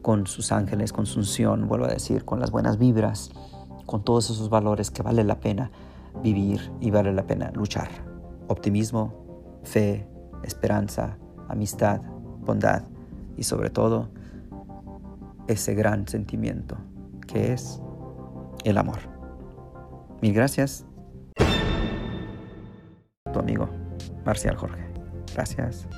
con 0.00 0.26
sus 0.26 0.50
ángeles, 0.50 0.94
con 0.94 1.04
su 1.04 1.18
unción, 1.18 1.68
vuelvo 1.68 1.84
a 1.84 1.88
decir, 1.88 2.24
con 2.24 2.40
las 2.40 2.50
buenas 2.50 2.78
vibras, 2.78 3.32
con 3.88 4.04
todos 4.04 4.28
esos 4.28 4.50
valores 4.50 4.90
que 4.90 5.02
vale 5.02 5.24
la 5.24 5.40
pena 5.40 5.70
vivir 6.22 6.70
y 6.78 6.90
vale 6.90 7.10
la 7.10 7.26
pena 7.26 7.50
luchar. 7.54 7.88
Optimismo, 8.46 9.14
fe, 9.62 10.06
esperanza, 10.44 11.16
amistad, 11.48 12.02
bondad 12.40 12.82
y 13.38 13.44
sobre 13.44 13.70
todo 13.70 14.10
ese 15.46 15.74
gran 15.74 16.06
sentimiento 16.06 16.76
que 17.26 17.54
es 17.54 17.80
el 18.64 18.76
amor. 18.76 18.98
Mil 20.20 20.34
gracias. 20.34 20.84
Tu 23.32 23.38
amigo 23.38 23.70
Marcial 24.26 24.54
Jorge. 24.54 24.84
Gracias. 25.34 25.88